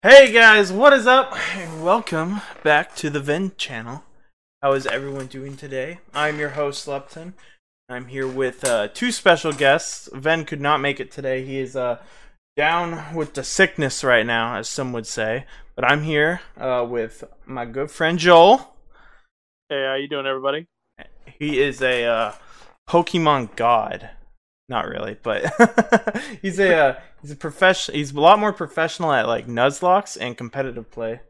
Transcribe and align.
Hey 0.00 0.30
guys, 0.32 0.72
what 0.72 0.92
is 0.92 1.08
up? 1.08 1.36
And 1.56 1.82
welcome 1.82 2.40
back 2.62 2.94
to 2.94 3.10
the 3.10 3.18
Ven 3.18 3.50
channel. 3.56 4.04
How 4.62 4.74
is 4.74 4.86
everyone 4.86 5.26
doing 5.26 5.56
today? 5.56 5.98
I'm 6.14 6.38
your 6.38 6.50
host, 6.50 6.86
Lepton. 6.86 7.32
I'm 7.88 8.06
here 8.06 8.28
with 8.28 8.62
uh, 8.62 8.86
two 8.94 9.10
special 9.10 9.50
guests. 9.50 10.08
Ven 10.14 10.44
could 10.44 10.60
not 10.60 10.80
make 10.80 11.00
it 11.00 11.10
today. 11.10 11.44
He 11.44 11.58
is 11.58 11.74
uh, 11.74 11.98
down 12.56 13.12
with 13.12 13.34
the 13.34 13.42
sickness 13.42 14.04
right 14.04 14.24
now, 14.24 14.54
as 14.54 14.68
some 14.68 14.92
would 14.92 15.08
say. 15.08 15.46
But 15.74 15.84
I'm 15.84 16.04
here 16.04 16.42
uh, 16.56 16.86
with 16.88 17.24
my 17.44 17.64
good 17.64 17.90
friend 17.90 18.20
Joel. 18.20 18.76
Hey, 19.68 19.84
how 19.84 19.96
you 19.96 20.06
doing, 20.06 20.26
everybody? 20.26 20.68
He 21.40 21.60
is 21.60 21.82
a 21.82 22.04
uh, 22.04 22.32
Pokemon 22.88 23.56
god. 23.56 24.10
Not 24.68 24.86
really, 24.88 25.16
but 25.22 25.50
he's 26.42 26.58
a 26.58 26.76
uh, 26.76 27.00
he's 27.22 27.30
a 27.30 27.36
professional. 27.36 27.96
He's 27.96 28.12
a 28.12 28.20
lot 28.20 28.38
more 28.38 28.52
professional 28.52 29.12
at 29.12 29.26
like 29.26 29.46
Nuzlockes 29.46 30.18
and 30.20 30.36
competitive 30.36 30.90
play. 30.90 31.20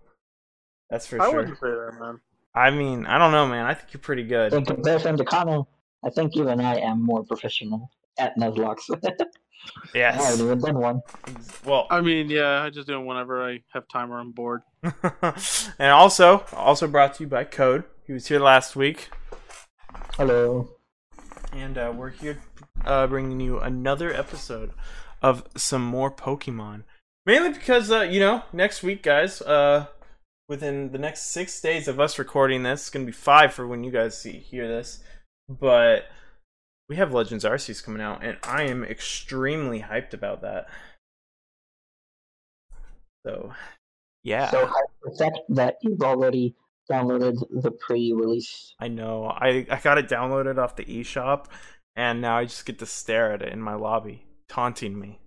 That's 0.91 1.07
for 1.07 1.21
I 1.23 1.27
sure. 1.27 1.37
wouldn't 1.37 1.59
say 1.59 1.69
that, 1.69 1.97
man. 2.01 2.21
I 2.55 2.71
mean, 2.71 3.07
I 3.07 3.19
don't 3.19 3.31
know, 3.31 3.47
man. 3.47 3.67
I 3.67 3.75
think 3.75 3.93
you're 3.93 4.01
pretty 4.01 4.25
good. 4.25 4.53
In 4.53 4.65
comparison 4.65 5.17
to 5.17 5.25
Connor, 5.25 5.63
I 6.05 6.11
think 6.11 6.35
you 6.35 6.49
and 6.49 6.61
I 6.61 6.77
am 6.77 7.05
more 7.05 7.23
professional 7.23 7.91
at 8.19 8.37
Nuzlocke. 8.37 8.79
I 9.95 9.99
haven't 9.99 10.45
even 10.45 10.61
done 10.61 10.79
one. 10.79 11.03
Well, 11.65 11.87
I 11.91 12.01
mean, 12.01 12.31
yeah, 12.31 12.63
I 12.63 12.71
just 12.71 12.89
do 12.89 12.99
it 13.01 13.05
whenever 13.05 13.47
I 13.47 13.63
have 13.73 13.87
time 13.89 14.13
or 14.13 14.19
I'm 14.19 14.33
bored. 14.33 14.63
and 14.83 15.91
also, 15.93 16.45
also 16.53 16.87
brought 16.87 17.15
to 17.15 17.25
you 17.25 17.29
by 17.29 17.45
Code. 17.45 17.85
He 18.07 18.13
was 18.13 18.27
here 18.27 18.41
last 18.41 18.75
week, 18.75 19.11
Hello. 20.17 20.71
and 21.53 21.77
uh, 21.77 21.93
we're 21.95 22.11
here 22.11 22.39
uh, 22.85 23.07
bringing 23.07 23.41
you 23.41 23.59
another 23.59 24.13
episode 24.13 24.73
of 25.23 25.45
some 25.57 25.83
more 25.83 26.11
Pokemon. 26.11 26.85
Mainly 27.27 27.53
because, 27.53 27.91
uh, 27.91 28.01
you 28.01 28.21
know, 28.21 28.43
next 28.53 28.83
week, 28.83 29.03
guys, 29.03 29.43
uh, 29.43 29.87
within 30.49 30.93
the 30.93 30.99
next 30.99 31.27
six 31.27 31.61
days 31.61 31.89
of 31.89 32.01
us 32.01 32.19
recording 32.19 32.63
this, 32.63 32.83
it's 32.83 32.91
gonna 32.91 33.05
be 33.05 33.13
five 33.13 33.53
for 33.53 33.67
when 33.67 33.85
you 33.85 33.91
guys 33.91 34.17
see 34.19 34.33
hear 34.33 34.67
this, 34.67 35.03
but 35.49 36.05
we 36.89 36.97
have 36.97 37.13
Legends 37.13 37.45
Arceus 37.45 37.85
coming 37.85 38.01
out, 38.01 38.25
and 38.25 38.39
I 38.43 38.63
am 38.63 38.83
extremely 38.83 39.83
hyped 39.83 40.15
about 40.15 40.41
that. 40.41 40.69
So, 43.27 43.53
yeah. 44.23 44.51
So 44.51 44.67
I 44.67 44.83
suspect 45.05 45.41
that 45.51 45.77
you've 45.83 46.01
already 46.01 46.55
downloaded 46.91 47.45
the 47.51 47.71
pre-release. 47.71 48.75
I 48.81 48.89
know. 48.89 49.27
I, 49.27 49.67
I 49.71 49.79
got 49.83 49.99
it 49.99 50.09
downloaded 50.09 50.57
off 50.57 50.77
the 50.77 50.85
eShop, 50.85 51.47
and 51.99 52.21
now 52.21 52.39
I 52.39 52.45
just 52.45 52.65
get 52.65 52.79
to 52.79 52.87
stare 52.87 53.33
at 53.33 53.43
it 53.43 53.53
in 53.53 53.61
my 53.61 53.75
lobby, 53.75 54.23
taunting 54.49 55.01
me, 55.01 55.19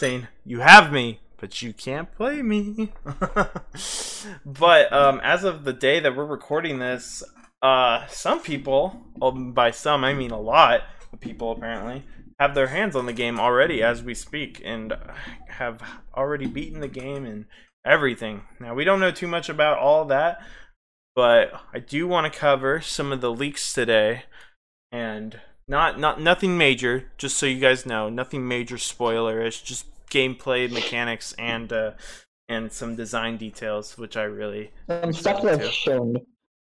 saying, 0.00 0.26
You 0.42 0.60
have 0.60 0.90
me, 0.90 1.20
but 1.36 1.60
you 1.60 1.74
can't 1.74 2.10
play 2.10 2.40
me. 2.40 2.94
but 4.46 4.90
um, 4.90 5.20
as 5.22 5.44
of 5.44 5.64
the 5.64 5.74
day 5.74 6.00
that 6.00 6.16
we're 6.16 6.24
recording 6.24 6.78
this, 6.78 7.22
uh, 7.60 8.06
some 8.06 8.40
people, 8.40 9.02
well, 9.16 9.32
by 9.32 9.70
some 9.70 10.02
I 10.02 10.14
mean 10.14 10.30
a 10.30 10.40
lot 10.40 10.80
of 11.12 11.20
people 11.20 11.52
apparently, 11.52 12.04
have 12.40 12.54
their 12.54 12.68
hands 12.68 12.96
on 12.96 13.04
the 13.04 13.12
game 13.12 13.38
already 13.38 13.82
as 13.82 14.02
we 14.02 14.14
speak 14.14 14.62
and 14.64 14.96
have 15.48 15.82
already 16.16 16.46
beaten 16.46 16.80
the 16.80 16.88
game 16.88 17.26
and 17.26 17.44
everything. 17.84 18.44
Now, 18.58 18.72
we 18.72 18.84
don't 18.84 19.00
know 19.00 19.10
too 19.10 19.28
much 19.28 19.50
about 19.50 19.78
all 19.78 20.06
that, 20.06 20.40
but 21.14 21.52
I 21.74 21.80
do 21.80 22.08
want 22.08 22.32
to 22.32 22.38
cover 22.38 22.80
some 22.80 23.12
of 23.12 23.20
the 23.20 23.30
leaks 23.30 23.74
today 23.74 24.22
and 24.90 25.38
not 25.68 25.98
not 25.98 26.20
nothing 26.20 26.58
major, 26.58 27.10
just 27.18 27.36
so 27.36 27.46
you 27.46 27.60
guys 27.60 27.86
know, 27.86 28.08
nothing 28.08 28.48
major 28.48 28.76
spoilerish, 28.76 29.62
just 29.62 29.86
gameplay 30.10 30.70
mechanics 30.70 31.34
and 31.38 31.72
uh 31.72 31.92
and 32.48 32.72
some 32.72 32.96
design 32.96 33.36
details 33.36 33.98
which 33.98 34.16
I 34.16 34.22
really 34.22 34.70
Some 34.88 35.12
stuff 35.12 35.42
that's 35.42 35.68
shown 35.68 36.16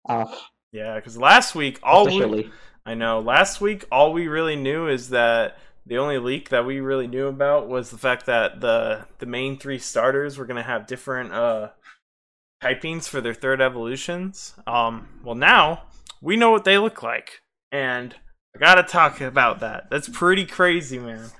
off 0.07 0.49
yeah, 0.71 0.99
cuz 1.01 1.19
last 1.19 1.55
week 1.55 1.81
all 1.83 2.07
we. 2.07 2.51
I 2.85 2.95
know. 2.95 3.21
Last 3.21 3.61
week, 3.61 3.85
all 3.93 4.13
we 4.13 4.27
really 4.27 4.57
knew 4.57 4.89
is 4.89 5.11
that 5.11 5.57
the 5.87 5.99
only 5.99 6.19
leak 6.19 6.49
that 6.49 6.67
we 6.67 6.81
really 6.81 7.07
knew 7.07 7.27
about 7.27 7.69
was 7.69 7.91
the 7.91 7.99
fact 7.99 8.27
that 8.27 8.61
the 8.61 9.07
the 9.19 9.27
main 9.27 9.59
three 9.59 9.79
starters 9.79 10.37
were 10.37 10.47
going 10.47 10.57
to 10.57 10.63
have 10.63 10.87
different 10.87 11.33
uh 11.33 11.71
typings 12.63 13.09
for 13.09 13.21
their 13.21 13.35
third 13.35 13.61
evolutions. 13.61 14.55
Um, 14.67 15.21
well, 15.25 15.35
now 15.35 15.85
we 16.21 16.37
know 16.37 16.51
what 16.51 16.65
they 16.65 16.79
look 16.79 17.03
like, 17.03 17.43
and 17.71 18.15
I 18.55 18.59
gotta 18.59 18.83
talk 18.83 19.21
about 19.21 19.61
that. 19.61 19.89
That's 19.91 20.09
pretty 20.09 20.45
crazy, 20.47 20.99
man. 20.99 21.31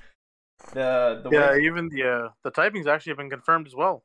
The 0.73 1.21
the 1.23 1.29
Yeah, 1.31 1.51
way- 1.51 1.61
even 1.65 1.89
the 1.89 2.03
uh, 2.03 2.29
the 2.43 2.51
typing's 2.51 2.87
actually 2.87 3.13
been 3.15 3.29
confirmed 3.29 3.67
as 3.67 3.75
well. 3.75 4.03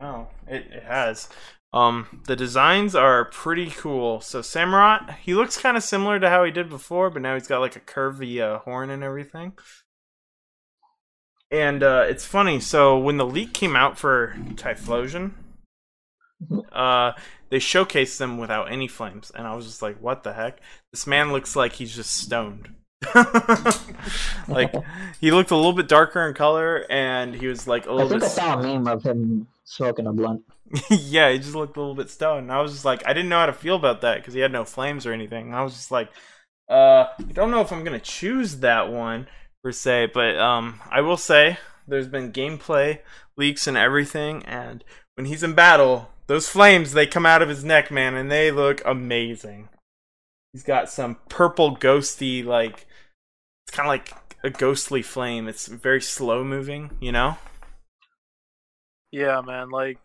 Oh, 0.00 0.28
it, 0.46 0.66
it 0.72 0.82
has. 0.84 1.28
Um, 1.72 2.22
the 2.26 2.34
designs 2.34 2.94
are 2.96 3.26
pretty 3.26 3.70
cool. 3.70 4.20
So 4.20 4.40
Samurott, 4.40 5.16
he 5.18 5.34
looks 5.34 5.56
kind 5.56 5.76
of 5.76 5.82
similar 5.84 6.18
to 6.18 6.28
how 6.28 6.42
he 6.44 6.50
did 6.50 6.68
before, 6.68 7.10
but 7.10 7.22
now 7.22 7.34
he's 7.34 7.46
got 7.46 7.60
like 7.60 7.76
a 7.76 7.80
curvy 7.80 8.40
uh, 8.40 8.58
horn 8.60 8.90
and 8.90 9.04
everything. 9.04 9.52
And 11.50 11.82
uh, 11.82 12.04
it's 12.08 12.24
funny. 12.24 12.60
So 12.60 12.98
when 12.98 13.16
the 13.16 13.26
leak 13.26 13.52
came 13.54 13.76
out 13.76 13.98
for 13.98 14.36
Typhlosion, 14.54 15.32
uh, 16.72 17.12
they 17.50 17.58
showcased 17.58 18.18
them 18.18 18.38
without 18.38 18.70
any 18.70 18.88
flames, 18.88 19.30
and 19.34 19.46
I 19.46 19.54
was 19.54 19.66
just 19.66 19.82
like, 19.82 20.00
"What 20.00 20.22
the 20.22 20.32
heck? 20.32 20.60
This 20.92 21.06
man 21.06 21.32
looks 21.32 21.54
like 21.56 21.74
he's 21.74 21.94
just 21.94 22.16
stoned." 22.16 22.74
like 24.48 24.74
he 25.20 25.30
looked 25.30 25.50
a 25.50 25.56
little 25.56 25.72
bit 25.72 25.88
darker 25.88 26.26
in 26.26 26.34
color, 26.34 26.86
and 26.88 27.34
he 27.34 27.46
was 27.46 27.66
like 27.66 27.86
a 27.86 27.90
I 27.90 27.92
little 27.92 28.08
think 28.08 28.22
bit. 28.22 28.30
I 28.30 28.34
saw 28.34 28.58
a 28.58 28.62
meme 28.62 28.86
of 28.86 29.02
him 29.02 29.48
smoking 29.64 30.06
a 30.06 30.12
blunt. 30.12 30.42
yeah, 30.90 31.30
he 31.30 31.38
just 31.38 31.54
looked 31.54 31.76
a 31.76 31.80
little 31.80 31.94
bit 31.94 32.10
stoned. 32.10 32.44
And 32.44 32.52
I 32.52 32.60
was 32.60 32.72
just 32.72 32.84
like, 32.84 33.06
I 33.06 33.12
didn't 33.12 33.28
know 33.28 33.40
how 33.40 33.46
to 33.46 33.52
feel 33.52 33.76
about 33.76 34.02
that 34.02 34.18
because 34.18 34.34
he 34.34 34.40
had 34.40 34.52
no 34.52 34.64
flames 34.64 35.04
or 35.06 35.12
anything. 35.12 35.46
And 35.46 35.56
I 35.56 35.62
was 35.62 35.72
just 35.72 35.90
like, 35.90 36.10
uh, 36.68 37.06
I 37.18 37.32
don't 37.32 37.50
know 37.50 37.60
if 37.60 37.72
I'm 37.72 37.82
gonna 37.82 37.98
choose 37.98 38.58
that 38.58 38.92
one 38.92 39.26
per 39.62 39.72
se, 39.72 40.10
but 40.14 40.38
um, 40.38 40.80
I 40.90 41.00
will 41.00 41.16
say 41.16 41.58
there's 41.88 42.06
been 42.06 42.32
gameplay 42.32 43.00
leaks 43.36 43.66
and 43.66 43.76
everything, 43.76 44.44
and 44.44 44.84
when 45.16 45.26
he's 45.26 45.42
in 45.42 45.54
battle, 45.54 46.10
those 46.30 46.48
flames 46.48 46.92
they 46.92 47.08
come 47.08 47.26
out 47.26 47.42
of 47.42 47.48
his 47.48 47.64
neck, 47.64 47.90
man, 47.90 48.14
and 48.14 48.30
they 48.30 48.52
look 48.52 48.80
amazing. 48.84 49.68
He's 50.52 50.62
got 50.62 50.88
some 50.88 51.16
purple 51.28 51.76
ghosty 51.76 52.44
like 52.44 52.86
it's 53.66 53.76
kind 53.76 53.88
of 53.88 53.88
like 53.88 54.14
a 54.44 54.50
ghostly 54.50 55.02
flame. 55.02 55.48
It's 55.48 55.66
very 55.66 56.00
slow 56.00 56.44
moving, 56.44 56.92
you 57.00 57.10
know. 57.10 57.36
Yeah, 59.10 59.40
man. 59.40 59.70
Like, 59.70 59.98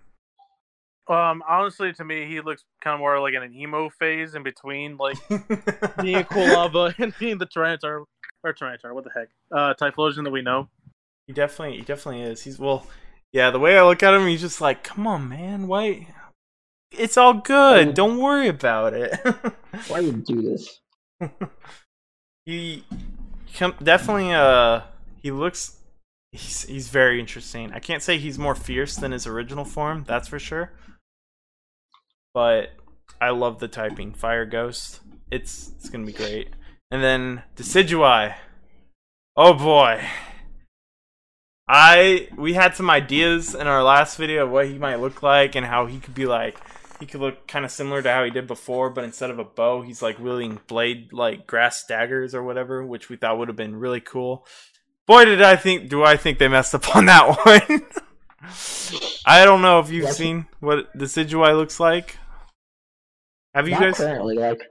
um, 1.08 1.44
honestly, 1.47 1.94
to 1.94 2.03
me, 2.03 2.25
he 2.25 2.42
looks 2.42 2.63
kind 2.84 2.96
of 2.96 3.02
more 3.02 3.19
like 3.19 3.36
in 3.36 3.44
an 3.44 3.53
emo 3.53 3.92
phase 3.92 4.34
in 4.34 4.42
between, 4.42 4.97
like 4.97 5.18
being 6.02 6.24
cool 6.24 6.47
lava 6.47 6.96
and 6.97 7.13
being 7.19 7.38
the 7.38 7.46
Tyranitar 7.46 8.03
or 8.44 8.53
Tyranitar. 8.56 8.96
What 8.96 9.03
the 9.03 9.12
heck? 9.16 9.30
Uh, 9.52 9.75
Typhlosion 9.80 10.24
that 10.24 10.31
we 10.31 10.42
know. 10.42 10.69
He 11.28 11.34
definitely, 11.34 11.78
he 11.78 11.84
definitely 11.84 12.24
is. 12.24 12.42
He's 12.42 12.57
well, 12.57 12.88
yeah. 13.31 13.52
The 13.52 13.59
way 13.59 13.78
I 13.78 13.84
look 13.84 14.02
at 14.02 14.16
him, 14.16 14.25
he's 14.25 14.42
just 14.42 14.59
like, 14.59 14.84
"Come 14.84 15.06
on, 15.06 15.30
man, 15.30 15.68
why? 15.68 16.07
It's 16.97 17.17
all 17.17 17.33
good. 17.33 17.94
Don't 17.94 18.17
worry 18.17 18.47
about 18.47 18.94
it." 18.94 19.19
Why 19.88 20.01
would 20.01 20.28
you 20.28 20.35
do 20.35 20.41
this? 20.41 20.79
he 22.45 22.83
com- 23.56 23.75
definitely, 23.81 24.33
uh, 24.33 24.81
he 25.22 25.31
looks. 25.31 25.78
He's 26.31 26.63
he's 26.63 26.89
very 26.89 27.19
interesting. 27.19 27.72
I 27.73 27.79
can't 27.79 28.03
say 28.03 28.17
he's 28.17 28.38
more 28.38 28.56
fierce 28.56 28.95
than 28.95 29.11
his 29.11 29.25
original 29.25 29.66
form. 29.66 30.03
That's 30.07 30.28
for 30.28 30.39
sure. 30.39 30.73
But 32.33 32.72
I 33.22 33.29
love 33.29 33.59
the 33.59 33.67
typing. 33.67 34.13
Fire 34.13 34.45
Ghost. 34.45 35.00
It's 35.31 35.71
it's 35.77 35.89
gonna 35.89 36.06
be 36.06 36.13
great. 36.13 36.50
And 36.92 37.03
then 37.03 37.44
Decidueye. 37.56 38.36
Oh 39.38 39.53
boy. 39.53 40.03
I 41.68 42.27
we 42.38 42.53
had 42.53 42.75
some 42.75 42.89
ideas 42.89 43.56
in 43.56 43.68
our 43.68 43.83
last 43.83 44.18
video 44.18 44.45
of 44.45 44.51
what 44.51 44.68
he 44.68 44.77
might 44.77 45.00
look 45.00 45.24
like 45.24 45.56
and 45.56 45.65
how 45.65 45.88
he 45.88 46.00
could 46.00 46.13
be 46.13 46.25
like 46.25 46.59
he 47.00 47.06
could 47.06 47.21
look 47.21 47.47
kind 47.47 47.65
of 47.65 47.71
similar 47.71 48.01
to 48.01 48.12
how 48.12 48.24
he 48.24 48.31
did 48.31 48.47
before, 48.47 48.89
but 48.89 49.03
instead 49.03 49.30
of 49.30 49.39
a 49.39 49.44
bow, 49.44 49.81
he's 49.81 50.01
like 50.01 50.19
wielding 50.19 50.59
blade 50.68 51.12
like 51.13 51.45
grass 51.47 51.86
daggers 51.86 52.33
or 52.33 52.44
whatever, 52.44 52.86
which 52.86 53.09
we 53.09 53.18
thought 53.18 53.38
would 53.38 53.47
have 53.50 53.57
been 53.57 53.75
really 53.75 54.00
cool. 54.01 54.45
Boy, 55.06 55.25
did 55.25 55.42
I 55.42 55.56
think 55.56 55.89
do 55.89 56.03
I 56.03 56.18
think 56.18 56.39
they 56.39 56.47
messed 56.47 56.74
up 56.75 56.95
on 56.95 57.06
that 57.06 57.27
one. 57.45 57.81
I 59.25 59.44
don't 59.45 59.62
know 59.62 59.80
if 59.80 59.89
you've 59.89 60.03
Yes. 60.06 60.18
seen 60.18 60.45
what 60.59 60.88
the 60.94 61.06
Decidueye 61.06 61.56
looks 61.56 61.80
like. 61.80 62.18
Have 63.53 63.68
you 63.68 63.74
Not 63.74 63.81
guys? 63.81 63.97
currently, 63.97 64.36
like, 64.38 64.62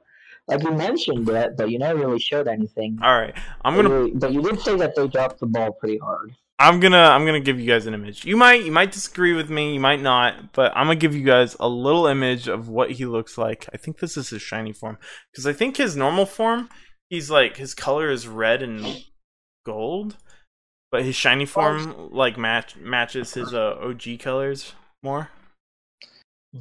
like 0.46 0.62
you 0.62 0.70
mentioned 0.72 1.28
it, 1.28 1.56
but 1.56 1.70
you 1.70 1.78
never 1.78 1.98
really 2.00 2.18
showed 2.20 2.48
anything. 2.48 2.98
All 3.02 3.18
right, 3.18 3.34
I'm 3.64 3.74
gonna 3.76 4.08
But 4.08 4.20
But 4.20 4.32
you 4.32 4.42
did 4.42 4.60
say 4.60 4.76
that 4.76 4.94
they 4.94 5.08
dropped 5.08 5.40
the 5.40 5.46
ball 5.46 5.72
pretty 5.72 5.98
hard. 5.98 6.34
I'm 6.58 6.78
gonna 6.80 6.96
I'm 6.98 7.26
gonna 7.26 7.40
give 7.40 7.58
you 7.58 7.66
guys 7.66 7.86
an 7.86 7.94
image. 7.94 8.24
You 8.24 8.36
might 8.36 8.64
you 8.64 8.70
might 8.72 8.92
disagree 8.92 9.32
with 9.32 9.50
me, 9.50 9.74
you 9.74 9.80
might 9.80 10.00
not, 10.00 10.52
but 10.52 10.72
I'm 10.76 10.86
gonna 10.86 10.96
give 10.96 11.14
you 11.14 11.24
guys 11.24 11.56
a 11.58 11.68
little 11.68 12.06
image 12.06 12.46
of 12.48 12.68
what 12.68 12.92
he 12.92 13.06
looks 13.06 13.36
like. 13.36 13.68
I 13.72 13.76
think 13.76 13.98
this 13.98 14.16
is 14.16 14.30
his 14.30 14.40
shiny 14.42 14.72
form 14.72 14.98
because 15.32 15.46
I 15.46 15.52
think 15.52 15.76
his 15.76 15.96
normal 15.96 16.26
form, 16.26 16.68
he's 17.10 17.28
like 17.30 17.56
his 17.56 17.74
color 17.74 18.08
is 18.08 18.28
red 18.28 18.62
and 18.62 19.04
gold, 19.66 20.16
but 20.92 21.02
his 21.02 21.16
shiny 21.16 21.44
form 21.46 22.10
like 22.12 22.38
match 22.38 22.76
matches 22.76 23.34
his 23.34 23.52
uh, 23.52 23.76
OG 23.82 24.20
colors 24.20 24.74
more. 25.02 25.30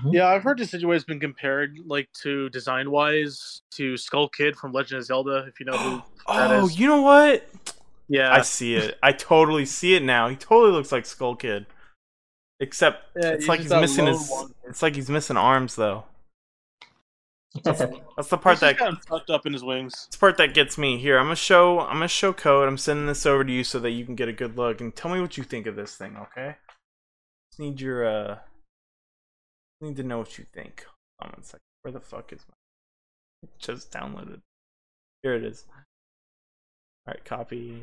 Yeah, 0.10 0.25
I've 0.30 0.42
heard 0.42 0.57
Decidueye's 0.57 1.04
been 1.04 1.19
compared, 1.19 1.78
like, 1.86 2.10
to 2.24 2.50
design 2.50 2.89
wise, 2.89 3.62
to 3.75 3.96
Skull 3.96 4.28
Kid 4.28 4.56
from 4.56 4.72
Legend 4.72 5.01
of 5.01 5.06
Zelda. 5.06 5.46
If 5.48 5.60
you 5.60 5.68
know 5.68 5.78
who 5.78 5.98
that 6.34 6.50
Oh, 6.50 6.66
is. 6.66 6.80
you 6.80 6.88
know 6.88 7.04
what? 7.04 7.48
Yeah, 8.07 8.33
I 8.33 8.41
see 8.41 8.75
it. 8.75 8.97
I 9.01 9.11
totally 9.11 9.65
see 9.65 9.95
it 9.95 10.03
now. 10.03 10.27
He 10.29 10.35
totally 10.35 10.71
looks 10.71 10.91
like 10.91 11.05
Skull 11.05 11.35
Kid. 11.35 11.65
Except 12.59 13.03
Yeah, 13.15 13.29
it's 13.29 13.47
like 13.47 13.61
he's 13.61 13.71
missing 13.71 14.07
his 14.07 14.29
one. 14.29 14.53
it's 14.67 14.81
like 14.81 14.95
he's 14.95 15.09
missing 15.09 15.38
arms 15.38 15.75
though. 15.75 16.05
That's 17.63 17.79
the 18.29 18.38
part 18.38 18.59
that 18.61 18.77
just 18.77 18.79
kind 18.79 18.97
of 18.97 19.05
tucked 19.05 19.29
up 19.29 19.45
in 19.45 19.53
his 19.53 19.63
wings. 19.63 19.94
It's 20.07 20.15
the 20.15 20.19
part 20.19 20.38
that 20.38 20.53
gets 20.53 20.77
me. 20.77 20.97
Here, 20.97 21.17
I'm 21.17 21.25
gonna 21.25 21.35
show. 21.35 21.79
I'm 21.81 21.95
gonna 21.95 22.07
show 22.07 22.33
code. 22.33 22.67
I'm 22.67 22.77
sending 22.77 23.05
this 23.05 23.25
over 23.25 23.44
to 23.44 23.51
you 23.51 23.63
so 23.63 23.79
that 23.79 23.91
you 23.91 24.05
can 24.05 24.15
get 24.15 24.27
a 24.27 24.33
good 24.33 24.57
look 24.57 24.81
and 24.81 24.95
tell 24.95 25.11
me 25.11 25.21
what 25.21 25.38
you 25.38 25.44
think 25.44 25.67
of 25.67 25.75
this 25.75 25.95
thing. 25.95 26.15
Okay? 26.17 26.55
Just 27.51 27.59
need 27.59 27.81
your 27.81 28.05
uh. 28.05 28.38
Need 29.81 29.97
to 29.97 30.03
know 30.03 30.19
what 30.19 30.38
you 30.38 30.45
think. 30.53 30.85
Hold 31.19 31.33
on 31.33 31.38
one 31.39 31.44
second. 31.44 31.59
Where 31.81 31.91
the 31.91 32.00
fuck 32.00 32.31
is 32.31 32.45
my? 32.47 33.50
Just 33.59 33.91
downloaded. 33.91 34.39
Here 35.21 35.35
it 35.35 35.44
is. 35.44 35.65
All 37.05 37.13
right, 37.13 37.25
copy, 37.25 37.81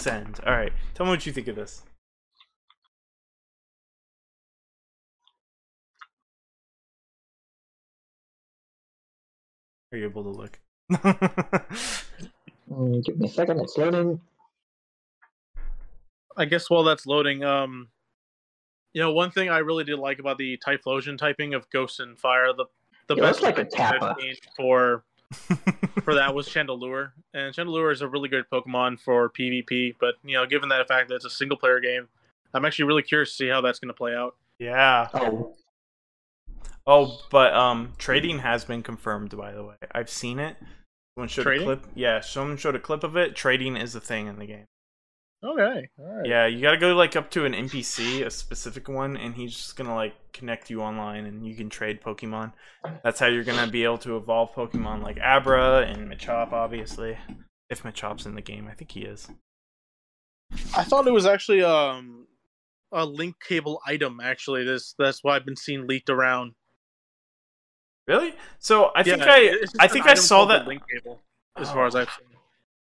send. 0.00 0.40
All 0.46 0.52
right, 0.52 0.72
tell 0.94 1.06
me 1.06 1.10
what 1.10 1.26
you 1.26 1.32
think 1.32 1.48
of 1.48 1.56
this. 1.56 1.82
Are 9.92 9.98
you 9.98 10.04
able 10.04 10.24
to 10.24 10.30
look? 10.30 10.60
Mm, 12.70 13.02
give 13.04 13.18
me 13.18 13.26
a 13.26 13.30
second. 13.30 13.60
It's 13.60 13.76
loading. 13.78 14.20
I 16.36 16.44
guess 16.44 16.68
while 16.70 16.84
that's 16.84 17.06
loading, 17.06 17.42
um, 17.42 17.88
you 18.92 19.00
know, 19.00 19.12
one 19.12 19.30
thing 19.30 19.48
I 19.48 19.58
really 19.58 19.84
did 19.84 19.98
like 19.98 20.18
about 20.18 20.38
the 20.38 20.58
Typhlosion 20.58 21.18
typing 21.18 21.54
of 21.54 21.68
Ghost 21.70 22.00
and 22.00 22.18
Fire, 22.18 22.52
the 22.52 22.66
the 23.08 23.14
It 23.16 23.20
best 23.20 23.42
like 23.42 23.58
a 23.58 23.64
typing 23.64 24.02
I've 24.02 24.16
seen 24.20 24.34
for 24.56 25.04
for 26.04 26.14
that 26.14 26.34
was 26.34 26.48
Chandelure, 26.48 27.10
and 27.34 27.54
Chandelure 27.54 27.92
is 27.92 28.00
a 28.00 28.08
really 28.08 28.28
good 28.28 28.44
Pokemon 28.50 29.00
for 29.00 29.30
PvP. 29.30 29.94
But 30.00 30.14
you 30.24 30.34
know, 30.36 30.46
given 30.46 30.68
that 30.70 30.86
fact 30.88 31.08
that 31.08 31.16
it's 31.16 31.24
a 31.24 31.30
single 31.30 31.56
player 31.56 31.80
game, 31.80 32.08
I'm 32.54 32.64
actually 32.64 32.86
really 32.86 33.02
curious 33.02 33.30
to 33.30 33.36
see 33.36 33.48
how 33.48 33.60
that's 33.60 33.78
going 33.78 33.88
to 33.88 33.94
play 33.94 34.14
out. 34.14 34.36
yeah. 34.58 35.08
Oh, 35.14 35.54
Oh, 36.90 37.20
but 37.30 37.52
um, 37.52 37.92
trading 37.98 38.38
has 38.38 38.64
been 38.64 38.82
confirmed. 38.82 39.36
By 39.36 39.52
the 39.52 39.62
way, 39.62 39.74
I've 39.92 40.08
seen 40.08 40.38
it. 40.38 40.56
Someone 41.14 41.28
showed 41.28 41.42
Trading? 41.42 41.68
a 41.68 41.76
clip. 41.76 41.86
Yeah, 41.94 42.20
someone 42.20 42.56
showed 42.56 42.76
a 42.76 42.78
clip 42.80 43.04
of 43.04 43.14
it. 43.14 43.36
Trading 43.36 43.76
is 43.76 43.94
a 43.94 44.00
thing 44.00 44.26
in 44.26 44.38
the 44.38 44.46
game. 44.46 44.64
Okay, 45.44 45.88
all 46.00 46.16
right. 46.16 46.26
Yeah, 46.26 46.46
you 46.46 46.60
gotta 46.60 46.78
go 46.78 46.94
like 46.96 47.14
up 47.14 47.30
to 47.30 47.44
an 47.44 47.52
NPC, 47.52 48.26
a 48.26 48.30
specific 48.30 48.88
one, 48.88 49.16
and 49.16 49.34
he's 49.36 49.52
just 49.52 49.76
gonna 49.76 49.94
like 49.94 50.14
connect 50.32 50.68
you 50.68 50.82
online, 50.82 51.26
and 51.26 51.46
you 51.46 51.54
can 51.54 51.70
trade 51.70 52.02
Pokemon. 52.02 52.52
That's 53.04 53.20
how 53.20 53.26
you're 53.26 53.44
gonna 53.44 53.70
be 53.70 53.84
able 53.84 53.98
to 53.98 54.16
evolve 54.16 54.52
Pokemon 54.52 55.02
like 55.02 55.18
Abra 55.20 55.82
and 55.82 56.10
Machop, 56.10 56.52
obviously. 56.52 57.18
If 57.70 57.84
Machop's 57.84 58.26
in 58.26 58.34
the 58.34 58.42
game, 58.42 58.66
I 58.68 58.74
think 58.74 58.90
he 58.90 59.02
is. 59.02 59.28
I 60.76 60.82
thought 60.82 61.06
it 61.06 61.12
was 61.12 61.26
actually 61.26 61.62
um 61.62 62.26
a 62.90 63.04
link 63.04 63.36
cable 63.46 63.80
item. 63.86 64.20
Actually, 64.20 64.64
this 64.64 64.94
that's 64.98 65.22
why 65.22 65.36
I've 65.36 65.44
been 65.44 65.56
seeing 65.56 65.86
leaked 65.86 66.10
around. 66.10 66.54
Really? 68.08 68.34
So 68.58 68.90
I 68.96 69.04
think 69.04 69.22
I 69.22 69.54
I 69.78 69.86
think 69.86 70.06
I 70.06 70.14
saw 70.14 70.46
that. 70.46 70.66
link 70.66 70.82
cable. 70.92 71.20
As 71.56 71.70
far 71.70 71.86
as 71.86 71.94
I've 71.94 72.08
seen. 72.10 72.37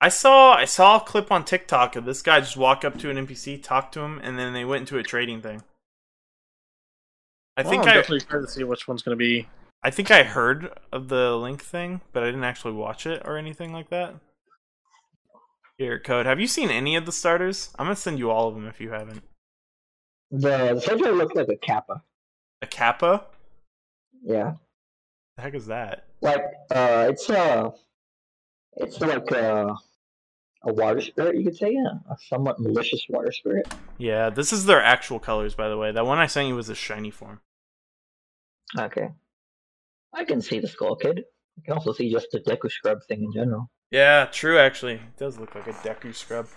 I 0.03 0.09
saw 0.09 0.53
I 0.53 0.65
saw 0.65 0.97
a 0.97 1.01
clip 1.01 1.31
on 1.31 1.45
TikTok 1.45 1.95
of 1.95 2.05
this 2.05 2.21
guy 2.23 2.39
just 2.39 2.57
walk 2.57 2.83
up 2.83 2.97
to 2.99 3.09
an 3.11 3.17
NPC, 3.27 3.61
talk 3.61 3.91
to 3.91 3.99
him, 4.01 4.19
and 4.23 4.37
then 4.37 4.51
they 4.53 4.65
went 4.65 4.81
into 4.81 4.97
a 4.97 5.03
trading 5.03 5.41
thing. 5.41 5.61
I 7.55 7.63
think 7.63 7.83
I'm 7.83 7.89
I 7.89 7.93
definitely 7.93 8.17
excited 8.17 8.41
to 8.41 8.47
see 8.51 8.63
which 8.63 8.87
one's 8.87 9.03
going 9.03 9.15
to 9.15 9.19
be. 9.19 9.47
I 9.83 9.91
think 9.91 10.09
I 10.09 10.23
heard 10.23 10.71
of 10.91 11.09
the 11.09 11.35
link 11.35 11.61
thing, 11.61 12.01
but 12.13 12.23
I 12.23 12.27
didn't 12.27 12.43
actually 12.43 12.73
watch 12.73 13.05
it 13.05 13.21
or 13.25 13.37
anything 13.37 13.73
like 13.73 13.89
that. 13.89 14.15
Here, 15.77 15.99
code. 15.99 16.25
Have 16.25 16.39
you 16.39 16.47
seen 16.47 16.69
any 16.69 16.95
of 16.95 17.05
the 17.05 17.11
starters? 17.11 17.69
I'm 17.77 17.85
gonna 17.85 17.95
send 17.95 18.17
you 18.19 18.31
all 18.31 18.47
of 18.47 18.55
them 18.55 18.67
if 18.67 18.79
you 18.81 18.91
haven't. 18.91 19.23
the 20.31 20.73
the 20.73 20.81
Sedgwick 20.81 21.13
looks 21.13 21.35
like 21.35 21.47
a 21.49 21.57
Kappa. 21.57 22.01
A 22.63 22.67
Kappa? 22.67 23.25
Yeah, 24.23 24.53
The 25.37 25.41
heck 25.43 25.53
is 25.55 25.65
that? 25.67 26.05
like 26.21 26.41
uh, 26.69 27.07
it's 27.09 27.27
uh, 27.29 27.71
it's 28.77 29.01
like 29.01 29.31
uh, 29.31 29.73
a 30.63 30.73
water 30.73 31.01
spirit. 31.01 31.35
You 31.37 31.43
could 31.43 31.55
say, 31.57 31.73
yeah, 31.73 31.99
a 32.09 32.17
somewhat 32.29 32.59
malicious 32.59 33.05
water 33.09 33.31
spirit. 33.31 33.73
Yeah, 33.97 34.29
this 34.29 34.51
is 34.53 34.65
their 34.65 34.81
actual 34.81 35.19
colors, 35.19 35.55
by 35.55 35.69
the 35.69 35.77
way. 35.77 35.91
That 35.91 36.05
one 36.05 36.17
I 36.19 36.27
sent 36.27 36.47
you 36.47 36.55
was 36.55 36.69
a 36.69 36.75
shiny 36.75 37.11
form. 37.11 37.41
Okay, 38.77 39.09
I 40.13 40.23
can 40.23 40.41
see 40.41 40.59
the 40.59 40.67
Skull 40.67 40.95
Kid. 40.95 41.23
I 41.57 41.61
can 41.65 41.73
also 41.73 41.91
see 41.93 42.11
just 42.11 42.27
the 42.31 42.39
Deku 42.39 42.71
Scrub 42.71 42.99
thing 43.07 43.23
in 43.23 43.33
general. 43.33 43.69
Yeah, 43.91 44.25
true. 44.31 44.57
Actually, 44.57 44.93
it 44.95 45.17
does 45.17 45.37
look 45.37 45.53
like 45.53 45.67
a 45.67 45.73
Deku 45.73 46.15
scrub. 46.15 46.47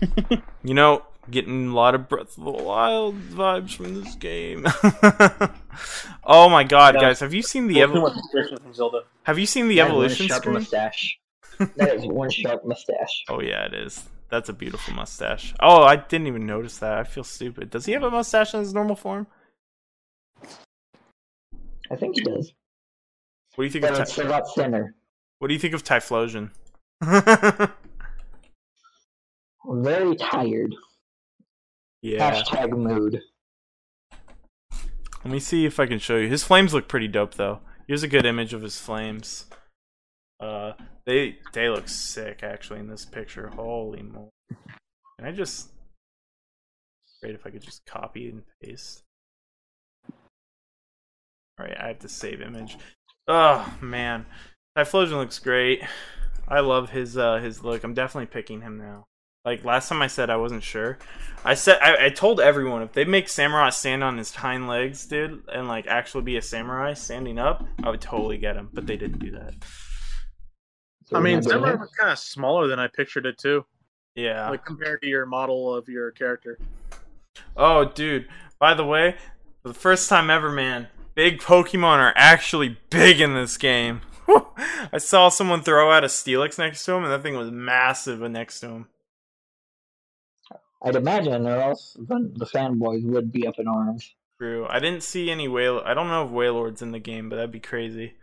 you 0.62 0.74
know, 0.74 1.02
getting 1.28 1.68
a 1.68 1.74
lot 1.74 1.96
of 1.96 2.08
Breath 2.08 2.38
of 2.38 2.44
the 2.44 2.50
Wild 2.52 3.20
vibes 3.30 3.74
from 3.74 4.00
this 4.00 4.14
game. 4.14 4.64
oh 6.24 6.48
my 6.48 6.62
god, 6.62 6.94
guys! 6.94 7.18
Have 7.20 7.34
you 7.34 7.42
seen 7.42 7.66
the 7.66 7.80
Well, 7.80 7.88
too 7.88 7.94
evo- 7.94 8.02
much 8.02 8.16
inspiration 8.16 8.56
from 8.58 8.72
Zelda. 8.74 9.00
Have 9.24 9.38
you 9.40 9.46
seen 9.46 9.66
the 9.66 9.76
That 9.78 9.88
is 9.88 9.92
one 9.92 10.04
evolution 10.04 10.28
screen? 10.28 10.54
mustache. 10.54 11.18
That 11.76 11.94
is 11.94 12.06
one 12.06 12.30
sharp 12.30 12.64
mustache. 12.64 13.24
Oh 13.28 13.40
yeah, 13.40 13.64
it 13.66 13.74
is. 13.74 14.04
That's 14.30 14.48
a 14.48 14.52
beautiful 14.52 14.94
mustache. 14.94 15.54
Oh, 15.60 15.82
I 15.82 15.96
didn't 15.96 16.26
even 16.28 16.46
notice 16.46 16.78
that. 16.78 16.98
I 16.98 17.04
feel 17.04 17.24
stupid. 17.24 17.70
Does 17.70 17.86
he 17.86 17.92
have 17.92 18.02
a 18.04 18.10
mustache 18.10 18.54
in 18.54 18.60
his 18.60 18.72
normal 18.72 18.94
form? 18.96 19.26
I 21.90 21.96
think 21.96 22.14
he 22.16 22.22
does, 22.22 22.52
What 23.56 23.62
do 23.62 23.64
you 23.64 23.70
think 23.70 23.84
of 23.84 23.90
but 23.90 23.96
Ty- 23.96 24.02
it's 24.02 24.18
a 24.18 24.24
lot 24.24 24.44
thinner. 24.54 24.94
What 25.40 25.48
do 25.48 25.54
you 25.54 25.60
think 25.60 25.74
of 25.74 25.82
Typhlosion? 25.82 26.50
Very 29.68 30.16
tired. 30.16 30.74
yeah. 32.02 32.32
Hashtag 32.32 32.70
mood. 32.70 33.20
Let 35.24 35.32
me 35.32 35.38
see 35.40 35.66
if 35.66 35.78
I 35.78 35.86
can 35.86 35.98
show 35.98 36.16
you. 36.16 36.28
His 36.28 36.42
flames 36.44 36.72
look 36.72 36.88
pretty 36.88 37.08
dope 37.08 37.34
though. 37.34 37.60
Here's 37.86 38.02
a 38.02 38.08
good 38.08 38.24
image 38.24 38.54
of 38.54 38.62
his 38.62 38.78
flames. 38.78 39.46
Uh 40.38 40.72
they 41.10 41.36
they 41.52 41.68
look 41.68 41.88
sick 41.88 42.44
actually 42.44 42.78
in 42.78 42.88
this 42.88 43.04
picture. 43.04 43.48
Holy 43.48 44.02
moly. 44.02 44.30
Can 45.18 45.26
I 45.26 45.32
just 45.32 45.70
great 47.20 47.34
if 47.34 47.44
I 47.44 47.50
could 47.50 47.62
just 47.62 47.84
copy 47.84 48.28
and 48.28 48.42
paste. 48.62 49.02
Alright, 51.60 51.76
I 51.78 51.88
have 51.88 51.98
to 51.98 52.08
save 52.08 52.40
image. 52.40 52.78
Oh 53.26 53.76
man. 53.80 54.24
Typhlosion 54.78 55.18
looks 55.18 55.40
great. 55.40 55.82
I 56.46 56.60
love 56.60 56.90
his 56.90 57.18
uh 57.18 57.38
his 57.38 57.64
look. 57.64 57.82
I'm 57.82 57.94
definitely 57.94 58.26
picking 58.26 58.60
him 58.60 58.78
now. 58.78 59.06
Like 59.44 59.64
last 59.64 59.88
time 59.88 60.02
I 60.02 60.06
said 60.06 60.30
I 60.30 60.36
wasn't 60.36 60.62
sure. 60.62 60.96
I 61.44 61.54
said 61.54 61.80
I, 61.82 62.06
I 62.06 62.08
told 62.10 62.38
everyone 62.38 62.82
if 62.82 62.92
they 62.92 63.04
make 63.04 63.26
Samurott 63.26 63.72
stand 63.72 64.04
on 64.04 64.16
his 64.16 64.32
hind 64.32 64.68
legs, 64.68 65.06
dude, 65.06 65.42
and 65.52 65.66
like 65.66 65.88
actually 65.88 66.22
be 66.22 66.36
a 66.36 66.42
samurai 66.42 66.94
standing 66.94 67.40
up, 67.40 67.66
I 67.82 67.90
would 67.90 68.00
totally 68.00 68.38
get 68.38 68.54
him. 68.54 68.68
But 68.72 68.86
they 68.86 68.96
didn't 68.96 69.18
do 69.18 69.32
that. 69.32 69.54
So 71.10 71.16
I 71.16 71.20
mean, 71.20 71.40
remember 71.40 71.76
was 71.78 71.90
kind 71.90 72.12
of 72.12 72.18
smaller 72.18 72.68
than 72.68 72.78
I 72.78 72.86
pictured 72.86 73.26
it 73.26 73.36
too, 73.36 73.64
Yeah. 74.14 74.48
like 74.50 74.64
compared 74.64 75.02
to 75.02 75.08
your 75.08 75.26
model 75.26 75.74
of 75.74 75.88
your 75.88 76.12
character. 76.12 76.58
oh, 77.56 77.84
dude. 77.86 78.28
By 78.58 78.74
the 78.74 78.84
way, 78.84 79.16
for 79.62 79.68
the 79.68 79.74
first 79.74 80.08
time 80.08 80.30
ever, 80.30 80.50
man, 80.52 80.88
big 81.14 81.40
Pokemon 81.40 81.98
are 81.98 82.12
actually 82.14 82.78
big 82.90 83.20
in 83.20 83.34
this 83.34 83.56
game. 83.56 84.02
I 84.92 84.98
saw 84.98 85.28
someone 85.30 85.62
throw 85.62 85.90
out 85.90 86.04
a 86.04 86.08
Steelix 86.08 86.58
next 86.58 86.84
to 86.84 86.92
him, 86.92 87.02
and 87.04 87.12
that 87.12 87.22
thing 87.22 87.36
was 87.36 87.50
massive 87.50 88.20
next 88.30 88.60
to 88.60 88.68
him. 88.68 88.86
I'd 90.82 90.96
imagine, 90.96 91.46
or 91.46 91.60
else 91.60 91.94
the 91.98 92.46
fanboys 92.46 93.04
would 93.04 93.32
be 93.32 93.46
up 93.46 93.58
in 93.58 93.66
arms. 93.68 94.14
True. 94.38 94.66
I 94.68 94.78
didn't 94.78 95.02
see 95.02 95.30
any 95.30 95.48
whale. 95.48 95.82
I 95.84 95.92
don't 95.92 96.08
know 96.08 96.24
if 96.24 96.30
Wailord's 96.30 96.80
in 96.80 96.92
the 96.92 96.98
game, 96.98 97.28
but 97.28 97.36
that'd 97.36 97.50
be 97.52 97.60
crazy. 97.60 98.14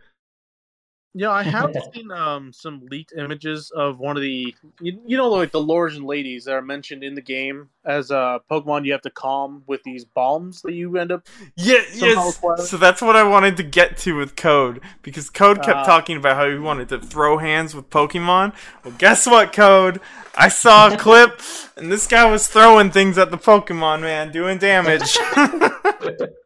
Yeah, 1.18 1.30
I 1.30 1.42
have 1.56 1.74
seen 1.92 2.12
um 2.12 2.52
some 2.52 2.86
leaked 2.90 3.12
images 3.16 3.72
of 3.74 3.98
one 3.98 4.16
of 4.16 4.22
the 4.22 4.54
you, 4.80 5.00
you 5.04 5.16
know 5.16 5.28
like 5.28 5.50
the 5.50 5.58
Loresian 5.60 6.04
ladies 6.06 6.44
that 6.44 6.52
are 6.52 6.62
mentioned 6.62 7.02
in 7.02 7.16
the 7.16 7.20
game 7.20 7.70
as 7.84 8.12
uh 8.12 8.38
Pokemon 8.48 8.84
you 8.86 8.92
have 8.92 9.02
to 9.02 9.10
calm 9.10 9.64
with 9.66 9.82
these 9.82 10.04
bombs 10.04 10.62
that 10.62 10.74
you 10.74 10.96
end 10.96 11.10
up 11.10 11.26
Yeah, 11.56 11.82
yes. 11.92 12.36
acquired. 12.36 12.60
So 12.60 12.76
that's 12.76 13.02
what 13.02 13.16
I 13.16 13.24
wanted 13.24 13.56
to 13.56 13.64
get 13.64 13.96
to 13.98 14.16
with 14.16 14.36
Code 14.36 14.80
because 15.02 15.28
Code 15.28 15.58
kept 15.62 15.78
Ah. 15.78 15.84
talking 15.84 16.16
about 16.16 16.36
how 16.36 16.48
he 16.48 16.56
wanted 16.56 16.88
to 16.90 17.00
throw 17.00 17.38
hands 17.38 17.74
with 17.74 17.90
Pokemon. 17.90 18.54
Well, 18.84 18.94
guess 18.96 19.26
what, 19.26 19.52
Code? 19.52 20.00
I 20.36 20.48
saw 20.48 20.92
a 20.92 20.96
clip, 20.96 21.40
and 21.76 21.90
this 21.90 22.06
guy 22.06 22.24
was 22.30 22.46
throwing 22.46 22.92
things 22.92 23.18
at 23.18 23.32
the 23.32 23.38
Pokemon, 23.38 24.02
man, 24.02 24.30
doing 24.30 24.58
damage. 24.58 25.18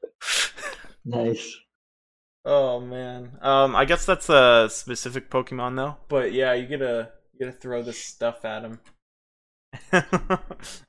Nice. 1.05 1.57
Oh 2.44 2.80
man. 2.80 3.38
Um, 3.40 3.76
I 3.76 3.84
guess 3.84 4.04
that's 4.04 4.28
a 4.28 4.68
specific 4.70 5.30
Pokemon 5.30 5.76
though. 5.76 5.96
But 6.08 6.32
yeah, 6.32 6.52
you 6.54 6.66
gotta 6.66 7.11
you 7.32 7.40
gotta 7.46 7.52
throw 7.52 7.82
this 7.82 7.99
stuff 7.99 8.44
at 8.44 8.62
him. 8.64 8.80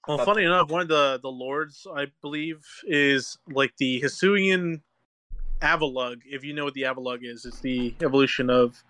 Well, 0.08 0.18
funny 0.26 0.44
enough, 0.44 0.70
one 0.70 0.82
of 0.82 0.88
the 0.90 1.20
the 1.22 1.30
lords, 1.30 1.88
I 1.96 2.08
believe, 2.22 2.60
is 2.84 3.38
like 3.50 3.74
the 3.78 4.02
Hisuian 4.02 4.82
Avalugg. 5.62 6.18
If 6.26 6.44
you 6.44 6.54
know 6.54 6.66
what 6.66 6.74
the 6.74 6.82
Avalugg 6.84 7.20
is, 7.24 7.46
it's 7.46 7.60
the 7.62 7.96
evolution 8.02 8.50
of 8.50 8.84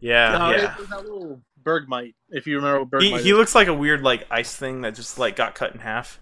yeah, 0.00 0.36
uh, 0.46 0.50
yeah. 0.50 0.74
it's 0.78 0.88
that 0.90 1.02
little 1.02 1.40
Bergmite. 1.62 2.14
If 2.30 2.46
you 2.46 2.56
remember 2.56 2.84
what 2.84 3.02
He, 3.02 3.10
Bergmite 3.10 3.20
he 3.22 3.30
is. 3.30 3.36
looks 3.36 3.54
like 3.56 3.66
a 3.68 3.74
weird 3.74 4.02
like 4.02 4.26
ice 4.30 4.54
thing 4.54 4.82
that 4.82 4.94
just 4.94 5.18
like 5.18 5.34
got 5.34 5.54
cut 5.56 5.72
in 5.72 5.80
half. 5.80 6.20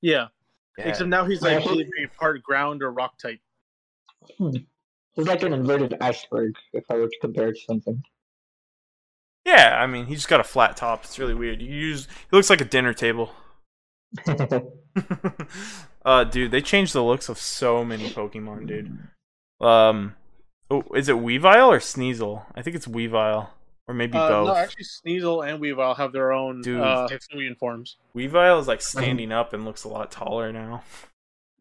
yeah. 0.00 0.28
Yeah. 0.78 0.88
Except 0.88 1.10
now 1.10 1.26
he's 1.26 1.42
Yeah, 1.44 1.58
like 1.58 1.64
he- 1.64 2.06
part 2.18 2.42
ground 2.42 2.82
or 2.82 2.90
rock 2.90 3.18
type. 3.18 3.40
He's 4.38 5.26
like 5.26 5.42
an 5.42 5.52
inverted 5.52 5.94
iceberg, 6.00 6.54
if 6.72 6.84
I 6.90 6.94
were 6.94 7.08
to 7.08 7.18
compare 7.20 7.48
it 7.48 7.54
to 7.56 7.60
something. 7.68 8.02
yeah, 9.44 9.78
I 9.80 9.86
mean, 9.86 10.06
he 10.06 10.14
just 10.14 10.28
got 10.28 10.40
a 10.40 10.44
flat 10.44 10.76
top. 10.76 11.04
It's 11.04 11.18
really 11.18 11.34
weird. 11.34 11.60
You 11.60 11.68
use 11.74 12.06
he 12.30 12.36
looks 12.36 12.48
like 12.50 12.60
a 12.60 12.64
dinner 12.66 12.94
table. 12.94 13.30
uh, 16.04 16.24
dude, 16.24 16.50
they 16.50 16.60
changed 16.60 16.92
the 16.92 17.02
looks 17.02 17.28
of 17.28 17.38
so 17.38 17.84
many 17.84 18.08
Pokemon, 18.10 18.66
dude. 18.66 18.98
Um, 19.60 20.14
oh, 20.70 20.82
is 20.94 21.08
it 21.08 21.16
Weavile 21.16 21.68
or 21.68 21.78
Sneasel? 21.78 22.44
I 22.54 22.62
think 22.62 22.76
it's 22.76 22.86
Weavile, 22.86 23.48
or 23.86 23.94
maybe 23.94 24.18
Uh, 24.18 24.28
both. 24.28 24.46
no, 24.48 24.54
actually, 24.54 24.84
Sneasel 24.84 25.48
and 25.48 25.62
Weavile 25.62 25.96
have 25.96 26.12
their 26.12 26.32
own 26.32 26.60
Dude. 26.62 26.80
uh, 26.80 27.08
forms. 27.58 27.96
Weavile 28.14 28.60
is 28.60 28.68
like 28.68 28.82
standing 28.82 29.32
up 29.32 29.52
and 29.52 29.64
looks 29.64 29.84
a 29.84 29.88
lot 29.88 30.10
taller 30.10 30.52
now. 30.52 30.82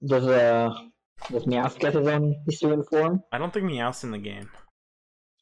does 0.06 0.26
uh 0.28 0.74
does 1.30 1.46
Meowth 1.46 1.80
get 1.80 1.94
his 1.94 2.08
own 2.08 2.36
Hisuian 2.50 2.88
form? 2.88 3.24
I 3.32 3.38
don't 3.38 3.54
think 3.54 3.66
Meowth's 3.66 4.04
in 4.04 4.12
the 4.12 4.18
game, 4.18 4.50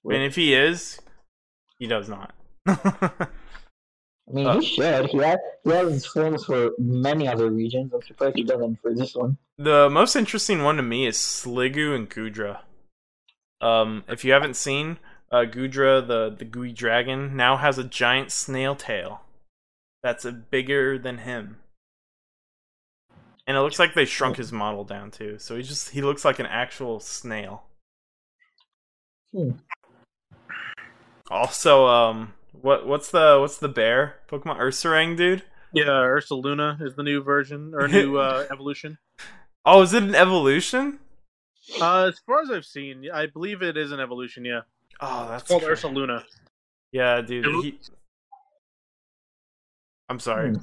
and 0.03 0.24
if 0.24 0.36
he 0.36 0.53
is, 0.53 1.00
he 1.77 1.88
does 1.88 2.09
not. 2.09 2.33
I 4.29 4.31
mean, 4.31 4.45
uh, 4.45 4.59
he 4.59 4.65
should. 4.65 5.05
He 5.07 5.17
has 5.17 5.39
he 5.63 5.71
has 5.71 6.05
forms 6.05 6.45
for 6.45 6.71
many 6.77 7.27
other 7.27 7.50
regions. 7.50 7.91
I'm 7.93 8.01
surprised 8.03 8.36
he 8.36 8.43
doesn't 8.43 8.79
for 8.81 8.93
this 8.93 9.15
one. 9.15 9.38
The 9.57 9.89
most 9.89 10.15
interesting 10.15 10.63
one 10.63 10.77
to 10.77 10.83
me 10.83 11.07
is 11.07 11.17
Sliggoo 11.17 11.95
and 11.95 12.09
Goodra. 12.09 12.59
Um, 13.62 14.03
if 14.07 14.24
you 14.24 14.31
haven't 14.31 14.55
seen, 14.55 15.00
uh, 15.31 15.45
Goodra, 15.45 16.05
the 16.05 16.33
the 16.38 16.45
gooey 16.45 16.71
dragon, 16.71 17.36
now 17.36 17.57
has 17.57 17.77
a 17.77 17.83
giant 17.83 18.31
snail 18.31 18.75
tail. 18.75 19.21
That's 20.03 20.25
a 20.25 20.31
bigger 20.31 20.98
than 20.98 21.19
him, 21.19 21.57
and 23.50 23.58
it 23.58 23.62
looks 23.62 23.79
like 23.79 23.96
they 23.96 24.06
shrunk 24.06 24.38
his 24.38 24.51
model 24.51 24.84
down 24.84 25.10
too. 25.10 25.39
So 25.39 25.56
he 25.58 25.63
just 25.63 25.89
he 25.89 26.03
looks 26.03 26.24
like 26.24 26.38
an 26.38 26.46
actual 26.46 27.00
snail. 27.00 27.63
Hmm. 29.34 29.53
Also, 31.32 31.88
um, 31.88 32.34
what 32.51 32.86
what's 32.86 33.10
the 33.10 33.38
what's 33.41 33.58
the 33.58 33.68
bear 33.68 34.18
Pokemon 34.29 34.60
Ursaring, 34.60 35.18
dude? 35.18 35.41
Yeah, 35.74 35.86
Ursaluna 35.86 36.79
is 36.79 36.96
the 36.96 37.01
new 37.01 37.24
version 37.24 37.74
or 37.74 37.88
new 37.88 38.18
uh, 38.20 38.46
evolution. 38.51 39.00
Oh, 39.65 39.82
is 39.82 39.94
it 39.94 40.03
an 40.03 40.13
evolution? 40.13 41.00
Uh, 41.82 42.06
as 42.06 42.20
far 42.20 42.41
as 42.44 42.51
I've 42.51 42.65
seen, 42.65 43.06
I 43.12 43.25
believe 43.25 43.63
it 43.63 43.77
is 43.77 43.91
an 43.91 44.00
evolution. 44.00 44.46
Yeah, 44.46 44.62
Oh, 45.01 45.27
that's 45.27 45.41
it's 45.41 45.50
called 45.50 45.63
cra- 45.63 45.75
Ursaluna. 45.75 46.24
Yeah, 46.91 47.22
dude. 47.22 47.46
He... 47.63 47.79
I'm 50.08 50.20
sorry. 50.20 50.56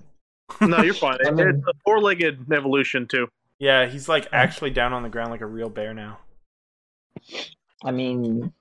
No, 0.61 0.83
you're 0.83 0.95
fine. 0.95 1.19
I 1.27 1.31
mean- 1.31 1.49
it's 1.49 1.67
a 1.67 1.73
four-legged 1.85 2.51
evolution 2.53 3.07
too. 3.07 3.29
Yeah, 3.59 3.87
he's 3.87 4.09
like 4.09 4.29
actually 4.33 4.71
down 4.71 4.93
on 4.93 5.03
the 5.03 5.09
ground 5.09 5.31
like 5.31 5.41
a 5.41 5.47
real 5.47 5.71
bear 5.71 5.95
now. 5.95 6.19
I 7.83 7.91
mean, 7.91 8.53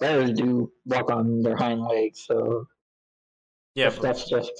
bears 0.00 0.32
do 0.32 0.72
walk 0.86 1.10
on 1.10 1.42
their 1.42 1.56
hind 1.56 1.82
legs, 1.82 2.24
so 2.26 2.66
Yeah, 3.74 3.88
if 3.88 3.96
but, 3.96 4.02
that's 4.02 4.28
just 4.28 4.52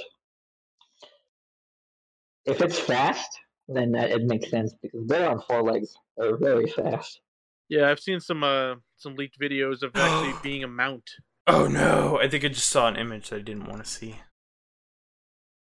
if 2.45 2.61
it's 2.61 2.79
fast, 2.79 3.39
then 3.69 3.93
that, 3.93 4.11
it 4.11 4.23
makes 4.25 4.51
sense 4.51 4.75
because 4.83 5.07
they're 5.07 5.29
on 5.31 5.41
four 5.43 5.63
legs. 5.63 5.95
They're 6.17 6.37
very 6.37 6.67
fast. 6.69 7.21
Yeah, 7.69 7.91
I've 7.91 8.01
seen 8.01 8.21
some 8.21 8.45
uh 8.45 8.75
some 8.99 9.15
leaked 9.17 9.39
videos 9.41 9.83
of 9.83 9.93
actually 9.95 10.35
being 10.43 10.65
a 10.65 10.69
mount. 10.69 11.09
oh 11.47 11.67
no, 11.67 12.19
I 12.21 12.29
think 12.29 12.45
I 12.45 12.49
just 12.49 12.69
saw 12.69 12.89
an 12.89 12.97
image 12.97 13.31
that 13.31 13.37
I 13.37 13.43
didn't 13.43 13.67
want 13.69 13.83
to 13.83 13.91
see. 13.91 14.17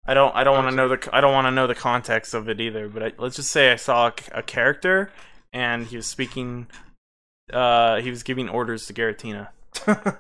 I 0.09 0.13
don't. 0.15 0.35
I 0.35 0.43
don't 0.43 0.55
want 0.55 0.69
to 0.71 0.75
know 0.75 0.87
the. 0.87 1.09
I 1.13 1.21
don't 1.21 1.33
want 1.33 1.45
to 1.45 1.51
know 1.51 1.67
the 1.67 1.75
context 1.75 2.33
of 2.33 2.49
it 2.49 2.59
either. 2.59 2.89
But 2.89 3.03
I, 3.03 3.11
let's 3.19 3.35
just 3.35 3.51
say 3.51 3.71
I 3.71 3.75
saw 3.75 4.07
a, 4.07 4.39
a 4.39 4.41
character, 4.41 5.11
and 5.53 5.85
he 5.85 5.95
was 5.97 6.07
speaking. 6.07 6.65
Uh, 7.53 7.97
he 8.01 8.09
was 8.09 8.23
giving 8.23 8.49
orders 8.49 8.87
to 8.87 8.93
Giratina. 8.93 9.49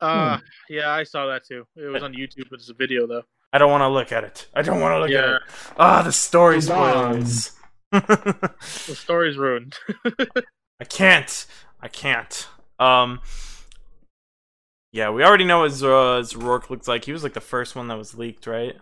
Uh, 0.00 0.36
yeah, 0.68 0.90
I 0.90 1.04
saw 1.04 1.26
that 1.28 1.44
too. 1.46 1.64
It 1.76 1.86
was 1.86 2.02
on 2.02 2.12
YouTube, 2.12 2.50
but 2.50 2.58
it's 2.58 2.68
a 2.70 2.74
video 2.74 3.06
though. 3.06 3.22
I 3.52 3.58
don't 3.58 3.70
want 3.70 3.82
to 3.82 3.88
look 3.88 4.10
at 4.10 4.24
it. 4.24 4.48
I 4.52 4.62
don't 4.62 4.80
want 4.80 4.94
to 4.94 4.98
look 4.98 5.10
at 5.10 5.12
Yeah, 5.12 5.36
it. 5.36 5.42
Ah, 5.78 6.02
the 6.02 6.10
story 6.10 6.60
Too 6.60 6.66
bad. 6.66 7.28
spoilers. 7.28 7.52
the 7.92 8.96
story's 8.96 9.36
ruined. 9.36 9.76
I 10.80 10.84
can't. 10.88 11.46
I 11.80 11.86
can't. 11.86 12.48
Um. 12.80 13.20
Yeah, 14.90 15.10
we 15.10 15.22
already 15.22 15.44
know 15.44 15.60
what 15.60 15.70
Zor- 15.70 16.22
Zork 16.22 16.68
looks 16.68 16.88
like. 16.88 17.04
He 17.04 17.12
was 17.12 17.22
like 17.22 17.34
the 17.34 17.40
first 17.40 17.76
one 17.76 17.86
that 17.86 17.96
was 17.96 18.18
leaked, 18.18 18.48
right? 18.48 18.74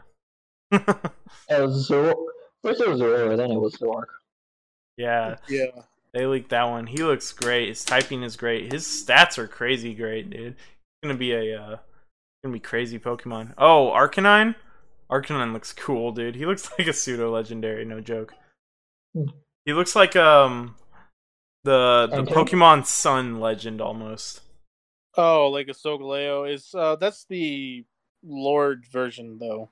It 1.48 1.60
was 1.60 1.86
Zor- 1.86 2.14
First 2.62 2.80
it 2.80 2.88
was 2.88 3.00
Zorua, 3.00 3.36
then 3.36 3.50
it 3.50 3.58
was 3.60 3.74
Zork. 3.76 4.04
yeah, 4.96 5.36
yeah, 5.48 5.66
they 6.12 6.26
leaked 6.26 6.50
that 6.50 6.68
one. 6.68 6.86
He 6.86 6.98
looks 7.02 7.32
great. 7.32 7.68
His 7.68 7.84
typing 7.84 8.22
is 8.22 8.36
great. 8.36 8.72
His 8.72 8.84
stats 8.86 9.38
are 9.38 9.48
crazy 9.48 9.94
great, 9.94 10.30
dude. 10.30 10.54
He's 10.54 11.08
gonna 11.08 11.14
be 11.18 11.32
a 11.32 11.60
uh, 11.60 11.76
gonna 12.44 12.52
be 12.52 12.60
crazy 12.60 12.98
Pokemon. 12.98 13.54
Oh, 13.58 13.90
Arcanine. 13.94 14.54
Arcanine 15.10 15.52
looks 15.52 15.72
cool, 15.72 16.12
dude. 16.12 16.36
He 16.36 16.46
looks 16.46 16.70
like 16.78 16.86
a 16.86 16.92
pseudo 16.92 17.32
legendary. 17.32 17.84
No 17.84 18.00
joke. 18.00 18.34
Hmm. 19.14 19.24
He 19.64 19.72
looks 19.72 19.96
like 19.96 20.14
um 20.16 20.76
the 21.64 22.06
the 22.10 22.18
Okay. 22.18 22.32
Pokemon 22.34 22.86
Sun 22.86 23.40
legend 23.40 23.80
almost. 23.80 24.42
Oh, 25.16 25.48
like 25.48 25.68
a 25.68 25.72
Solgaleo 25.72 26.48
is 26.52 26.72
uh 26.74 26.96
that's 26.96 27.24
the 27.24 27.84
Lord 28.22 28.84
version 28.92 29.38
though. 29.40 29.70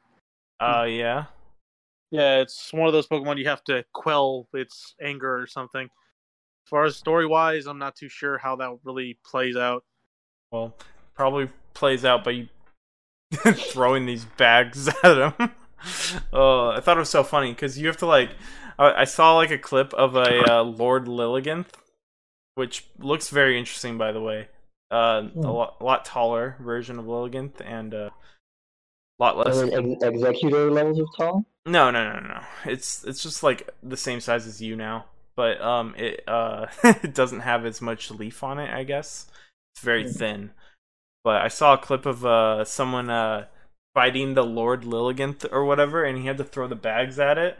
Uh 0.61 0.85
yeah. 0.85 1.27
Yeah, 2.11 2.39
it's 2.41 2.73
one 2.73 2.87
of 2.87 2.93
those 2.93 3.07
Pokemon 3.07 3.39
you 3.39 3.49
have 3.49 3.63
to 3.65 3.85
quell 3.93 4.49
its 4.55 4.95
anger 5.01 5.39
or 5.39 5.47
something. 5.47 5.85
As 5.85 6.71
far 6.71 6.85
as 6.85 6.97
story 6.97 7.27
wise, 7.27 7.67
I'm 7.67 7.79
not 7.79 7.97
too 7.97 8.09
sure 8.09 8.39
how 8.39 8.57
that 8.57 8.79
really 8.83 9.19
plays 9.25 9.57
out. 9.57 9.85
Well, 10.51 10.75
probably 11.15 11.51
plays 11.75 12.05
out 12.05 12.25
by 12.25 12.49
throwing 13.35 14.07
these 14.07 14.25
bags 14.25 14.89
at 15.03 15.17
him. 15.39 15.51
Oh, 16.33 16.71
I 16.71 16.81
thought 16.81 16.97
it 16.97 17.01
was 17.01 17.11
so 17.11 17.23
funny 17.23 17.53
because 17.53 17.79
you 17.79 17.87
have 17.89 17.99
to 17.99 18.07
like. 18.07 18.31
I, 18.79 19.03
I 19.03 19.05
saw 19.05 19.37
like 19.37 19.51
a 19.51 19.59
clip 19.59 19.93
of 19.95 20.17
a 20.17 20.51
uh, 20.51 20.63
Lord 20.63 21.05
Lilligant, 21.07 21.67
which 22.55 22.87
looks 22.99 23.29
very 23.29 23.59
interesting, 23.59 23.99
by 23.99 24.13
the 24.13 24.21
way. 24.23 24.49
Uh, 24.91 25.23
Hmm. 25.25 25.45
a 25.45 25.53
lot, 25.53 25.77
a 25.81 25.85
lot 25.85 26.05
taller 26.07 26.57
version 26.61 26.99
of 26.99 27.05
Lilligant 27.05 27.61
and 27.63 27.93
uh, 27.93 28.09
a 28.09 28.13
lot 29.19 29.37
less. 29.37 29.59
Ex- 29.59 30.03
executor 30.03 30.71
levels 30.71 30.99
of 31.01 31.07
tall? 31.17 31.45
No, 31.67 31.91
no, 31.91 32.13
no, 32.13 32.21
no. 32.21 32.41
It's 32.65 33.05
it's 33.05 33.23
just 33.23 33.43
like 33.43 33.69
the 33.83 33.97
same 33.97 34.21
size 34.21 34.47
as 34.47 34.61
you 34.63 34.77
now, 34.77 35.07
but 35.37 35.61
um, 35.61 35.95
it 35.97 36.23
uh, 36.27 36.67
it 36.85 37.15
doesn't 37.15 37.41
have 37.41 37.67
as 37.67 37.81
much 37.81 38.11
leaf 38.11 38.43
on 38.43 38.59
it. 38.59 38.71
I 38.73 38.85
guess 38.85 39.27
it's 39.75 39.83
very 39.85 40.05
Hmm. 40.05 40.11
thin. 40.13 40.51
But 41.25 41.43
I 41.43 41.49
saw 41.49 41.75
a 41.75 41.79
clip 41.79 42.07
of 42.07 42.25
uh 42.25 42.65
someone 42.65 43.11
uh 43.11 43.47
fighting 43.95 44.35
the 44.35 44.45
Lord 44.45 44.83
Lilligant 44.83 45.45
or 45.53 45.65
whatever, 45.65 46.05
and 46.05 46.17
he 46.19 46.27
had 46.27 46.39
to 46.39 46.45
throw 46.45 46.69
the 46.69 46.77
bags 46.77 47.19
at 47.19 47.37
it, 47.39 47.59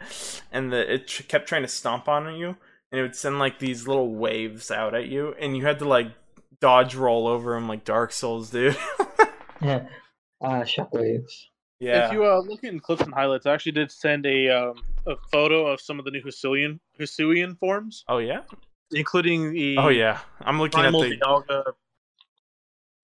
and 0.51 0.71
the 0.71 0.93
it 0.93 1.07
tr- 1.07 1.23
kept 1.23 1.47
trying 1.47 1.63
to 1.63 1.67
stomp 1.67 2.07
on 2.07 2.33
you, 2.35 2.55
and 2.91 2.99
it 2.99 3.01
would 3.01 3.15
send 3.15 3.37
like 3.37 3.59
these 3.59 3.87
little 3.87 4.15
waves 4.15 4.71
out 4.71 4.95
at 4.95 5.07
you, 5.07 5.35
and 5.39 5.55
you 5.57 5.65
had 5.65 5.79
to 5.79 5.85
like 5.85 6.07
dodge 6.61 6.95
roll 6.95 7.27
over 7.27 7.55
him 7.55 7.67
like 7.67 7.83
Dark 7.85 8.11
Souls, 8.11 8.49
dude. 8.49 8.77
Yeah. 9.61 9.87
Uh, 10.41 10.61
shockwaves. 10.61 11.47
yeah. 11.79 12.07
If 12.07 12.13
you 12.13 12.25
uh, 12.25 12.39
look 12.39 12.63
in 12.63 12.79
clips 12.79 13.01
and 13.01 13.13
highlights, 13.13 13.45
I 13.45 13.53
actually 13.53 13.73
did 13.73 13.91
send 13.91 14.25
a 14.25 14.49
um, 14.49 14.75
a 15.05 15.15
photo 15.31 15.67
of 15.67 15.81
some 15.81 15.99
of 15.99 16.05
the 16.05 16.11
new 16.11 16.23
Hisuian 16.23 16.79
Hisuian 16.99 17.57
forms, 17.57 18.03
oh 18.07 18.19
yeah. 18.19 18.41
including 18.91 19.51
the 19.51 19.77
Oh 19.77 19.89
yeah. 19.89 20.19
I'm 20.41 20.59
looking 20.59 20.81
at 20.81 20.91
the 20.91 21.17
Dialga 21.17 21.63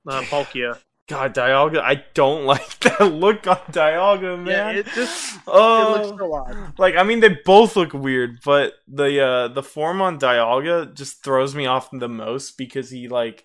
uh, 0.07 0.21
Palkia. 0.23 0.77
God, 1.07 1.35
Dialga, 1.35 1.81
I 1.81 2.03
don't 2.15 2.45
like 2.53 2.79
that 2.79 3.01
look 3.01 3.45
on 3.47 3.57
Dialga, 3.71 4.41
man. 4.41 4.75
Yeah, 4.75 4.79
it 4.79 4.87
just 4.87 5.39
oh, 5.47 5.95
it 5.95 6.05
looks 6.07 6.19
so 6.19 6.33
odd. 6.33 6.79
like 6.79 6.95
I 6.95 7.03
mean, 7.03 7.19
they 7.19 7.37
both 7.45 7.75
look 7.75 7.93
weird, 7.93 8.39
but 8.43 8.73
the 8.87 9.21
uh 9.21 9.47
the 9.49 9.63
form 9.63 10.01
on 10.01 10.19
Dialga 10.19 10.93
just 10.93 11.23
throws 11.23 11.53
me 11.53 11.65
off 11.65 11.89
the 11.91 12.09
most 12.09 12.57
because 12.57 12.89
he 12.89 13.07
like 13.07 13.43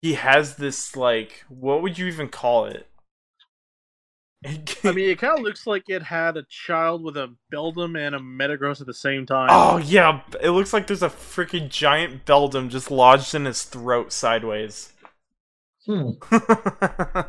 he 0.00 0.14
has 0.14 0.56
this 0.56 0.96
like 0.96 1.44
what 1.48 1.82
would 1.82 1.98
you 1.98 2.06
even 2.06 2.28
call 2.28 2.64
it? 2.64 2.86
I 4.84 4.92
mean, 4.92 5.10
it 5.10 5.18
kind 5.18 5.38
of 5.38 5.44
looks 5.44 5.66
like 5.66 5.84
it 5.88 6.02
had 6.02 6.36
a 6.36 6.44
child 6.44 7.02
with 7.02 7.16
a 7.16 7.34
Beldum 7.52 7.98
and 7.98 8.14
a 8.14 8.18
Metagross 8.18 8.80
at 8.80 8.86
the 8.86 8.94
same 8.94 9.26
time. 9.26 9.48
oh 9.50 9.78
yeah, 9.78 10.22
it 10.40 10.50
looks 10.50 10.72
like 10.72 10.86
there's 10.86 11.02
a 11.02 11.08
freaking 11.08 11.68
giant 11.68 12.24
Beldum 12.24 12.68
just 12.68 12.90
lodged 12.90 13.34
in 13.34 13.44
his 13.44 13.64
throat 13.64 14.12
sideways. 14.12 14.92
Hmm. 15.86 16.10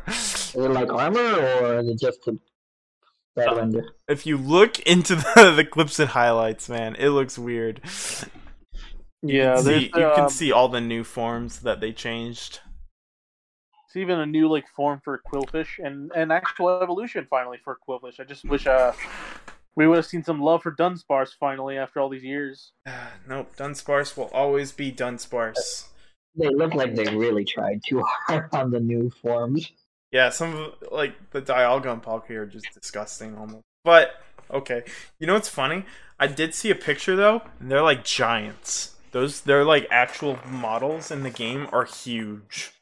Is 0.06 0.54
it 0.54 0.70
like 0.70 0.92
armor 0.92 1.18
or 1.20 1.78
is 1.78 1.88
it 1.88 1.98
just 1.98 2.28
a 2.28 2.38
Bad 3.34 3.74
Uh. 3.74 3.80
If 4.08 4.26
you 4.26 4.36
look 4.36 4.80
into 4.80 5.14
the, 5.16 5.52
the 5.56 5.64
clips 5.64 5.98
and 5.98 6.10
highlights, 6.10 6.68
man, 6.68 6.96
it 6.96 7.10
looks 7.10 7.38
weird. 7.38 7.80
Yeah, 9.22 9.58
you, 9.58 9.62
there's 9.62 9.64
see, 9.64 9.84
you 9.84 9.90
can 9.90 10.24
um, 10.24 10.28
see 10.28 10.52
all 10.52 10.68
the 10.68 10.80
new 10.80 11.04
forms 11.04 11.60
that 11.60 11.80
they 11.80 11.92
changed. 11.92 12.60
It's 13.90 13.96
even 13.96 14.20
a 14.20 14.26
new 14.26 14.48
like 14.48 14.68
form 14.68 15.00
for 15.02 15.20
Qwilfish 15.26 15.84
and 15.84 16.12
an 16.12 16.30
actual 16.30 16.80
evolution 16.80 17.26
finally 17.28 17.58
for 17.64 17.76
Qwilfish. 17.88 18.20
I 18.20 18.22
just 18.24 18.44
wish 18.44 18.68
uh 18.68 18.92
we 19.74 19.88
would 19.88 19.96
have 19.96 20.06
seen 20.06 20.22
some 20.22 20.40
love 20.40 20.62
for 20.62 20.70
Dunsparce 20.70 21.30
finally 21.40 21.76
after 21.76 21.98
all 21.98 22.08
these 22.08 22.22
years. 22.22 22.70
nope, 23.28 23.50
Dunsparce 23.56 24.16
will 24.16 24.30
always 24.32 24.70
be 24.70 24.92
Dunsparce. 24.92 25.88
They 26.36 26.50
look 26.50 26.72
like 26.74 26.94
they 26.94 27.12
really 27.16 27.44
tried 27.44 27.82
too 27.84 28.04
hard 28.04 28.48
on 28.52 28.70
the 28.70 28.78
new 28.78 29.10
forms. 29.10 29.72
Yeah, 30.12 30.30
some 30.30 30.54
of 30.54 30.92
like 30.92 31.32
the 31.32 31.42
Dialga 31.42 31.92
and 31.92 32.00
Palkia 32.00 32.36
are 32.36 32.46
just 32.46 32.72
disgusting 32.72 33.36
almost. 33.36 33.64
But 33.82 34.12
okay, 34.52 34.84
you 35.18 35.26
know 35.26 35.34
what's 35.34 35.48
funny? 35.48 35.84
I 36.16 36.28
did 36.28 36.54
see 36.54 36.70
a 36.70 36.76
picture 36.76 37.16
though, 37.16 37.42
and 37.58 37.68
they're 37.68 37.82
like 37.82 38.04
giants. 38.04 38.94
Those 39.10 39.40
they're 39.40 39.64
like 39.64 39.88
actual 39.90 40.38
models 40.46 41.10
in 41.10 41.24
the 41.24 41.30
game 41.30 41.66
are 41.72 41.86
huge. 41.86 42.72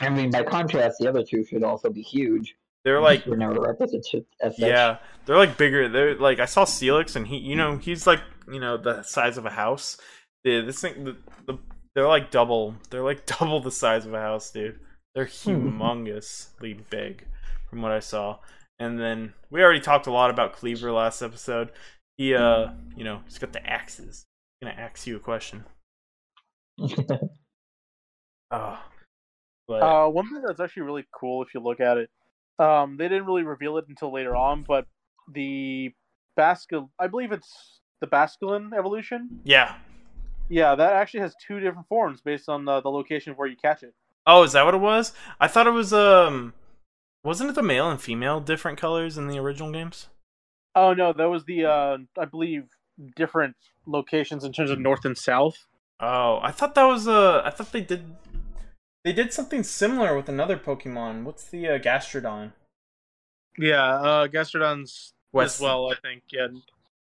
I 0.00 0.08
mean, 0.08 0.30
by 0.30 0.42
contrast, 0.42 0.96
the 0.98 1.08
other 1.08 1.22
two 1.22 1.44
should 1.44 1.62
also 1.62 1.90
be 1.90 2.02
huge. 2.02 2.56
They're 2.84 3.00
like 3.00 3.26
were 3.26 3.36
never 3.36 3.60
represented 3.60 4.24
as 4.40 4.56
such. 4.56 4.66
yeah, 4.66 4.98
they're 5.26 5.36
like 5.36 5.58
bigger. 5.58 5.88
They're 5.88 6.14
like 6.14 6.40
I 6.40 6.46
saw 6.46 6.64
Steelix 6.64 7.14
and 7.14 7.26
he, 7.26 7.36
you 7.36 7.54
know, 7.54 7.76
he's 7.76 8.06
like 8.06 8.20
you 8.50 8.58
know 8.58 8.78
the 8.78 9.02
size 9.02 9.36
of 9.36 9.44
a 9.44 9.50
house. 9.50 9.98
The 10.44 10.62
this 10.62 10.80
thing, 10.80 11.04
the, 11.04 11.16
the 11.46 11.58
they're 11.94 12.08
like 12.08 12.30
double. 12.30 12.74
They're 12.88 13.02
like 13.02 13.26
double 13.38 13.60
the 13.60 13.70
size 13.70 14.06
of 14.06 14.14
a 14.14 14.20
house, 14.20 14.50
dude. 14.50 14.80
They're 15.14 15.26
hmm. 15.26 15.80
humongously 15.80 16.88
big, 16.88 17.26
from 17.68 17.82
what 17.82 17.92
I 17.92 18.00
saw. 18.00 18.38
And 18.78 18.98
then 18.98 19.34
we 19.50 19.62
already 19.62 19.80
talked 19.80 20.06
a 20.06 20.12
lot 20.12 20.30
about 20.30 20.56
Kleavor 20.56 20.94
last 20.94 21.20
episode. 21.20 21.70
He, 22.16 22.34
uh, 22.34 22.68
hmm. 22.68 22.98
you 22.98 23.04
know, 23.04 23.20
he's 23.26 23.38
got 23.38 23.52
the 23.52 23.66
axes. 23.68 24.24
Gonna 24.62 24.74
ask 24.74 25.06
you 25.06 25.16
a 25.16 25.20
question. 25.20 25.64
Oh, 28.50 28.82
but 29.70 29.82
Uh, 29.82 30.08
one 30.08 30.28
thing 30.28 30.42
that's 30.46 30.60
actually 30.60 30.82
really 30.82 31.06
cool 31.12 31.42
if 31.42 31.54
you 31.54 31.60
look 31.60 31.80
at 31.80 31.96
it, 31.96 32.10
um, 32.58 32.96
they 32.96 33.08
didn't 33.08 33.24
really 33.26 33.44
reveal 33.44 33.78
it 33.78 33.86
until 33.88 34.12
later 34.12 34.34
on, 34.36 34.64
but 34.66 34.86
the 35.32 35.94
Bascul, 36.38 36.90
I 36.98 37.06
believe 37.06 37.32
it's 37.32 37.80
the 38.00 38.06
Basculin 38.06 38.72
evolution. 38.76 39.40
yeah. 39.44 39.76
Yeah, 40.52 40.74
that 40.74 40.94
actually 40.94 41.20
has 41.20 41.32
two 41.46 41.60
different 41.60 41.86
forms 41.86 42.20
based 42.20 42.48
on 42.48 42.64
the, 42.64 42.80
the 42.80 42.90
location 42.90 43.30
of 43.30 43.38
where 43.38 43.46
you 43.46 43.56
catch 43.56 43.84
it. 43.84 43.94
Oh, 44.26 44.42
is 44.42 44.50
that 44.52 44.64
what 44.64 44.74
it 44.74 44.78
was? 44.78 45.12
I 45.40 45.46
thought 45.46 45.68
it 45.68 45.70
was 45.70 45.92
um, 45.92 46.54
wasn't 47.22 47.50
it 47.50 47.54
the 47.54 47.62
male 47.62 47.88
and 47.88 48.00
female 48.00 48.40
different 48.40 48.76
colors 48.76 49.16
in 49.16 49.28
the 49.28 49.38
original 49.38 49.70
games? 49.70 50.08
Oh 50.74 50.92
no, 50.92 51.12
that 51.12 51.30
was 51.30 51.44
the 51.44 51.66
uh, 51.66 51.98
I 52.18 52.24
believe 52.24 52.64
different 53.14 53.54
locations 53.86 54.42
in 54.42 54.52
terms 54.52 54.70
of 54.70 54.80
north 54.80 55.04
and 55.04 55.16
south. 55.16 55.66
Oh, 56.00 56.40
I 56.42 56.50
thought 56.50 56.74
that 56.74 56.84
was 56.84 57.06
uh, 57.06 57.42
I 57.44 57.50
thought 57.50 57.70
they 57.70 57.82
did, 57.82 58.02
they 59.04 59.12
did 59.12 59.32
something 59.32 59.62
similar 59.62 60.16
with 60.16 60.28
another 60.28 60.56
Pokemon. 60.56 61.24
What's 61.24 61.44
the 61.44 61.68
uh, 61.68 61.78
Gastrodon? 61.78 62.52
Yeah, 63.58 63.94
uh, 63.94 64.26
Gastrodon's 64.28 65.12
West. 65.32 65.56
as 65.56 65.60
well. 65.60 65.90
I 65.90 65.96
think 65.96 66.24
yeah, 66.32 66.48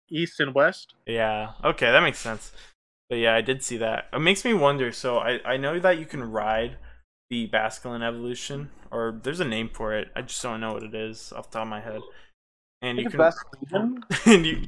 east 0.09 0.39
and 0.39 0.53
west. 0.53 0.93
Yeah. 1.05 1.51
Okay, 1.63 1.91
that 1.91 2.03
makes 2.03 2.19
sense. 2.19 2.51
But 3.09 3.17
yeah, 3.17 3.35
I 3.35 3.41
did 3.41 3.63
see 3.63 3.77
that. 3.77 4.07
It 4.11 4.19
makes 4.19 4.43
me 4.45 4.53
wonder. 4.53 4.91
So 4.91 5.17
I 5.17 5.39
I 5.45 5.57
know 5.57 5.79
that 5.79 5.99
you 5.99 6.05
can 6.05 6.23
ride 6.23 6.77
the 7.29 7.49
Basculin 7.49 8.03
evolution, 8.03 8.69
or 8.91 9.19
there's 9.23 9.39
a 9.39 9.45
name 9.45 9.69
for 9.71 9.93
it. 9.93 10.09
I 10.15 10.21
just 10.21 10.41
don't 10.41 10.61
know 10.61 10.73
what 10.73 10.83
it 10.83 10.95
is 10.95 11.31
off 11.33 11.49
the 11.49 11.59
top 11.59 11.63
of 11.63 11.69
my 11.69 11.81
head. 11.81 12.01
And 12.81 12.97
you 12.97 13.09
can 13.09 13.19
Basculin. 13.19 14.03
and 14.25 14.45
you 14.45 14.63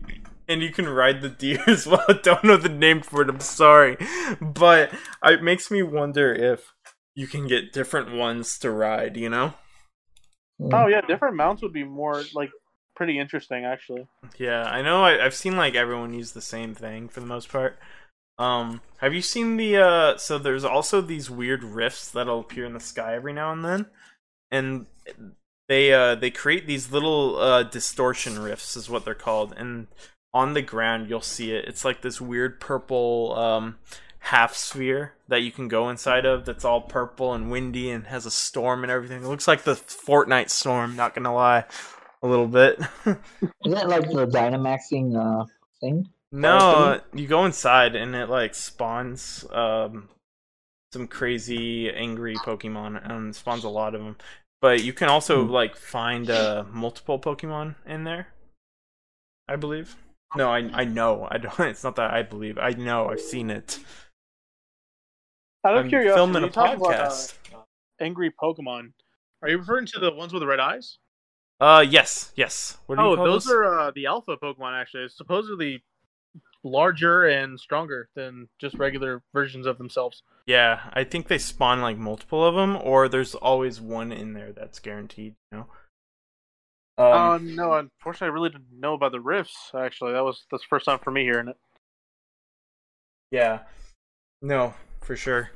and 0.47 0.61
you 0.61 0.71
can 0.71 0.87
ride 0.87 1.21
the 1.21 1.29
deer 1.29 1.63
as 1.67 1.87
well. 1.87 2.03
I 2.07 2.13
don't 2.13 2.43
know 2.43 2.57
the 2.57 2.69
name 2.69 3.01
for 3.01 3.21
it. 3.21 3.29
I'm 3.29 3.39
sorry, 3.39 3.97
but 4.39 4.91
it 5.23 5.41
makes 5.43 5.71
me 5.71 5.81
wonder 5.81 6.33
if 6.33 6.74
you 7.15 7.27
can 7.27 7.47
get 7.47 7.73
different 7.73 8.13
ones 8.13 8.59
to 8.59 8.69
ride. 8.69 9.17
You 9.17 9.29
know? 9.29 9.53
Oh 10.61 10.87
yeah, 10.87 11.01
different 11.01 11.35
mounts 11.35 11.61
would 11.61 11.73
be 11.73 11.83
more 11.83 12.23
like 12.33 12.51
pretty 12.95 13.19
interesting 13.19 13.65
actually. 13.65 14.07
Yeah, 14.37 14.63
I 14.63 14.81
know. 14.81 15.03
I, 15.03 15.23
I've 15.23 15.35
seen 15.35 15.57
like 15.57 15.75
everyone 15.75 16.13
use 16.13 16.31
the 16.31 16.41
same 16.41 16.75
thing 16.75 17.09
for 17.09 17.19
the 17.19 17.25
most 17.25 17.49
part. 17.49 17.77
Um, 18.37 18.81
have 18.97 19.13
you 19.13 19.21
seen 19.21 19.57
the? 19.57 19.77
uh 19.77 20.17
So 20.17 20.37
there's 20.37 20.65
also 20.65 21.01
these 21.01 21.29
weird 21.29 21.63
rifts 21.63 22.09
that'll 22.11 22.41
appear 22.41 22.65
in 22.65 22.73
the 22.73 22.79
sky 22.79 23.15
every 23.15 23.33
now 23.33 23.51
and 23.51 23.63
then, 23.63 23.85
and 24.51 24.85
they 25.67 25.93
uh 25.93 26.15
they 26.15 26.31
create 26.31 26.67
these 26.67 26.91
little 26.91 27.37
uh 27.37 27.63
distortion 27.63 28.39
rifts 28.39 28.75
is 28.75 28.89
what 28.89 29.05
they're 29.05 29.13
called, 29.15 29.53
and 29.57 29.87
on 30.33 30.53
the 30.53 30.61
ground 30.61 31.09
you'll 31.09 31.21
see 31.21 31.51
it. 31.51 31.65
It's 31.65 31.85
like 31.85 32.01
this 32.01 32.19
weird 32.19 32.59
purple 32.59 33.33
um 33.37 33.77
half 34.25 34.55
sphere 34.55 35.13
that 35.27 35.41
you 35.41 35.51
can 35.51 35.67
go 35.67 35.89
inside 35.89 36.25
of. 36.25 36.45
That's 36.45 36.65
all 36.65 36.81
purple 36.81 37.33
and 37.33 37.51
windy 37.51 37.91
and 37.91 38.07
has 38.07 38.25
a 38.25 38.31
storm 38.31 38.83
and 38.83 38.91
everything. 38.91 39.23
It 39.23 39.27
looks 39.27 39.47
like 39.47 39.63
the 39.63 39.73
Fortnite 39.75 40.49
storm. 40.49 40.95
Not 40.95 41.13
gonna 41.15 41.33
lie, 41.33 41.65
a 42.23 42.27
little 42.27 42.47
bit. 42.47 42.79
Isn't 43.05 43.19
that 43.65 43.89
like 43.89 44.09
the 44.09 44.27
Dynamaxing 44.27 45.15
uh, 45.15 45.45
thing? 45.79 46.09
No, 46.31 46.99
you 47.13 47.27
go 47.27 47.45
inside 47.45 47.95
and 47.95 48.15
it 48.15 48.29
like 48.29 48.55
spawns 48.55 49.45
um 49.51 50.09
some 50.93 51.07
crazy 51.07 51.89
angry 51.91 52.35
Pokemon 52.35 53.09
and 53.09 53.35
spawns 53.35 53.63
a 53.63 53.69
lot 53.69 53.95
of 53.95 54.01
them. 54.03 54.17
But 54.61 54.83
you 54.83 54.93
can 54.93 55.07
also 55.09 55.45
Hmm. 55.45 55.51
like 55.51 55.75
find 55.75 56.29
uh 56.29 56.63
multiple 56.71 57.19
Pokemon 57.19 57.75
in 57.85 58.03
there. 58.05 58.27
I 59.47 59.55
believe. 59.55 59.95
No, 60.35 60.49
I 60.51 60.69
I 60.73 60.83
know. 60.85 61.27
I 61.29 61.37
don't. 61.37 61.59
It's 61.71 61.83
not 61.83 61.95
that 61.97 62.11
I 62.13 62.23
believe. 62.23 62.57
I 62.57 62.71
know. 62.71 63.09
I've 63.09 63.21
seen 63.21 63.49
it. 63.49 63.79
Out 65.65 65.77
of 65.77 65.85
I'm 65.85 65.89
curiosity, 65.89 66.15
filming 66.15 66.43
a 66.43 66.45
you 66.45 66.51
talk 66.51 66.77
about, 66.77 66.93
uh, 66.93 67.09
podcast. 67.09 67.33
angry 67.99 68.31
Pokemon. 68.31 68.93
Are 69.41 69.49
you 69.49 69.57
referring 69.57 69.87
to 69.87 69.99
the 69.99 70.11
ones 70.11 70.31
with 70.31 70.41
the 70.41 70.47
red 70.47 70.59
eyes? 70.59 70.99
Uh, 71.59 71.83
yes, 71.87 72.31
yes. 72.35 72.77
What 72.85 72.97
do 72.97 73.01
you 73.01 73.09
Oh, 73.09 73.15
call 73.15 73.25
those 73.25 73.45
those? 73.45 73.53
are 73.53 73.79
uh, 73.79 73.91
the 73.91 74.05
alpha 74.05 74.37
Pokemon. 74.37 74.79
Actually, 74.79 75.03
it's 75.05 75.17
supposedly 75.17 75.83
larger 76.63 77.25
and 77.25 77.59
stronger 77.59 78.09
than 78.15 78.47
just 78.59 78.75
regular 78.75 79.23
versions 79.33 79.65
of 79.65 79.77
themselves. 79.77 80.21
Yeah, 80.45 80.89
I 80.93 81.03
think 81.03 81.27
they 81.27 81.37
spawn 81.39 81.81
like 81.81 81.97
multiple 81.97 82.45
of 82.45 82.53
them, 82.55 82.77
or 82.77 83.09
there's 83.09 83.33
always 83.33 83.81
one 83.81 84.11
in 84.11 84.33
there 84.33 84.51
that's 84.51 84.79
guaranteed. 84.79 85.35
You 85.51 85.57
know. 85.59 85.67
Um, 86.97 87.05
uh, 87.13 87.37
no, 87.41 87.73
unfortunately, 87.73 88.27
I 88.27 88.33
really 88.33 88.49
didn't 88.49 88.79
know 88.79 88.93
about 88.93 89.11
the 89.13 89.19
rifts. 89.19 89.71
Actually, 89.73 90.13
that 90.13 90.23
was 90.23 90.45
that's 90.51 90.63
the 90.63 90.67
first 90.69 90.85
time 90.85 90.99
for 90.99 91.11
me 91.11 91.23
hearing 91.23 91.47
it. 91.47 91.57
Yeah. 93.31 93.61
No, 94.41 94.75
for 95.05 95.15
sure. 95.15 95.51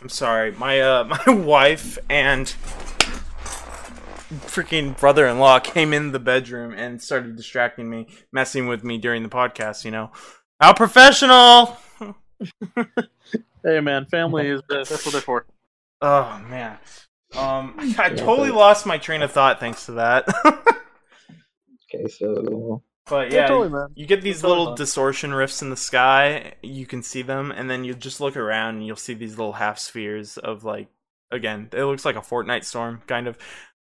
I'm 0.00 0.08
sorry. 0.08 0.52
My 0.52 0.80
uh 0.80 1.04
my 1.26 1.34
wife 1.34 1.98
and 2.08 2.46
freaking 4.46 4.98
brother-in-law 4.98 5.60
came 5.60 5.92
in 5.92 6.12
the 6.12 6.18
bedroom 6.18 6.72
and 6.72 7.02
started 7.02 7.36
distracting 7.36 7.88
me, 7.90 8.06
messing 8.32 8.66
with 8.66 8.84
me 8.84 8.98
during 8.98 9.22
the 9.22 9.28
podcast, 9.28 9.84
you 9.84 9.90
know. 9.90 10.10
How 10.60 10.72
professional. 10.72 11.76
Hey, 13.62 13.80
man, 13.80 14.06
family 14.06 14.48
is 14.48 14.62
that's 14.68 15.04
what 15.04 15.12
they're 15.12 15.20
for. 15.20 15.46
Oh 16.00 16.40
man. 16.48 16.78
Um 17.36 17.74
I 17.98 18.10
totally 18.10 18.50
lost 18.50 18.86
my 18.86 18.98
train 18.98 19.22
of 19.22 19.32
thought 19.32 19.60
thanks 19.60 19.86
to 19.86 19.92
that. 19.92 20.26
Okay, 21.94 22.08
so 22.08 22.82
but 23.08 23.30
Yeah, 23.30 23.42
yeah, 23.42 23.46
totally, 23.46 23.68
man. 23.70 23.96
You 23.96 24.06
get 24.06 24.22
these 24.22 24.42
Totally 24.42 24.58
little 24.58 24.66
fun. 24.70 24.74
distortion 24.74 25.34
rifts 25.34 25.62
in 25.62 25.70
the 25.70 25.76
sky. 25.76 26.54
You 26.62 26.86
can 26.86 27.02
see 27.02 27.22
them, 27.22 27.50
and 27.50 27.70
then 27.70 27.84
you 27.84 27.94
just 27.94 28.20
look 28.20 28.36
around 28.36 28.76
and 28.76 28.86
you'll 28.86 28.96
see 28.96 29.14
these 29.14 29.38
little 29.38 29.54
half 29.54 29.78
spheres 29.78 30.36
of 30.38 30.64
like, 30.64 30.88
again, 31.30 31.68
it 31.72 31.84
looks 31.84 32.04
like 32.04 32.16
a 32.16 32.20
Fortnite 32.20 32.64
storm 32.64 33.02
kind 33.06 33.26
of. 33.28 33.38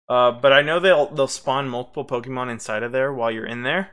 Uh, 0.09 0.31
but 0.31 0.53
I 0.53 0.61
know 0.61 0.79
they'll 0.79 1.07
they'll 1.07 1.27
spawn 1.27 1.69
multiple 1.69 2.05
Pokemon 2.05 2.51
inside 2.51 2.83
of 2.83 2.91
there 2.91 3.13
while 3.13 3.31
you're 3.31 3.45
in 3.45 3.63
there, 3.63 3.91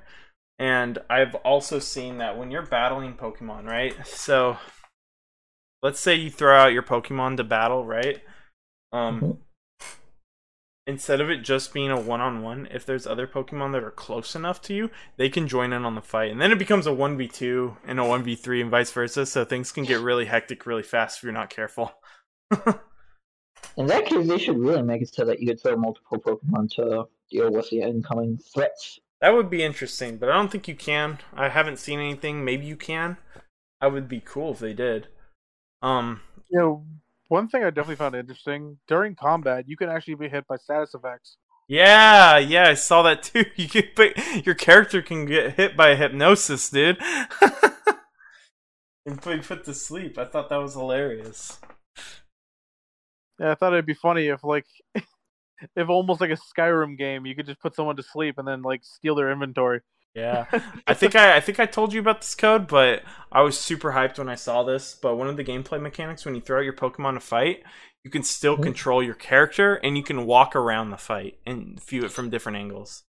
and 0.59 0.99
I've 1.11 1.35
also 1.37 1.79
seen 1.79 2.19
that 2.19 2.37
when 2.39 2.51
you're 2.51 2.67
battling 2.67 3.15
Pokemon, 3.15 3.67
right? 3.67 3.95
So, 4.07 4.59
let's 5.83 6.01
say 6.01 6.15
you 6.15 6.31
throw 6.31 6.57
out 6.57 6.73
your 6.73 6.83
Pokemon 6.83 7.37
to 7.39 7.45
battle, 7.45 7.85
right? 7.85 8.23
Um, 8.93 9.21
Mhm. 9.23 9.39
Instead 10.91 11.21
of 11.21 11.31
it 11.31 11.39
just 11.43 11.73
being 11.73 11.91
a 11.91 12.01
one-on-one, 12.01 12.69
if 12.71 12.85
there's 12.85 13.07
other 13.07 13.27
Pokemon 13.27 13.73
that 13.73 13.85
are 13.85 13.91
close 13.91 14.35
enough 14.35 14.61
to 14.63 14.75
you, 14.75 14.91
they 15.17 15.29
can 15.29 15.49
join 15.49 15.73
in 15.73 15.85
on 15.85 15.95
the 15.95 16.03
fight, 16.03 16.31
and 16.31 16.41
then 16.41 16.53
it 16.53 16.59
becomes 16.59 16.87
a 16.87 16.93
one 16.93 17.17
v 17.17 17.29
two 17.29 17.77
and 17.87 18.01
a 18.01 18.05
one 18.05 18.23
v 18.23 18.35
three, 18.35 18.61
and 18.61 18.71
vice 18.71 18.91
versa. 18.91 19.25
So 19.25 19.45
things 19.45 19.73
can 19.73 19.85
get 19.85 20.01
really 20.01 20.27
hectic 20.27 20.67
really 20.67 20.83
fast 20.83 21.19
if 21.19 21.23
you're 21.23 21.33
not 21.33 21.49
careful. 21.49 21.93
in 23.77 23.87
that 23.87 24.07
case, 24.07 24.27
they 24.27 24.39
should 24.39 24.59
really 24.59 24.83
make 24.83 25.03
it 25.03 25.15
so 25.15 25.25
that 25.25 25.41
you 25.41 25.47
could 25.47 25.63
throw 25.63 25.77
multiple 25.77 26.19
Pokemon 26.19 26.71
to 26.75 27.05
deal 27.31 27.51
with 27.53 27.71
the 27.71 27.83
incoming 27.83 28.39
threats. 28.53 28.99
That 29.21 29.35
would 29.35 29.51
be 29.51 29.63
interesting, 29.63 30.17
but 30.17 30.29
I 30.29 30.35
don't 30.35 30.51
think 30.51 30.67
you 30.67 30.75
can. 30.75 31.19
I 31.33 31.51
haven't 31.51 31.79
seen 31.79 32.01
anything. 32.01 32.45
Maybe 32.45 32.67
you 32.67 32.77
can. 32.77 33.19
I 33.81 33.87
would 33.87 34.09
be 34.09 34.21
cool 34.21 34.53
if 34.53 34.59
they 34.59 34.73
did. 34.75 35.09
Um, 35.83 36.23
You 36.51 36.59
know, 36.59 36.85
one 37.31 37.49
thing 37.49 37.63
I 37.63 37.71
definitely 37.71 37.97
found 37.97 38.17
interesting 38.17 38.79
during 38.89 39.15
combat, 39.15 39.69
you 39.69 39.77
can 39.77 39.89
actually 39.89 40.17
be 40.17 40.29
hit 40.29 40.47
by 40.49 40.57
status 40.57 40.95
effects. 40.95 41.37
Yeah, 41.69 42.39
yeah, 42.39 42.69
I 42.69 42.75
saw 42.75 43.03
that 43.05 43.23
too. 43.23 43.45
You 43.57 43.69
can 43.69 43.85
put, 43.95 44.19
your 44.45 44.57
character 44.57 45.01
can 45.01 45.27
get 45.27 45.55
hit 45.55 45.77
by 45.77 45.91
a 45.91 45.97
hypnosis, 45.97 46.69
dude. 46.69 46.99
and 49.07 49.23
put 49.23 49.65
to 49.65 49.75
sleep. 49.75 50.19
I 50.19 50.25
thought 50.25 50.49
that 50.49 50.57
was 50.57 50.75
hilarious. 50.75 51.61
Yeah, 53.39 53.53
I 53.53 53.55
thought 53.55 53.75
it'd 53.75 53.87
be 53.87 53.95
funny 53.95 54.27
if 54.27 54.43
like 54.43 54.67
if 55.77 55.89
almost 55.89 56.21
like 56.21 56.31
a 56.31 56.37
Skyrim 56.37 56.99
game, 56.99 57.27
you 57.27 57.37
could 57.37 57.47
just 57.47 57.61
put 57.61 57.77
someone 57.77 57.97
to 57.97 58.03
sleep 58.03 58.39
and 58.39 58.49
then 58.49 58.63
like 58.63 58.81
steal 58.83 59.15
their 59.15 59.31
inventory. 59.31 59.83
Yeah, 60.15 60.47
I 60.87 60.95
think 60.95 61.15
I 61.15 61.37
I 61.37 61.41
think 61.41 61.61
I 61.61 61.67
told 61.67 61.93
you 61.93 62.01
about 62.01 62.21
this 62.21 62.35
code, 62.35 62.67
but 62.67 63.03
I 63.31 63.43
was 63.43 63.59
super 63.59 63.93
hyped 63.93 64.19
when 64.19 64.29
I 64.29 64.35
saw 64.35 64.63
this. 64.63 64.95
But 65.01 65.17
one 65.17 65.29
of 65.29 65.37
the 65.37 65.45
gameplay 65.45 65.81
mechanics 65.81 66.25
when 66.25 66.35
you 66.35 66.41
throw 66.41 66.59
out 66.59 66.65
your 66.65 66.73
Pokemon 66.73 67.15
to 67.15 67.21
fight, 67.21 67.63
you 68.05 68.11
can 68.11 68.23
still 68.25 68.57
Mhm. 68.57 68.63
control 68.63 69.03
your 69.03 69.15
character 69.15 69.75
and 69.77 69.97
you 69.97 70.03
can 70.03 70.27
walk 70.27 70.57
around 70.57 70.91
the 70.91 70.97
fight 70.97 71.39
and 71.47 71.81
view 71.85 72.05
it 72.05 72.11
from 72.13 72.31
different 72.31 72.59
angles. 72.59 73.05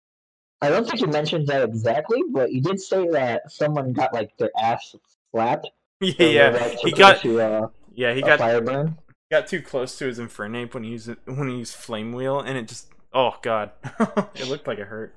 I 0.62 0.68
don't 0.70 0.86
think 0.86 1.00
you 1.00 1.06
mentioned 1.06 1.46
that 1.48 1.62
exactly, 1.62 2.22
but 2.30 2.52
you 2.52 2.60
did 2.62 2.80
say 2.80 3.08
that 3.10 3.50
someone 3.50 3.92
got 3.92 4.12
like 4.14 4.36
their 4.38 4.50
ass 4.58 4.94
slapped. 5.30 5.68
Yeah, 6.00 6.26
yeah, 6.26 6.48
like, 6.48 6.78
he 6.82 6.92
got 6.92 7.22
to 7.22 7.40
uh, 7.40 7.68
yeah 7.94 8.14
he 8.14 8.22
got 8.22 8.38
fire 8.38 8.60
burn. 8.60 8.96
got 9.30 9.46
too 9.48 9.62
close 9.62 9.96
to 9.98 10.06
his 10.06 10.18
Infernape 10.18 10.74
when 10.74 10.84
he 10.84 10.90
used 10.90 11.10
when 11.26 11.48
he 11.50 11.58
used 11.58 11.74
Flame 11.74 12.12
Wheel, 12.12 12.40
and 12.40 12.58
it 12.58 12.68
just 12.68 12.88
oh 13.12 13.36
god, 13.42 13.72
it 14.38 14.48
looked 14.48 14.66
like 14.66 14.78
it 14.78 14.88
hurt. 14.88 15.14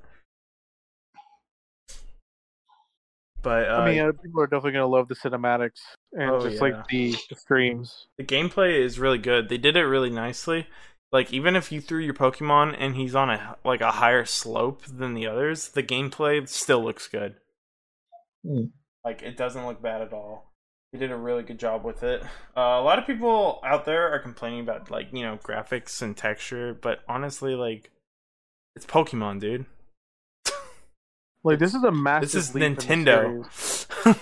But 3.44 3.68
uh, 3.68 3.74
I 3.74 3.90
mean, 3.90 4.00
uh, 4.00 4.12
people 4.12 4.40
are 4.40 4.46
definitely 4.46 4.72
gonna 4.72 4.86
love 4.88 5.06
the 5.08 5.14
cinematics 5.14 5.80
and 6.12 6.30
Oh, 6.30 6.40
just 6.40 6.56
yeah. 6.56 6.60
like 6.62 6.88
the, 6.88 7.14
the 7.30 7.36
streams. 7.36 8.08
the 8.18 8.24
gameplay 8.24 8.78
is 8.80 8.98
really 8.98 9.18
good. 9.18 9.48
They 9.48 9.58
did 9.58 9.76
it 9.76 9.84
really 9.84 10.10
nicely. 10.10 10.66
Like 11.12 11.32
even 11.32 11.54
if 11.54 11.70
you 11.70 11.80
threw 11.80 12.00
your 12.00 12.14
Pokemon 12.14 12.74
and 12.76 12.96
he's 12.96 13.14
on 13.14 13.30
a 13.30 13.56
like 13.64 13.80
a 13.80 13.92
higher 13.92 14.24
slope 14.24 14.84
than 14.86 15.14
the 15.14 15.26
others, 15.28 15.68
the 15.68 15.82
gameplay 15.82 16.48
still 16.48 16.82
looks 16.82 17.06
good. 17.06 17.36
Hmm. 18.44 18.64
Like 19.04 19.22
it 19.22 19.36
doesn't 19.36 19.64
look 19.66 19.80
bad 19.80 20.02
at 20.02 20.12
all. 20.12 20.50
They 20.92 20.98
did 20.98 21.10
a 21.12 21.16
really 21.16 21.42
good 21.42 21.58
job 21.58 21.84
with 21.84 22.02
it. 22.02 22.22
Uh, 22.56 22.60
a 22.60 22.82
lot 22.82 22.98
of 22.98 23.06
people 23.06 23.60
out 23.64 23.84
there 23.84 24.10
are 24.12 24.18
complaining 24.18 24.60
about 24.60 24.90
like 24.90 25.08
you 25.12 25.22
know 25.22 25.36
graphics 25.42 26.00
and 26.02 26.16
texture, 26.16 26.72
but 26.74 27.00
honestly, 27.08 27.54
like 27.54 27.90
it's 28.74 28.86
Pokemon, 28.86 29.40
dude. 29.40 29.66
Like 31.44 31.58
this 31.58 31.74
is 31.74 31.84
a 31.84 31.92
massive. 31.92 32.32
This 32.32 32.48
is 32.48 32.54
leap 32.54 32.64
in 32.64 32.74
the 32.74 32.82
Nintendo. 32.82 33.46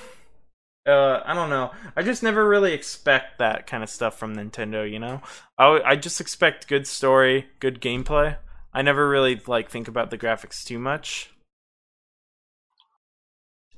uh, 0.86 1.22
I 1.24 1.34
don't 1.34 1.50
know. 1.50 1.70
I 1.96 2.02
just 2.02 2.22
never 2.24 2.46
really 2.46 2.72
expect 2.72 3.38
that 3.38 3.68
kind 3.68 3.84
of 3.84 3.88
stuff 3.88 4.18
from 4.18 4.34
Nintendo. 4.34 4.90
You 4.90 4.98
know, 4.98 5.22
I 5.56 5.64
w- 5.64 5.84
I 5.86 5.94
just 5.94 6.20
expect 6.20 6.66
good 6.66 6.86
story, 6.86 7.46
good 7.60 7.80
gameplay. 7.80 8.38
I 8.74 8.82
never 8.82 9.08
really 9.08 9.40
like 9.46 9.70
think 9.70 9.86
about 9.86 10.10
the 10.10 10.18
graphics 10.18 10.64
too 10.64 10.80
much. 10.80 11.30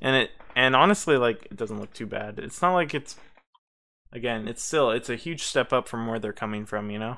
And 0.00 0.16
it 0.16 0.30
and 0.56 0.74
honestly, 0.74 1.18
like 1.18 1.46
it 1.50 1.56
doesn't 1.56 1.78
look 1.78 1.92
too 1.92 2.06
bad. 2.06 2.38
It's 2.38 2.62
not 2.62 2.72
like 2.72 2.94
it's 2.94 3.16
again. 4.10 4.48
It's 4.48 4.62
still 4.62 4.90
it's 4.90 5.10
a 5.10 5.16
huge 5.16 5.42
step 5.42 5.70
up 5.70 5.86
from 5.86 6.06
where 6.06 6.18
they're 6.18 6.32
coming 6.32 6.64
from. 6.64 6.90
You 6.90 6.98
know. 6.98 7.16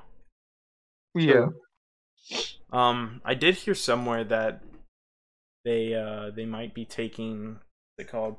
Yeah. 1.15 1.47
Um, 2.73 3.21
I 3.25 3.35
did 3.35 3.55
hear 3.55 3.75
somewhere 3.77 4.25
that 4.25 4.61
they 5.67 5.93
uh 5.95 6.31
they 6.31 6.47
might 6.47 6.73
be 6.73 6.85
taking 6.87 7.55
what's 7.97 8.09
it 8.09 8.11
called 8.11 8.37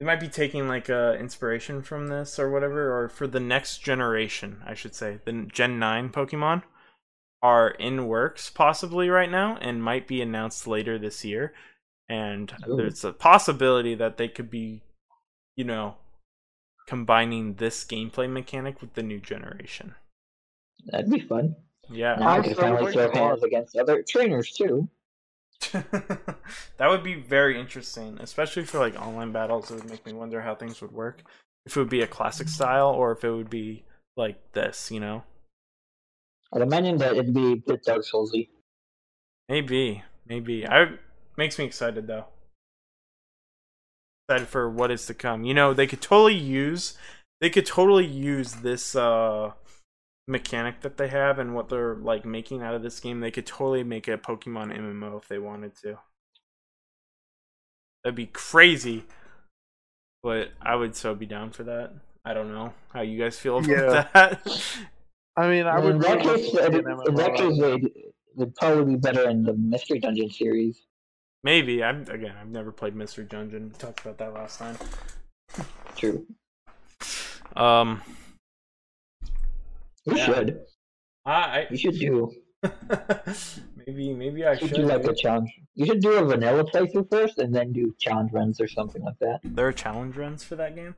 they 0.00 0.06
might 0.06 0.18
be 0.18 0.28
taking 0.28 0.66
like 0.66 0.88
uh 0.90 1.14
inspiration 1.20 1.82
from 1.82 2.08
this 2.08 2.38
or 2.38 2.50
whatever 2.50 2.98
or 2.98 3.08
for 3.08 3.26
the 3.28 3.38
next 3.38 3.78
generation 3.78 4.62
I 4.66 4.74
should 4.74 4.94
say 4.94 5.18
the 5.24 5.46
Gen 5.52 5.78
nine 5.78 6.08
Pokemon 6.08 6.62
are 7.42 7.68
in 7.68 8.06
works 8.08 8.50
possibly 8.50 9.08
right 9.10 9.30
now 9.30 9.56
and 9.60 9.84
might 9.84 10.08
be 10.08 10.20
announced 10.22 10.66
later 10.66 10.98
this 10.98 11.24
year 11.24 11.52
and 12.08 12.52
Ooh. 12.68 12.76
there's 12.76 13.04
a 13.04 13.12
possibility 13.12 13.94
that 13.94 14.16
they 14.16 14.28
could 14.28 14.50
be 14.50 14.82
you 15.56 15.64
know 15.64 15.96
combining 16.86 17.54
this 17.54 17.84
gameplay 17.84 18.28
mechanic 18.28 18.80
with 18.80 18.94
the 18.94 19.02
new 19.02 19.20
generation 19.20 19.94
That'd 20.86 21.10
be 21.10 21.20
fun. 21.20 21.56
yeah 21.90 22.16
Now 22.18 22.28
I 22.30 22.36
I'm 22.36 22.42
can 22.42 22.54
so 22.54 22.60
finally 22.62 22.92
throw 22.92 23.04
looking 23.04 23.20
hands 23.20 23.42
against 23.42 23.76
other 23.76 24.02
trainers 24.02 24.50
too. 24.52 24.88
that 25.72 26.88
would 26.88 27.04
be 27.04 27.14
very 27.14 27.58
interesting, 27.58 28.18
especially 28.20 28.64
for 28.64 28.78
like 28.78 29.00
online 29.00 29.32
battles. 29.32 29.70
It 29.70 29.74
would 29.74 29.90
make 29.90 30.04
me 30.06 30.12
wonder 30.12 30.40
how 30.40 30.54
things 30.54 30.80
would 30.80 30.92
work. 30.92 31.22
If 31.66 31.76
it 31.76 31.80
would 31.80 31.90
be 31.90 32.02
a 32.02 32.06
classic 32.06 32.48
style 32.48 32.88
or 32.88 33.12
if 33.12 33.24
it 33.24 33.30
would 33.30 33.50
be 33.50 33.84
like 34.16 34.52
this, 34.52 34.90
you 34.90 35.00
know? 35.00 35.22
I'd 36.52 36.62
imagine 36.62 36.96
that 36.98 37.12
it'd 37.12 37.34
be 37.34 37.52
a 37.52 37.56
bit 37.56 37.84
Dark 37.84 38.02
Soulsy. 38.02 38.48
Maybe, 39.48 40.02
maybe. 40.26 40.66
I 40.66 40.92
makes 41.36 41.58
me 41.58 41.64
excited 41.64 42.06
though. 42.06 42.26
Excited 44.28 44.48
for 44.48 44.68
what 44.68 44.90
is 44.90 45.06
to 45.06 45.14
come. 45.14 45.44
You 45.44 45.54
know, 45.54 45.74
they 45.74 45.86
could 45.86 46.00
totally 46.00 46.34
use 46.34 46.96
they 47.40 47.50
could 47.50 47.66
totally 47.66 48.06
use 48.06 48.54
this 48.54 48.96
uh 48.96 49.52
mechanic 50.28 50.80
that 50.82 50.96
they 50.96 51.08
have 51.08 51.38
and 51.38 51.54
what 51.54 51.68
they're 51.68 51.96
like 51.96 52.24
making 52.24 52.62
out 52.62 52.74
of 52.74 52.82
this 52.82 53.00
game. 53.00 53.20
They 53.20 53.30
could 53.30 53.46
totally 53.46 53.84
make 53.84 54.08
a 54.08 54.16
Pokemon 54.18 54.76
MMO 54.76 55.18
if 55.18 55.28
they 55.28 55.38
wanted 55.38 55.76
to. 55.82 55.98
That'd 58.04 58.14
be 58.16 58.26
crazy. 58.26 59.04
But 60.22 60.50
I 60.60 60.76
would 60.76 60.94
so 60.96 61.14
be 61.14 61.26
down 61.26 61.50
for 61.50 61.64
that. 61.64 61.92
I 62.24 62.34
don't 62.34 62.52
know 62.52 62.74
how 62.92 63.00
you 63.00 63.18
guys 63.18 63.38
feel 63.38 63.58
about 63.58 63.68
Yeah. 63.70 64.06
that. 64.14 64.62
I 65.36 65.48
mean, 65.48 65.66
I 65.66 65.78
would. 65.78 65.94
in 65.94 66.00
that 66.02 66.20
case, 66.20 66.50
to 66.50 66.66
in 66.66 67.14
that 67.14 67.34
case, 67.34 67.58
they'd, 67.58 67.90
they'd 68.36 68.54
probably 68.56 68.94
be 68.94 69.00
better 69.00 69.28
in 69.30 69.42
the 69.42 69.54
Mystery 69.54 69.98
Dungeon 69.98 70.30
series. 70.30 70.82
Maybe. 71.42 71.82
I'm 71.82 72.02
again 72.02 72.34
I've 72.38 72.50
never 72.50 72.70
played 72.70 72.94
Mystery 72.94 73.24
Dungeon. 73.24 73.70
We 73.72 73.78
talked 73.78 74.00
about 74.00 74.18
that 74.18 74.34
last 74.34 74.58
time. 74.58 74.76
True. 75.96 76.26
Um 77.56 78.02
You 80.04 80.16
Yeah. 80.16 80.26
should. 80.26 80.60
I, 81.26 81.66
You 81.70 81.76
should 81.76 81.98
do. 81.98 82.32
maybe 83.86 84.12
maybe 84.14 84.44
I 84.44 84.56
should 84.56 84.68
should. 84.68 84.76
do 84.76 84.82
like 84.86 85.04
a 85.04 85.14
challenge. 85.14 85.50
You 85.74 85.86
should 85.86 86.00
do 86.00 86.12
a 86.12 86.24
vanilla 86.24 86.64
playthrough 86.64 87.10
first, 87.10 87.38
and 87.38 87.54
then 87.54 87.72
do 87.72 87.94
challenge 87.98 88.32
runs 88.32 88.60
or 88.60 88.68
something 88.68 89.02
like 89.02 89.18
that. 89.20 89.40
There 89.44 89.66
are 89.66 89.72
challenge 89.72 90.16
runs 90.16 90.44
for 90.44 90.56
that 90.56 90.74
game. 90.74 90.94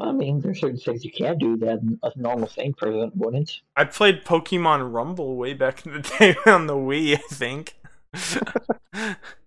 I 0.00 0.10
mean, 0.12 0.40
there's 0.40 0.60
certain 0.60 0.78
things 0.78 1.04
you 1.04 1.12
can't 1.12 1.38
do 1.38 1.56
that 1.58 1.78
a 2.02 2.10
normal 2.16 2.48
sane 2.48 2.74
person 2.74 3.12
wouldn't. 3.14 3.60
I 3.76 3.84
played 3.84 4.24
Pokemon 4.24 4.92
Rumble 4.92 5.36
way 5.36 5.54
back 5.54 5.86
in 5.86 5.92
the 5.92 6.00
day 6.18 6.36
on 6.50 6.66
the 6.66 6.74
Wii. 6.74 7.14
I 7.14 7.34
think. 7.34 7.76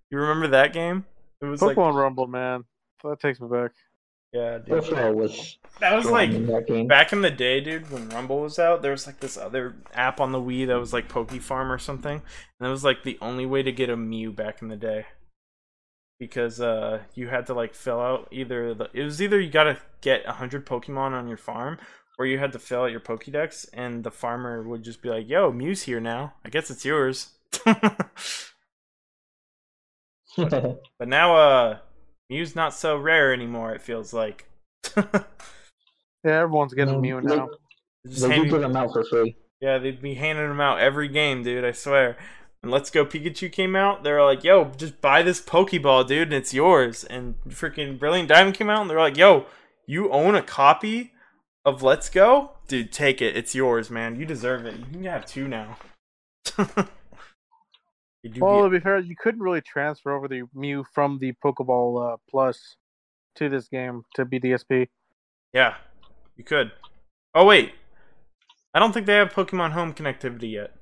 you 0.10 0.18
remember 0.18 0.48
that 0.48 0.74
game? 0.74 1.06
It 1.42 1.46
was 1.46 1.60
Pokemon 1.62 1.94
like 1.94 1.96
Rumble, 1.96 2.28
man. 2.28 2.64
That 3.04 3.20
takes 3.20 3.40
me 3.40 3.48
back. 3.50 3.72
Yeah, 4.34 4.58
dude. 4.58 4.68
Buffalo 4.68 5.14
was 5.14 5.58
That 5.80 5.96
was 5.96 6.06
like 6.06 6.32
that 6.32 6.86
back 6.88 7.14
in 7.14 7.22
the 7.22 7.32
day, 7.32 7.62
dude. 7.62 7.90
When 7.90 8.10
Rumble 8.10 8.42
was 8.42 8.60
out, 8.60 8.82
there 8.82 8.92
was 8.92 9.08
like 9.08 9.20
this 9.20 9.38
other 9.38 9.76
app 9.94 10.20
on 10.20 10.32
the 10.32 10.42
Wii 10.42 10.68
that 10.68 10.80
was 10.80 10.94
like 10.94 11.08
Poke 11.08 11.32
Farm 11.42 11.72
or 11.72 11.78
something, 11.78 12.22
and 12.60 12.68
it 12.68 12.70
was 12.70 12.84
like 12.84 13.04
the 13.04 13.18
only 13.22 13.46
way 13.46 13.64
to 13.64 13.72
get 13.72 13.90
a 13.90 13.96
Mew 13.96 14.32
back 14.32 14.62
in 14.62 14.68
the 14.68 14.76
day. 14.76 15.06
Because 16.20 16.60
uh, 16.60 17.04
you 17.14 17.28
had 17.28 17.46
to 17.48 17.54
like 17.54 17.76
fill 17.76 18.02
out 18.02 18.28
either 18.32 18.74
the 18.74 18.90
it 18.94 19.04
was 19.04 19.22
either 19.22 19.40
you 19.40 19.50
gotta 19.50 19.78
get 20.02 20.26
a 20.26 20.34
hundred 20.34 20.66
Pokemon 20.66 21.12
on 21.12 21.28
your 21.28 21.38
farm, 21.38 21.78
or 22.20 22.26
you 22.26 22.40
had 22.40 22.52
to 22.54 22.60
fill 22.60 22.82
out 22.84 22.92
your 22.92 23.00
Pokédex, 23.00 23.70
and 23.72 24.04
the 24.04 24.12
farmer 24.12 24.62
would 24.64 24.84
just 24.84 25.02
be 25.02 25.10
like, 25.10 25.30
"Yo, 25.30 25.52
Mew's 25.52 25.84
here 25.84 26.00
now. 26.00 26.34
I 26.44 26.50
guess 26.50 26.70
it's 26.70 26.84
yours." 26.84 27.30
but 30.38 31.08
now, 31.08 31.36
uh, 31.36 31.78
Mew's 32.30 32.56
not 32.56 32.74
so 32.74 32.98
rare 32.98 33.34
anymore. 33.34 33.74
It 33.74 33.82
feels 33.82 34.14
like. 34.14 34.50
Yeah, 36.24 36.42
everyone's 36.42 36.74
getting 36.74 37.00
Mew 37.00 37.22
now. 37.22 37.48
They 38.04 38.14
do 38.16 38.28
handing- 38.30 38.62
them 38.62 38.76
out 38.76 38.92
for 38.92 39.06
free. 39.06 39.36
Yeah, 39.62 39.78
they'd 39.78 40.02
be 40.02 40.16
handing 40.16 40.48
them 40.50 40.60
out 40.60 40.80
every 40.80 41.08
game, 41.08 41.44
dude. 41.44 41.64
I 41.64 41.72
swear. 41.72 42.18
And 42.62 42.72
Let's 42.72 42.90
Go 42.90 43.06
Pikachu 43.06 43.50
came 43.52 43.76
out. 43.76 44.04
They're 44.04 44.24
like, 44.24 44.44
"Yo, 44.44 44.66
just 44.78 45.00
buy 45.00 45.22
this 45.22 45.40
Pokeball, 45.40 46.08
dude, 46.08 46.28
and 46.30 46.34
it's 46.34 46.54
yours." 46.54 47.04
And 47.06 47.36
freaking 47.48 47.98
Brilliant 47.98 48.28
Diamond 48.30 48.56
came 48.56 48.70
out, 48.70 48.82
and 48.82 48.90
they're 48.90 49.00
like, 49.00 49.16
"Yo, 49.16 49.46
you 49.86 50.12
own 50.12 50.36
a 50.36 50.42
copy 50.42 51.14
of 51.64 51.82
Let's 51.84 52.10
Go, 52.10 52.52
dude. 52.68 52.92
Take 52.92 53.22
it. 53.22 53.38
It's 53.38 53.56
yours, 53.56 53.90
man. 53.90 54.20
You 54.20 54.26
deserve 54.26 54.66
it. 54.66 54.76
You 54.78 54.86
can 54.86 55.04
have 55.06 55.26
two 55.26 55.48
now." 55.48 55.78
You 58.36 58.44
Well, 58.46 58.64
be- 58.64 58.76
to 58.76 58.80
be 58.80 58.84
fair, 58.84 59.00
you 59.00 59.16
couldn't 59.18 59.42
really 59.42 59.62
transfer 59.62 60.14
over 60.16 60.28
the 60.28 60.44
Mew 60.54 60.86
from 60.94 61.20
the 61.20 61.34
Pokeball 61.44 62.14
uh, 62.14 62.18
Plus 62.30 62.76
to 63.36 63.50
this 63.50 63.68
game 63.68 64.04
to 64.16 64.26
BDSP. 64.26 64.88
yeah, 65.54 65.76
you 66.36 66.44
could. 66.44 66.72
Oh 67.36 67.46
wait, 67.46 67.74
I 68.74 68.80
don't 68.80 68.92
think 68.94 69.06
they 69.06 69.14
have 69.16 69.30
Pokemon 69.32 69.72
Home 69.72 69.94
connectivity 69.94 70.52
yet. 70.52 70.74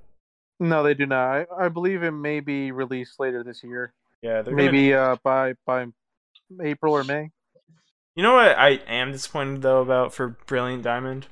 No, 0.60 0.84
they 0.84 0.94
do 0.94 1.06
not. 1.06 1.48
I, 1.52 1.66
I 1.66 1.70
believe 1.70 2.02
it 2.04 2.12
may 2.12 2.40
be 2.40 2.72
released 2.72 3.20
later 3.20 3.44
this 3.44 3.62
year. 3.64 3.94
Yeah, 4.22 4.42
they're 4.42 4.56
gonna- 4.56 4.56
Maybe 4.72 4.94
uh, 4.94 5.18
by 5.24 5.54
by 5.66 5.88
April 6.62 6.94
or 6.94 7.04
May. 7.04 7.30
You 8.16 8.24
know 8.24 8.36
what 8.36 8.58
I 8.58 8.80
am 8.88 9.12
disappointed 9.12 9.62
though 9.62 9.82
about 9.82 10.14
for 10.14 10.30
Brilliant 10.48 10.84
Diamond? 10.84 11.28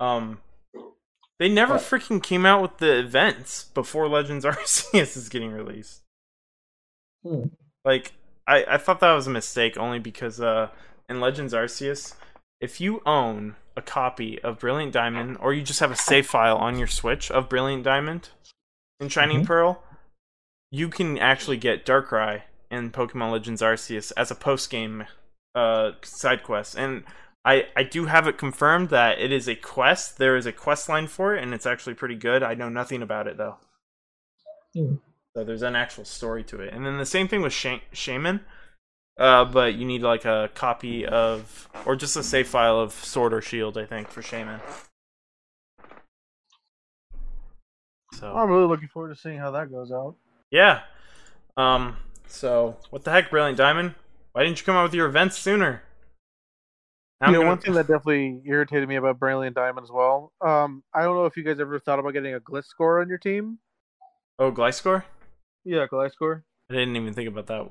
Um 0.00 0.40
They 1.38 1.48
never 1.48 1.74
What? 1.74 1.82
freaking 1.82 2.22
came 2.22 2.44
out 2.44 2.62
with 2.62 2.78
the 2.78 2.98
events 2.98 3.64
before 3.74 4.08
Legends 4.08 4.44
Arceus 4.44 5.16
is 5.16 5.28
getting 5.28 5.52
released. 5.52 6.02
Hmm. 7.22 7.44
Like, 7.84 8.12
I, 8.46 8.64
I 8.68 8.76
thought 8.78 9.00
that 9.00 9.12
was 9.12 9.26
a 9.26 9.30
mistake 9.30 9.76
only 9.78 9.98
because 9.98 10.40
uh, 10.40 10.68
in 11.08 11.20
Legends 11.20 11.54
Arceus, 11.54 12.14
if 12.60 12.80
you 12.80 13.02
own 13.06 13.56
a 13.76 13.82
copy 13.82 14.40
of 14.42 14.58
Brilliant 14.58 14.92
Diamond 14.92 15.36
or 15.40 15.52
you 15.54 15.62
just 15.62 15.80
have 15.80 15.92
a 15.92 15.96
save 15.96 16.26
file 16.26 16.56
on 16.56 16.78
your 16.78 16.88
Switch 16.88 17.30
of 17.30 17.48
Brilliant 17.48 17.84
Diamond 17.84 18.30
and 18.98 19.12
Shining 19.12 19.42
Mhm. 19.42 19.46
Pearl, 19.46 19.82
you 20.72 20.88
can 20.88 21.18
actually 21.18 21.56
get 21.56 21.86
Darkrai 21.86 22.42
in 22.70 22.90
Pokemon 22.90 23.30
Legends 23.30 23.62
Arceus 23.62 24.12
as 24.16 24.30
a 24.30 24.34
post 24.34 24.70
game 24.70 25.06
uh, 25.54 25.92
side 26.02 26.42
quest. 26.42 26.76
And 26.76 27.04
I, 27.48 27.66
I 27.74 27.82
do 27.82 28.04
have 28.04 28.28
it 28.28 28.36
confirmed 28.36 28.90
that 28.90 29.18
it 29.18 29.32
is 29.32 29.48
a 29.48 29.54
quest. 29.54 30.18
There 30.18 30.36
is 30.36 30.44
a 30.44 30.52
quest 30.52 30.86
line 30.86 31.06
for 31.06 31.34
it, 31.34 31.42
and 31.42 31.54
it's 31.54 31.64
actually 31.64 31.94
pretty 31.94 32.14
good. 32.14 32.42
I 32.42 32.52
know 32.52 32.68
nothing 32.68 33.00
about 33.00 33.26
it 33.26 33.38
though. 33.38 33.56
Hmm. 34.74 34.96
So 35.34 35.44
there's 35.44 35.62
an 35.62 35.74
actual 35.74 36.04
story 36.04 36.44
to 36.44 36.60
it. 36.60 36.74
And 36.74 36.84
then 36.84 36.98
the 36.98 37.06
same 37.06 37.26
thing 37.26 37.40
with 37.40 37.54
Sha- 37.54 37.80
Shaymin. 37.90 38.40
Uh, 39.18 39.46
but 39.46 39.76
you 39.76 39.86
need 39.86 40.02
like 40.02 40.26
a 40.26 40.50
copy 40.54 41.06
of, 41.06 41.70
or 41.86 41.96
just 41.96 42.16
a 42.16 42.22
save 42.22 42.48
file 42.48 42.78
of 42.78 42.92
Sword 42.92 43.32
or 43.32 43.40
Shield, 43.40 43.78
I 43.78 43.86
think, 43.86 44.08
for 44.08 44.20
Shaymin. 44.20 44.60
So 48.12 48.30
I'm 48.30 48.50
really 48.50 48.66
looking 48.66 48.88
forward 48.88 49.14
to 49.14 49.16
seeing 49.18 49.38
how 49.38 49.52
that 49.52 49.70
goes 49.70 49.90
out. 49.90 50.16
yeah. 50.50 50.82
Um. 51.56 51.96
So 52.26 52.76
what 52.90 53.04
the 53.04 53.10
heck, 53.10 53.30
Brilliant 53.30 53.56
Diamond? 53.56 53.94
Why 54.32 54.44
didn't 54.44 54.60
you 54.60 54.66
come 54.66 54.76
out 54.76 54.82
with 54.82 54.94
your 54.94 55.06
events 55.06 55.38
sooner? 55.38 55.82
Now 57.20 57.26
I'm 57.26 57.32
you 57.32 57.38
know, 57.38 57.42
gonna- 57.42 57.50
one 57.50 57.58
thing 57.58 57.74
that 57.74 57.86
definitely 57.88 58.42
irritated 58.46 58.88
me 58.88 58.96
about 58.96 59.18
Brilliant 59.18 59.56
Diamond 59.56 59.84
as 59.84 59.90
well. 59.90 60.32
Um, 60.40 60.84
I 60.94 61.02
don't 61.02 61.16
know 61.16 61.26
if 61.26 61.36
you 61.36 61.42
guys 61.42 61.58
ever 61.58 61.78
thought 61.80 61.98
about 61.98 62.12
getting 62.12 62.34
a 62.34 62.40
Gliscor 62.40 63.00
on 63.02 63.08
your 63.08 63.18
team. 63.18 63.58
Oh, 64.38 64.52
Gliscor? 64.52 65.02
Yeah, 65.64 65.86
Gliscor. 65.90 66.42
I 66.70 66.74
didn't 66.74 66.94
even 66.96 67.14
think 67.14 67.28
about 67.28 67.46
that. 67.48 67.70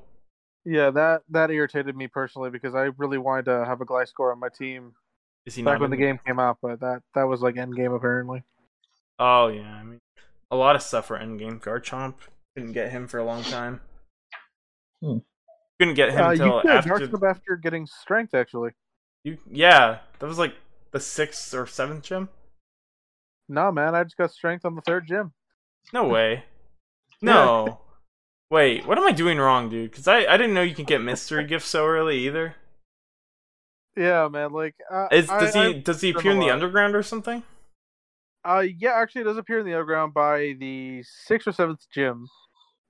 Yeah, 0.64 0.90
that 0.90 1.22
that 1.30 1.50
irritated 1.50 1.96
me 1.96 2.08
personally 2.08 2.50
because 2.50 2.74
I 2.74 2.90
really 2.98 3.16
wanted 3.16 3.46
to 3.46 3.64
have 3.64 3.80
a 3.80 3.86
Gliscor 3.86 4.32
on 4.32 4.38
my 4.40 4.48
team 4.50 4.92
Is 5.46 5.54
he 5.54 5.62
back 5.62 5.74
not 5.74 5.80
when 5.80 5.90
the 5.90 5.96
in- 5.96 6.02
game 6.02 6.20
came 6.26 6.38
out, 6.38 6.58
but 6.60 6.80
that 6.80 7.02
that 7.14 7.22
was 7.24 7.40
like 7.40 7.56
end 7.56 7.74
game 7.74 7.92
apparently. 7.92 8.42
Oh 9.18 9.48
yeah, 9.48 9.76
I 9.76 9.82
mean, 9.82 9.98
a 10.50 10.56
lot 10.56 10.76
of 10.76 10.82
stuff 10.82 11.06
for 11.06 11.18
endgame. 11.18 11.58
Garchomp 11.60 12.14
couldn't 12.54 12.72
get 12.72 12.90
him 12.90 13.06
for 13.08 13.16
a 13.18 13.24
long 13.24 13.42
time. 13.44 13.80
Hmm. 15.02 15.18
Couldn't 15.80 15.94
get 15.94 16.10
him 16.10 16.22
Uh, 16.24 16.30
you 16.32 16.42
until 16.42 16.60
could 16.60 16.70
after. 16.70 16.90
Garchomp 17.08 17.30
after 17.30 17.56
getting 17.56 17.86
strength 17.86 18.34
actually. 18.34 18.72
You, 19.24 19.38
yeah, 19.50 19.98
that 20.18 20.26
was 20.26 20.38
like 20.38 20.54
the 20.92 21.00
sixth 21.00 21.52
or 21.54 21.66
seventh 21.66 22.04
gym. 22.04 22.28
No 23.48 23.72
man, 23.72 23.94
I 23.94 24.04
just 24.04 24.16
got 24.16 24.30
strength 24.32 24.64
on 24.64 24.74
the 24.74 24.82
third 24.82 25.06
gym. 25.06 25.32
No 25.92 26.04
way. 26.08 26.44
No. 27.20 27.80
Wait, 28.50 28.86
what 28.86 28.96
am 28.96 29.04
I 29.06 29.12
doing 29.12 29.38
wrong, 29.38 29.68
dude? 29.68 29.90
Because 29.90 30.08
I, 30.08 30.24
I 30.24 30.36
didn't 30.38 30.54
know 30.54 30.62
you 30.62 30.74
can 30.74 30.84
get 30.86 31.02
mystery 31.02 31.44
gifts 31.44 31.66
so 31.66 31.86
early 31.86 32.18
either. 32.26 32.54
Yeah, 33.96 34.28
man. 34.28 34.52
Like, 34.52 34.76
uh, 34.90 35.08
Is 35.10 35.28
I- 35.28 35.40
does 35.40 35.54
he 35.54 35.60
I- 35.60 35.72
does 35.80 36.00
he 36.00 36.10
appear 36.10 36.32
in 36.32 36.40
the 36.40 36.50
underground 36.50 36.94
or 36.94 37.02
something? 37.02 37.42
Uh, 38.44 38.60
yeah, 38.78 38.92
actually, 38.94 39.22
it 39.22 39.24
does 39.24 39.36
appear 39.36 39.58
in 39.58 39.66
the 39.66 39.74
underground 39.74 40.14
by 40.14 40.54
the 40.58 41.02
sixth 41.02 41.48
or 41.48 41.52
seventh 41.52 41.84
gym. 41.92 42.28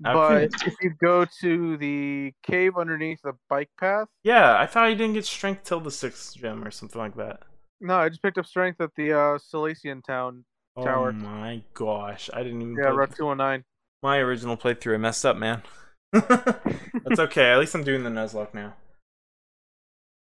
But 0.00 0.50
if 0.66 0.74
you 0.80 0.90
go 1.00 1.26
to 1.40 1.76
the 1.76 2.32
cave 2.44 2.76
underneath 2.76 3.20
the 3.22 3.32
bike 3.48 3.70
path, 3.78 4.08
Yeah, 4.22 4.58
I 4.58 4.66
thought 4.66 4.86
you 4.86 4.94
didn't 4.94 5.14
get 5.14 5.26
strength 5.26 5.64
till 5.64 5.80
the 5.80 5.90
sixth 5.90 6.36
gym 6.36 6.64
or 6.64 6.70
something 6.70 7.00
like 7.00 7.16
that. 7.16 7.42
no, 7.80 7.96
I 7.96 8.08
just 8.08 8.22
picked 8.22 8.38
up 8.38 8.46
strength 8.46 8.80
at 8.80 8.94
the 8.96 9.12
uh, 9.12 9.38
Solaceon 9.38 10.04
town. 10.04 10.44
Oh 10.76 10.84
Tower. 10.84 11.08
Oh 11.08 11.12
my 11.12 11.62
gosh, 11.74 12.30
I 12.32 12.44
didn't 12.44 12.62
even. 12.62 12.76
Yeah, 12.76 12.90
Route 12.90 13.16
209. 13.16 13.64
My 14.02 14.18
original 14.18 14.56
playthrough, 14.56 14.94
I 14.94 14.98
messed 14.98 15.26
up, 15.26 15.36
man. 15.36 15.62
That's 16.12 17.18
okay. 17.18 17.50
At 17.50 17.58
least 17.58 17.74
I'm 17.74 17.82
doing 17.82 18.04
the 18.04 18.10
Nuzlocke 18.10 18.54
now. 18.54 18.74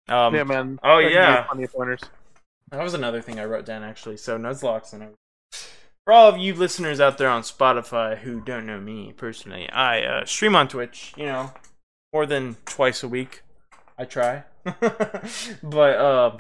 Um, 0.09 0.35
yeah, 0.35 0.43
man. 0.43 0.81
oh, 0.83 0.99
yeah. 0.99 1.47
pointers. 1.73 2.01
That 2.71 2.83
was 2.83 2.95
another 2.95 3.23
thing 3.23 3.39
I 3.39 3.45
wrote 3.45 3.65
down 3.65 3.85
actually. 3.85 4.17
So 4.17 4.37
Nuzlockes 4.39 4.93
and 4.93 5.03
everything. 5.03 5.17
For 6.11 6.15
all 6.15 6.29
of 6.29 6.39
you 6.39 6.55
listeners 6.55 6.99
out 6.99 7.19
there 7.19 7.29
on 7.29 7.43
Spotify 7.43 8.19
who 8.19 8.41
don't 8.41 8.67
know 8.67 8.81
me 8.81 9.13
personally, 9.17 9.71
I 9.71 10.03
uh, 10.03 10.25
stream 10.25 10.57
on 10.57 10.67
Twitch. 10.67 11.13
You 11.17 11.27
know, 11.27 11.53
more 12.13 12.27
than 12.27 12.57
twice 12.65 13.05
a 13.05 13.09
week. 13.09 13.43
I 13.97 14.07
try, 14.07 14.43
but 15.63 15.97
uh, 15.97 16.37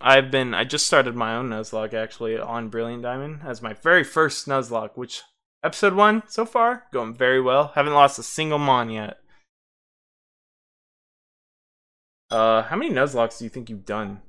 I've 0.00 0.30
been. 0.30 0.54
I 0.54 0.64
just 0.64 0.86
started 0.86 1.14
my 1.14 1.36
own 1.36 1.50
Nuzlocke 1.50 1.92
actually 1.92 2.38
on 2.38 2.70
Brilliant 2.70 3.02
Diamond 3.02 3.40
as 3.44 3.60
my 3.60 3.74
very 3.74 4.02
first 4.02 4.48
Nuzlocke, 4.48 4.96
which 4.96 5.20
episode 5.62 5.92
one 5.92 6.22
so 6.26 6.46
far 6.46 6.84
going 6.90 7.12
very 7.12 7.42
well. 7.42 7.72
Haven't 7.74 7.92
lost 7.92 8.18
a 8.18 8.22
single 8.22 8.58
mon 8.58 8.88
yet. 8.88 9.18
Uh, 12.30 12.62
how 12.62 12.76
many 12.76 12.90
Nuzlockes 12.90 13.40
do 13.40 13.44
you 13.44 13.50
think 13.50 13.68
you've 13.68 13.84
done, 13.84 14.22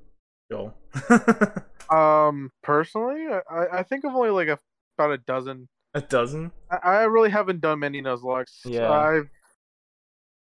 Joel? 0.51 0.75
Um, 1.91 2.51
personally, 2.63 3.27
I, 3.49 3.79
I 3.79 3.83
think 3.83 4.05
I've 4.05 4.15
only 4.15 4.29
like 4.29 4.47
a, 4.47 4.59
about 4.97 5.11
a 5.11 5.17
dozen. 5.17 5.67
A 5.93 6.01
dozen? 6.01 6.51
I, 6.69 6.77
I 6.77 7.03
really 7.03 7.29
haven't 7.29 7.61
done 7.61 7.79
many 7.79 8.01
Nuzlockes. 8.01 8.59
Yeah. 8.65 8.91
I've 8.91 9.29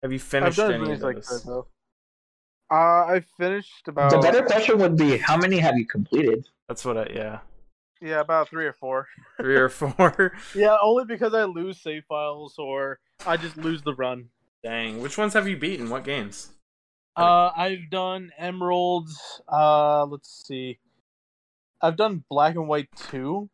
Have 0.01 0.11
you 0.11 0.15
I've 0.15 0.23
finished 0.23 0.57
done 0.57 0.73
any 0.73 0.83
of 0.83 0.89
as 0.91 1.03
I 1.03 1.13
those? 1.13 1.27
could 1.27 1.41
though. 1.47 1.67
Uh, 2.69 2.75
I 2.75 3.23
finished 3.37 3.87
about 3.87 4.11
The 4.11 4.19
better 4.19 4.43
question 4.43 4.79
would 4.79 4.97
be 4.97 5.17
how 5.17 5.37
many 5.37 5.57
have 5.59 5.77
you 5.77 5.85
completed? 5.85 6.47
That's 6.67 6.83
what 6.83 6.97
I 6.97 7.07
yeah. 7.13 7.39
yeah 8.01 8.19
about 8.19 8.49
three 8.49 8.65
or 8.65 8.73
four. 8.73 9.07
Three 9.37 9.55
or 9.55 9.69
four. 9.69 10.33
Yeah, 10.55 10.75
only 10.81 11.05
because 11.05 11.33
I 11.33 11.45
lose 11.45 11.79
save 11.79 12.03
files 12.09 12.55
or 12.57 12.99
I 13.25 13.37
just 13.37 13.55
lose 13.55 13.83
the 13.83 13.93
run. 13.95 14.29
Dang. 14.63 15.01
Which 15.01 15.17
ones 15.17 15.33
have 15.33 15.47
you 15.47 15.55
beaten? 15.55 15.89
What 15.89 16.03
games? 16.03 16.49
Uh, 17.15 17.51
I've 17.55 17.89
done 17.89 18.31
Emeralds. 18.37 19.41
Uh, 19.51 20.05
let's 20.05 20.43
see. 20.45 20.77
I've 21.81 21.95
done 21.97 22.23
Black 22.29 22.55
and 22.55 22.67
White 22.67 22.89
two, 23.09 23.49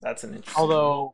That's 0.00 0.24
an 0.24 0.34
interesting. 0.34 0.60
although 0.60 1.12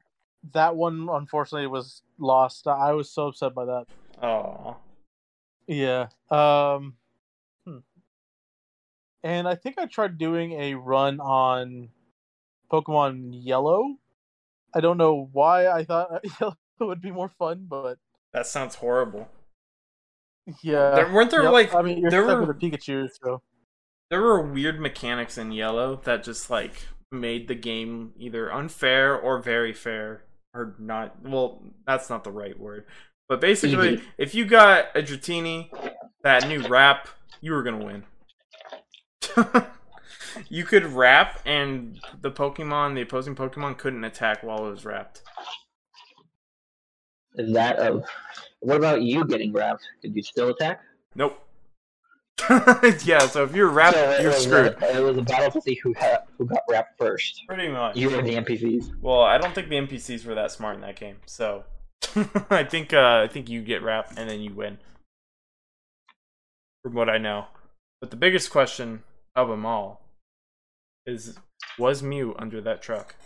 that 0.52 0.76
one 0.76 1.08
unfortunately 1.10 1.66
was 1.66 2.02
lost. 2.18 2.66
I 2.66 2.92
was 2.92 3.10
so 3.10 3.28
upset 3.28 3.54
by 3.54 3.64
that. 3.66 3.84
Oh. 4.22 4.76
Yeah. 5.66 6.08
Um. 6.30 6.94
hmm. 7.66 7.78
And 9.24 9.48
I 9.48 9.54
think 9.56 9.78
I 9.78 9.86
tried 9.86 10.18
doing 10.18 10.52
a 10.52 10.74
run 10.74 11.18
on 11.20 11.88
Pokemon 12.70 13.30
Yellow. 13.32 13.96
I 14.74 14.80
don't 14.80 14.98
know 14.98 15.28
why 15.32 15.66
I 15.68 15.84
thought 15.84 16.24
Yellow 16.40 16.56
would 16.80 17.00
be 17.02 17.10
more 17.10 17.28
fun, 17.28 17.66
but 17.68 17.98
That 18.32 18.46
sounds 18.46 18.76
horrible. 18.76 19.28
yeah. 20.62 20.94
There, 20.94 21.12
weren't 21.12 21.30
there 21.30 21.42
Yep, 21.42 21.52
like 21.52 21.74
I 21.74 21.82
mean, 21.82 21.98
you're 21.98 22.10
there 22.10 22.24
stuck 22.24 22.40
were- 22.40 22.46
with 22.46 22.56
a 22.56 22.60
Pikachu, 22.60 23.08
so 23.22 23.42
there 24.10 24.20
were 24.20 24.40
weird 24.40 24.80
mechanics 24.80 25.36
in 25.36 25.52
yellow 25.52 26.00
that 26.04 26.22
just 26.22 26.50
like 26.50 26.86
made 27.10 27.48
the 27.48 27.54
game 27.54 28.12
either 28.16 28.52
unfair 28.52 29.16
or 29.16 29.38
very 29.38 29.72
fair 29.72 30.24
or 30.54 30.74
not 30.78 31.22
well 31.22 31.62
that's 31.86 32.10
not 32.10 32.24
the 32.24 32.30
right 32.30 32.58
word 32.58 32.84
but 33.28 33.40
basically 33.40 33.94
Easy. 33.94 34.02
if 34.18 34.34
you 34.34 34.44
got 34.44 34.86
a 34.94 35.02
Dratini 35.02 35.70
that 36.22 36.48
new 36.48 36.66
wrap 36.68 37.08
you 37.40 37.52
were 37.52 37.62
gonna 37.62 37.84
win 37.84 38.04
you 40.48 40.64
could 40.64 40.84
wrap 40.84 41.40
and 41.44 41.98
the 42.20 42.30
pokemon 42.30 42.94
the 42.94 43.02
opposing 43.02 43.34
pokemon 43.36 43.78
couldn't 43.78 44.04
attack 44.04 44.42
while 44.42 44.66
it 44.66 44.70
was 44.70 44.84
wrapped 44.84 45.22
Is 47.34 47.52
that 47.52 47.76
of 47.76 48.04
what 48.60 48.78
about 48.78 49.02
you 49.02 49.24
getting 49.24 49.52
wrapped? 49.52 49.82
Could 50.02 50.16
you 50.16 50.22
still 50.22 50.48
attack? 50.48 50.80
nope 51.14 51.45
yeah 53.04 53.20
so 53.20 53.44
if 53.44 53.54
you're 53.54 53.70
wrapped 53.70 53.96
So 53.96 54.20
you're 54.20 54.32
screwed 54.32 54.76
A, 54.82 54.98
it 54.98 55.02
was 55.02 55.16
a 55.16 55.22
battle 55.22 55.50
to 55.52 55.60
see 55.60 55.74
who 55.82 55.94
had, 55.94 56.18
who 56.36 56.44
got 56.44 56.62
wrapped 56.68 56.98
first. 56.98 57.42
pretty 57.48 57.68
much 57.68 57.96
You 57.96 58.10
were 58.10 58.22
the 58.22 58.34
NPCs. 58.34 59.00
Well, 59.00 59.22
I 59.22 59.38
don't 59.38 59.54
think 59.54 59.68
the 59.70 59.76
NPCs 59.76 60.26
were 60.26 60.34
that 60.34 60.52
smart 60.52 60.74
in 60.76 60.82
that 60.82 60.96
game, 60.96 61.16
so 61.24 61.64
I 62.50 62.62
think 62.64 62.92
uh, 62.92 63.22
I 63.24 63.28
think 63.28 63.48
you 63.48 63.62
get 63.62 63.82
wrapped 63.82 64.18
and 64.18 64.28
then 64.28 64.40
you 64.40 64.52
win, 64.52 64.78
from 66.82 66.94
what 66.94 67.08
I 67.08 67.16
know. 67.18 67.46
But 68.02 68.10
the 68.10 68.16
biggest 68.16 68.50
question 68.50 69.02
of 69.34 69.48
them 69.48 69.64
all 69.64 70.02
is: 71.06 71.38
Was 71.78 72.02
Mew 72.02 72.34
under 72.38 72.60
that 72.60 72.82
truck? 72.82 73.16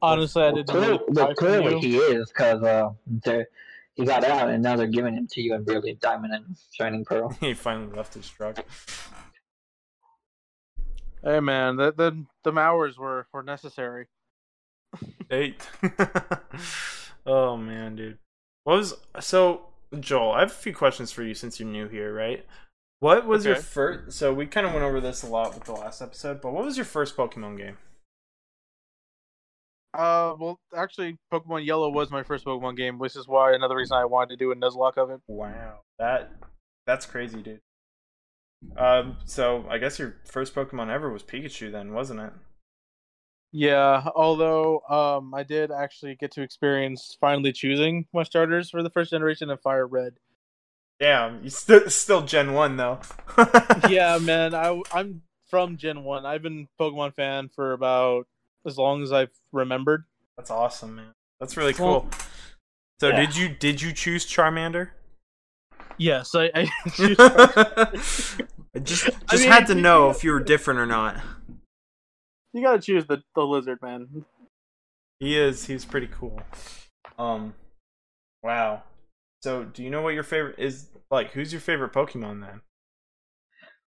honestly, 0.00 0.42
I 0.42 0.50
didn't. 0.52 0.68
Clearly, 0.68 0.88
really 0.90 1.04
well, 1.08 1.34
clearly 1.34 1.78
he 1.80 1.96
is 1.96 2.28
because 2.28 2.62
uh, 2.62 2.90
they're- 3.06 3.48
he 3.94 4.04
got 4.04 4.24
out 4.24 4.48
and 4.48 4.62
now 4.62 4.76
they're 4.76 4.86
giving 4.86 5.14
him 5.14 5.26
to 5.32 5.42
you 5.42 5.54
in 5.54 5.64
Brilliant 5.64 6.00
Diamond 6.00 6.32
and 6.34 6.56
Shining 6.72 7.04
Pearl. 7.04 7.30
he 7.40 7.54
finally 7.54 7.94
left 7.94 8.14
his 8.14 8.28
truck. 8.28 8.64
Hey 11.22 11.40
man, 11.40 11.76
the 11.76 11.92
the 11.92 12.24
the 12.42 12.58
hours 12.58 12.98
were 12.98 13.26
were 13.32 13.42
necessary. 13.42 14.06
Eight. 15.30 15.68
oh 17.26 17.56
man, 17.56 17.96
dude. 17.96 18.18
What 18.64 18.78
was 18.78 18.94
so 19.20 19.66
Joel? 19.98 20.32
I 20.32 20.40
have 20.40 20.50
a 20.50 20.54
few 20.54 20.74
questions 20.74 21.12
for 21.12 21.22
you 21.22 21.34
since 21.34 21.60
you're 21.60 21.68
new 21.68 21.88
here, 21.88 22.12
right? 22.12 22.44
What 23.00 23.26
was 23.26 23.44
your 23.44 23.56
first? 23.56 24.16
So 24.16 24.32
we 24.32 24.46
kind 24.46 24.66
of 24.66 24.72
went 24.72 24.84
over 24.84 25.00
this 25.00 25.22
a 25.22 25.26
lot 25.26 25.54
with 25.54 25.64
the 25.64 25.72
last 25.72 26.02
episode, 26.02 26.40
but 26.40 26.52
what 26.52 26.64
was 26.64 26.76
your 26.76 26.86
first 26.86 27.16
Pokemon 27.16 27.56
game? 27.58 27.76
Uh, 29.94 30.34
well, 30.38 30.60
actually, 30.74 31.18
Pokemon 31.32 31.66
Yellow 31.66 31.90
was 31.90 32.10
my 32.10 32.22
first 32.22 32.44
Pokemon 32.44 32.76
game, 32.76 32.98
which 32.98 33.14
is 33.14 33.28
why 33.28 33.52
another 33.52 33.76
reason 33.76 33.96
I 33.96 34.06
wanted 34.06 34.30
to 34.30 34.36
do 34.36 34.50
a 34.50 34.56
Nuzlocke 34.56 34.96
of 34.96 35.10
it. 35.10 35.20
Wow, 35.26 35.80
that 35.98 36.32
that's 36.86 37.04
crazy, 37.04 37.42
dude. 37.42 37.60
Um, 38.76 39.16
so 39.24 39.66
I 39.68 39.78
guess 39.78 39.98
your 39.98 40.16
first 40.24 40.54
Pokemon 40.54 40.88
ever 40.88 41.10
was 41.10 41.22
Pikachu, 41.22 41.70
then, 41.70 41.92
wasn't 41.92 42.20
it? 42.20 42.32
Yeah, 43.54 44.08
although 44.14 44.80
um, 44.88 45.34
I 45.34 45.42
did 45.42 45.70
actually 45.70 46.14
get 46.14 46.30
to 46.32 46.42
experience 46.42 47.16
finally 47.20 47.52
choosing 47.52 48.06
my 48.14 48.22
starters 48.22 48.70
for 48.70 48.82
the 48.82 48.88
first 48.88 49.10
generation 49.10 49.50
of 49.50 49.60
Fire 49.60 49.86
Red. 49.86 50.14
Damn, 50.98 51.44
you 51.44 51.50
st- 51.50 51.92
still 51.92 52.22
Gen 52.22 52.54
One 52.54 52.76
though. 52.76 53.00
yeah, 53.90 54.18
man, 54.22 54.54
I 54.54 54.80
I'm 54.90 55.20
from 55.48 55.76
Gen 55.76 56.02
One. 56.02 56.24
I've 56.24 56.42
been 56.42 56.66
Pokemon 56.80 57.14
fan 57.14 57.50
for 57.54 57.74
about 57.74 58.26
as 58.66 58.78
long 58.78 59.02
as 59.02 59.12
I've 59.12 59.30
remembered. 59.52 60.04
that's 60.36 60.50
awesome, 60.50 60.96
man. 60.96 61.12
That's 61.40 61.56
really 61.56 61.74
Well, 61.78 62.02
cool. 62.02 62.10
So 63.00 63.08
yeah. 63.08 63.16
did 63.20 63.36
you 63.36 63.48
did 63.48 63.82
you 63.82 63.92
choose 63.92 64.24
Charmander? 64.26 64.90
Yes, 65.98 66.34
I. 66.34 66.50
I 66.54 66.70
I 68.74 68.78
just 68.78 69.06
just 69.06 69.16
I 69.28 69.36
mean, 69.36 69.48
had 69.48 69.66
to 69.66 69.74
know 69.74 70.10
if 70.10 70.24
you 70.24 70.32
were 70.32 70.40
different 70.40 70.80
or 70.80 70.86
not. 70.86 71.20
you 72.52 72.62
gotta 72.62 72.80
choose 72.80 73.04
the 73.06 73.22
the 73.34 73.42
lizard 73.44 73.78
man. 73.82 74.24
He 75.20 75.38
is. 75.38 75.66
He's 75.66 75.84
pretty 75.84 76.08
cool. 76.08 76.40
Um, 77.18 77.54
wow. 78.42 78.82
So, 79.42 79.64
do 79.64 79.82
you 79.82 79.90
know 79.90 80.00
what 80.02 80.14
your 80.14 80.22
favorite 80.22 80.58
is? 80.58 80.88
Like, 81.10 81.32
who's 81.32 81.52
your 81.52 81.60
favorite 81.60 81.92
Pokemon 81.92 82.40
then? 82.40 82.60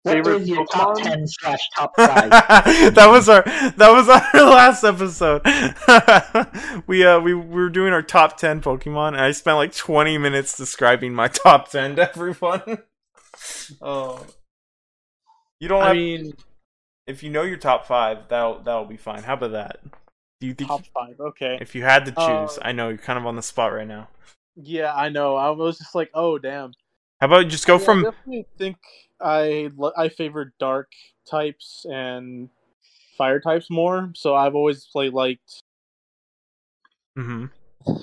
What 0.03 0.13
Favorite 0.13 0.41
is 0.41 0.49
your 0.49 0.65
top 0.65 0.95
Pokemon? 0.97 1.03
ten 1.03 1.27
slash 1.27 1.59
top 1.77 1.93
five? 2.03 2.35
that 2.95 3.07
was 3.09 3.29
our 3.29 3.43
that 3.43 3.91
was 3.91 4.09
our 4.09 4.43
last 4.51 4.83
episode. 4.83 5.41
we 6.87 7.05
uh 7.05 7.19
we, 7.21 7.33
we 7.33 7.43
were 7.63 7.69
doing 7.69 7.93
our 7.93 8.01
top 8.01 8.37
ten 8.37 8.61
Pokemon, 8.61 9.09
and 9.09 9.21
I 9.21 9.31
spent 9.31 9.57
like 9.57 9.73
twenty 9.75 10.17
minutes 10.17 10.57
describing 10.57 11.13
my 11.13 11.29
top 11.29 11.69
ten 11.69 11.95
to 11.95 12.09
everyone. 12.09 12.79
oh, 13.81 14.25
you 15.59 15.69
don't 15.69 15.83
I 15.83 15.87
have. 15.87 15.95
mean, 15.95 16.33
if 17.07 17.23
you 17.23 17.29
know 17.29 17.43
your 17.43 17.57
top 17.57 17.85
five, 17.85 18.27
that'll 18.27 18.59
that'll 18.61 18.85
be 18.85 18.97
fine. 18.97 19.23
How 19.23 19.35
about 19.35 19.51
that? 19.53 19.77
Do 20.41 20.47
you 20.47 20.53
think 20.53 20.67
top 20.69 20.83
five. 20.93 21.15
Okay. 21.19 21.57
if 21.61 21.75
you 21.75 21.83
had 21.83 22.05
to 22.05 22.11
choose? 22.11 22.57
Uh, 22.57 22.61
I 22.61 22.71
know 22.73 22.89
you're 22.89 22.97
kind 22.97 23.17
of 23.17 23.25
on 23.25 23.37
the 23.37 23.41
spot 23.41 23.71
right 23.73 23.87
now. 23.87 24.09
Yeah, 24.55 24.93
I 24.93 25.07
know. 25.09 25.37
I 25.37 25.49
was 25.51 25.77
just 25.77 25.95
like, 25.95 26.11
oh 26.13 26.37
damn. 26.37 26.73
How 27.21 27.27
about 27.27 27.47
just 27.47 27.65
go 27.65 27.77
Yeah, 27.77 27.81
I 27.81 27.85
from 27.85 28.03
definitely 28.03 28.45
think 28.57 28.77
I 29.23 29.69
I 29.97 30.09
favor 30.09 30.53
dark 30.59 30.91
types 31.29 31.85
and 31.89 32.49
fire 33.17 33.39
types 33.39 33.69
more. 33.69 34.11
So 34.15 34.35
I've 34.35 34.55
always 34.55 34.85
played 34.91 35.13
like 35.13 35.39
liked 35.39 35.61
Mhm. 37.17 37.49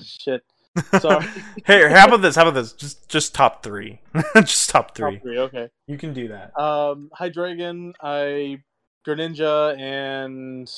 shit. 0.05 0.43
Sorry. 1.01 1.27
hey, 1.65 1.91
how 1.91 2.07
about 2.07 2.23
this? 2.23 2.37
How 2.37 2.43
about 2.43 2.55
this? 2.55 2.73
Just 2.73 3.09
just 3.09 3.35
top 3.35 3.63
three. 3.63 4.01
just 4.37 4.71
top 4.71 4.95
three. 4.95 5.15
Top 5.17 5.23
three. 5.23 5.39
Okay. 5.39 5.69
You 5.89 5.99
can 5.99 6.13
do 6.15 6.29
that. 6.29 6.57
Um, 6.59 7.11
Hydreigon, 7.19 7.93
I 8.01 8.63
Greninja, 9.07 9.77
and 9.79 10.69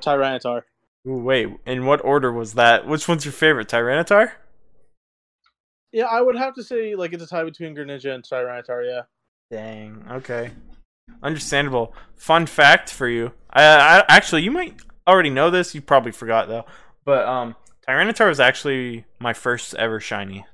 Tyranitar. 0.00 0.62
Ooh, 1.06 1.18
wait, 1.18 1.48
in 1.66 1.86
what 1.86 2.04
order 2.04 2.32
was 2.32 2.54
that? 2.54 2.86
Which 2.88 3.06
one's 3.06 3.24
your 3.24 3.32
favorite? 3.32 3.68
Tyranitar? 3.68 4.32
Yeah, 5.92 6.06
I 6.06 6.20
would 6.20 6.36
have 6.36 6.54
to 6.54 6.64
say 6.64 6.96
like 6.96 7.12
it's 7.12 7.22
a 7.22 7.26
tie 7.26 7.44
between 7.44 7.76
Greninja 7.76 8.12
and 8.14 8.24
Tyranitar. 8.24 8.84
Yeah. 8.84 9.02
Dang. 9.54 10.04
Okay. 10.10 10.50
Understandable. 11.22 11.94
Fun 12.16 12.44
fact 12.46 12.90
for 12.90 13.06
you. 13.08 13.30
I, 13.50 13.62
I 13.62 14.04
actually 14.08 14.42
you 14.42 14.50
might 14.50 14.74
already 15.06 15.30
know 15.30 15.48
this. 15.48 15.76
You 15.76 15.80
probably 15.80 16.10
forgot 16.10 16.48
though. 16.48 16.64
But 17.04 17.24
um, 17.28 17.54
Tyranitar 17.88 18.26
was 18.28 18.40
actually 18.40 19.04
my 19.20 19.32
first 19.32 19.76
ever 19.76 20.00
shiny, 20.00 20.44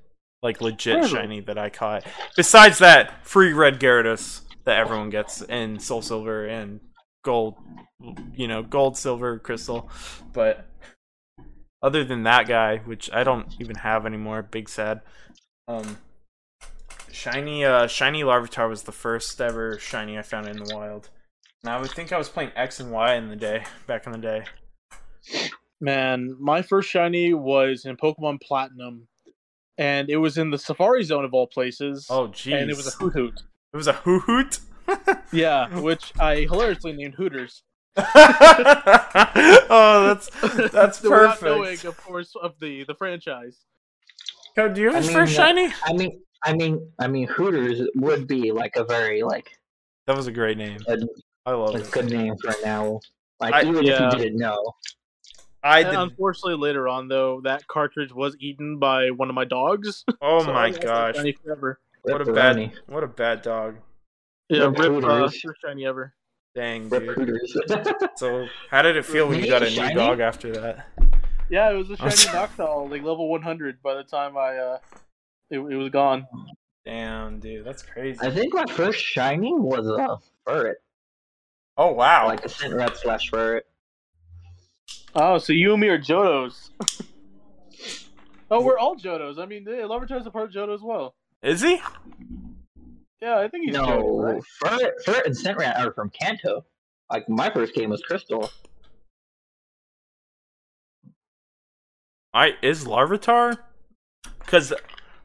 like 0.42 0.60
legit 0.60 0.96
Really? 0.96 1.08
shiny 1.08 1.40
that 1.40 1.56
I 1.56 1.70
caught. 1.70 2.04
Besides 2.36 2.76
that, 2.80 3.26
free 3.26 3.54
red 3.54 3.80
Gyarados 3.80 4.42
that 4.64 4.76
everyone 4.76 5.08
gets 5.08 5.40
in 5.40 5.78
Soul 5.78 6.02
Silver 6.02 6.46
and 6.46 6.80
Gold. 7.24 7.54
You 8.34 8.48
know, 8.48 8.62
Gold, 8.62 8.98
Silver, 8.98 9.38
Crystal. 9.38 9.88
But 10.34 10.66
other 11.82 12.04
than 12.04 12.24
that 12.24 12.46
guy, 12.46 12.78
which 12.84 13.10
I 13.14 13.24
don't 13.24 13.46
even 13.60 13.76
have 13.76 14.04
anymore, 14.04 14.42
big 14.42 14.68
sad. 14.68 15.00
Um, 15.68 15.96
shiny, 17.12 17.64
uh, 17.64 17.86
shiny 17.86 18.22
Larvitar 18.22 18.68
was 18.68 18.82
the 18.82 18.92
first 18.92 19.40
ever 19.40 19.78
shiny 19.78 20.18
I 20.18 20.22
found 20.22 20.48
in 20.48 20.62
the 20.62 20.74
wild. 20.74 21.10
And 21.62 21.72
I 21.72 21.80
would 21.80 21.90
think 21.90 22.12
I 22.12 22.18
was 22.18 22.28
playing 22.28 22.52
X 22.56 22.80
and 22.80 22.90
Y 22.90 23.14
in 23.14 23.28
the 23.28 23.36
day, 23.36 23.64
back 23.86 24.06
in 24.06 24.12
the 24.12 24.18
day. 24.18 24.44
Man, 25.80 26.36
my 26.38 26.62
first 26.62 26.88
shiny 26.88 27.34
was 27.34 27.84
in 27.84 27.96
Pokemon 27.96 28.40
Platinum, 28.42 29.08
and 29.78 30.10
it 30.10 30.16
was 30.16 30.38
in 30.38 30.50
the 30.50 30.58
Safari 30.58 31.02
Zone 31.02 31.24
of 31.24 31.34
all 31.34 31.46
places. 31.46 32.06
Oh, 32.10 32.28
jeez. 32.28 32.60
and 32.60 32.70
it 32.70 32.76
was 32.76 32.86
a 32.86 32.90
Hoothoot. 32.92 33.36
It 33.72 33.76
was 33.76 33.86
a 33.86 33.94
Hoothoot. 33.94 34.60
Yeah, 35.32 35.78
which 35.78 36.12
I 36.18 36.46
hilariously 36.50 36.92
named 36.92 37.14
Hooters. 37.14 37.62
oh, 37.96 38.02
that's 40.08 40.28
that's 40.72 41.00
Without 41.00 41.38
perfect. 41.38 41.42
knowing, 41.42 41.86
of 41.86 41.96
course, 41.96 42.34
of 42.42 42.58
the 42.58 42.82
the 42.84 42.94
franchise. 42.96 43.60
Go, 44.56 44.68
do 44.68 44.80
you 44.80 44.88
have 44.88 44.96
I 44.96 44.98
his 44.98 45.06
mean, 45.08 45.16
first 45.16 45.34
shiny? 45.34 45.72
I 45.84 45.92
mean, 45.92 46.20
I 46.42 46.54
mean, 46.54 46.90
I 46.98 47.06
mean, 47.06 47.26
Hooters 47.28 47.82
would 47.96 48.26
be 48.26 48.50
like 48.52 48.76
a 48.76 48.84
very 48.84 49.22
like 49.22 49.58
That 50.06 50.16
was 50.16 50.26
a 50.26 50.32
great 50.32 50.56
name. 50.58 50.78
a, 50.88 50.96
I 51.46 51.52
love 51.52 51.74
a 51.74 51.80
it. 51.80 51.90
good 51.90 52.10
name 52.10 52.36
for 52.38 52.50
an 52.50 52.64
owl. 52.66 53.02
Like 53.38 53.54
I- 53.54 53.64
even 53.64 53.84
yeah. 53.84 54.08
if 54.08 54.14
you 54.14 54.18
didn't 54.24 54.38
know, 54.38 54.74
I 55.62 55.82
And 55.82 55.90
did. 55.90 55.98
unfortunately, 55.98 56.56
later 56.56 56.88
on, 56.88 57.08
though, 57.08 57.40
that 57.42 57.66
cartridge 57.68 58.12
was 58.12 58.36
eaten 58.40 58.78
by 58.78 59.10
one 59.10 59.28
of 59.28 59.34
my 59.34 59.44
dogs. 59.44 60.04
Oh 60.22 60.44
So 60.44 60.52
my 60.52 60.68
gosh! 60.70 61.16
shiny 61.16 61.32
forever. 61.32 61.80
What 62.02 62.20
a 62.20 62.24
Ripperoni. 62.26 62.72
bad, 62.72 62.78
what 62.88 63.04
a 63.04 63.06
bad 63.06 63.40
dog. 63.40 63.76
Yeah, 64.50 64.64
Rip 64.64 64.78
rip 64.78 65.04
uh, 65.04 65.30
shiny 65.64 65.86
ever. 65.86 66.12
Dang, 66.54 66.88
dude. 66.90 67.16
So, 68.16 68.48
how 68.70 68.82
did 68.82 68.96
it 68.96 69.06
feel 69.06 69.28
when 69.28 69.38
you 69.40 69.46
got 69.46 69.62
a 69.62 69.70
new 69.70 69.94
dog 69.94 70.20
after 70.20 70.52
that? 70.52 70.88
Yeah, 71.48 71.70
it 71.70 71.74
was 71.76 71.88
a 71.90 71.92
I'm 72.02 72.10
shiny 72.16 72.48
sorry. 72.48 72.88
Like 72.90 73.02
level 73.02 73.28
100. 73.30 73.82
By 73.82 73.94
the 73.94 74.02
time 74.04 74.36
I, 74.36 74.56
uh, 74.56 74.78
it, 75.50 75.58
it 75.58 75.76
was 75.76 75.90
gone. 75.90 76.26
Damn, 76.84 77.40
dude, 77.40 77.64
that's 77.66 77.82
crazy. 77.82 78.18
I 78.22 78.30
think 78.30 78.54
my 78.54 78.64
first 78.66 78.98
shiny 78.98 79.52
was 79.52 79.86
a 79.86 80.18
ferret, 80.46 80.78
Oh 81.76 81.92
wow! 81.92 82.26
like 82.26 82.44
a 82.44 82.48
Sentret 82.48 82.96
slash 82.96 83.30
Furret. 83.30 83.62
Oh, 85.14 85.38
so 85.38 85.52
you 85.52 85.72
and 85.72 85.80
me 85.80 85.88
are 85.88 85.98
Jodos. 85.98 86.70
oh, 88.50 88.62
we're 88.62 88.78
all 88.78 88.96
Jodos. 88.96 89.38
I 89.38 89.46
mean, 89.46 89.64
yeah, 89.66 89.84
Larvitar's 89.84 90.26
a 90.26 90.30
part 90.30 90.44
of 90.44 90.50
Johto 90.50 90.74
as 90.74 90.82
well. 90.82 91.14
Is 91.42 91.62
he? 91.62 91.80
Yeah, 93.22 93.38
I 93.38 93.48
think 93.48 93.64
he's 93.64 93.74
No, 93.74 93.86
Johto, 93.86 94.22
right? 94.22 94.42
Furret, 94.62 94.92
Furret 95.06 95.24
and 95.26 95.34
Sentret 95.34 95.78
are 95.78 95.92
from 95.92 96.10
Kanto. 96.10 96.64
Like 97.10 97.28
my 97.28 97.50
first 97.50 97.74
game 97.74 97.90
was 97.90 98.02
Crystal. 98.02 98.50
I 102.34 102.52
is 102.62 102.84
Larvitar? 102.84 103.56
Because 104.38 104.72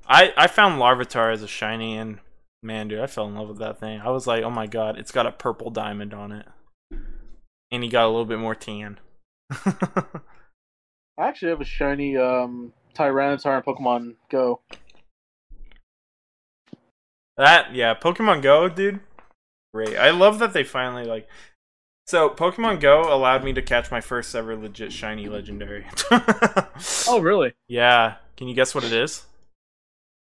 I 0.08 0.34
I 0.38 0.48
found 0.48 0.80
Larvitar 0.80 1.32
as 1.34 1.41
a 1.41 1.48
shiny, 1.48 1.98
and 1.98 2.20
man, 2.62 2.88
dude, 2.88 3.00
I 3.00 3.08
fell 3.08 3.28
in 3.28 3.36
love 3.36 3.50
with 3.50 3.60
that 3.60 3.80
thing. 3.80 4.02
I 4.02 4.10
was 4.10 4.28
like, 4.28 4.44
oh 4.44 4.50
my 4.50 4.68
god, 4.68 4.98
it's 4.98 5.12
got 5.12 5.26
a 5.26 5.32
purple 5.32 5.72
diamond 5.72 6.13
on 6.13 6.32
it, 6.32 6.46
and 7.72 7.84
he 7.84 7.89
got 7.89 8.06
a 8.06 8.10
little 8.10 8.26
bit 8.26 8.39
more 8.39 8.56
tan. 8.56 9.00
I 9.52 11.28
actually 11.30 11.50
have 11.50 11.62
a 11.62 11.65
shiny 11.65 12.18
um, 12.18 12.74
Tyranitar 12.94 13.58
in 13.58 13.63
Pokemon 13.63 14.15
Go. 14.29 14.62
That 17.38 17.73
yeah, 17.73 17.94
Pokemon 17.94 18.42
Go, 18.42 18.69
dude. 18.69 19.00
Great. 19.73 19.98
I 19.98 20.12
love 20.12 20.40
that 20.40 20.54
they 20.54 20.63
finally 20.63 21.04
like. 21.06 21.27
So 22.08 22.29
Pokemon 22.29 22.79
Go 22.79 23.13
allowed 23.13 23.44
me 23.44 23.52
to 23.54 23.62
catch 23.62 23.92
my 23.92 24.00
first 24.00 24.36
ever 24.36 24.56
legit 24.56 24.94
shiny 24.94 25.27
legendary. 25.27 25.86
Oh, 27.08 27.19
really? 27.19 27.54
yeah. 27.67 28.15
Can 28.38 28.48
you 28.48 28.54
guess 28.56 28.75
what 28.75 28.84
it 28.84 28.94
is? 28.94 29.25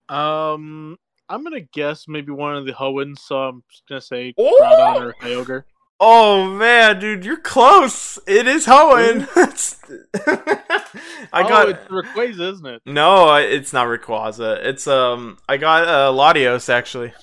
Um, 0.10 0.98
I'm 1.30 1.44
gonna 1.44 1.62
guess 1.62 2.08
maybe 2.08 2.32
one 2.32 2.56
of 2.56 2.66
the 2.66 2.74
Hoenns. 2.74 3.20
So 3.20 3.38
I'm 3.38 3.64
just 3.70 3.84
gonna 3.88 4.02
say 4.02 4.34
Oh! 4.38 4.58
Groudon 4.62 5.02
or 5.02 5.14
Kyogre. 5.22 5.64
Oh 6.00 6.46
man, 6.46 7.00
dude, 7.00 7.26
you're 7.26 7.38
close. 7.42 8.20
It 8.28 8.48
is 8.48 8.66
Hoenn. 8.68 9.24
It's- 9.36 9.82
I 11.34 11.44
oh, 11.44 11.50
got 11.50 11.70
it's 11.70 11.88
Rayquaza, 11.88 12.54
isn't 12.54 12.66
it? 12.66 12.82
no. 12.86 13.36
It's 13.36 13.74
not 13.74 13.88
Rayquaza. 13.88 14.64
It's 14.66 14.88
um. 14.88 15.38
I 15.50 15.58
got 15.58 15.88
uh, 15.88 16.12
Latios 16.12 16.70
actually. 16.70 17.14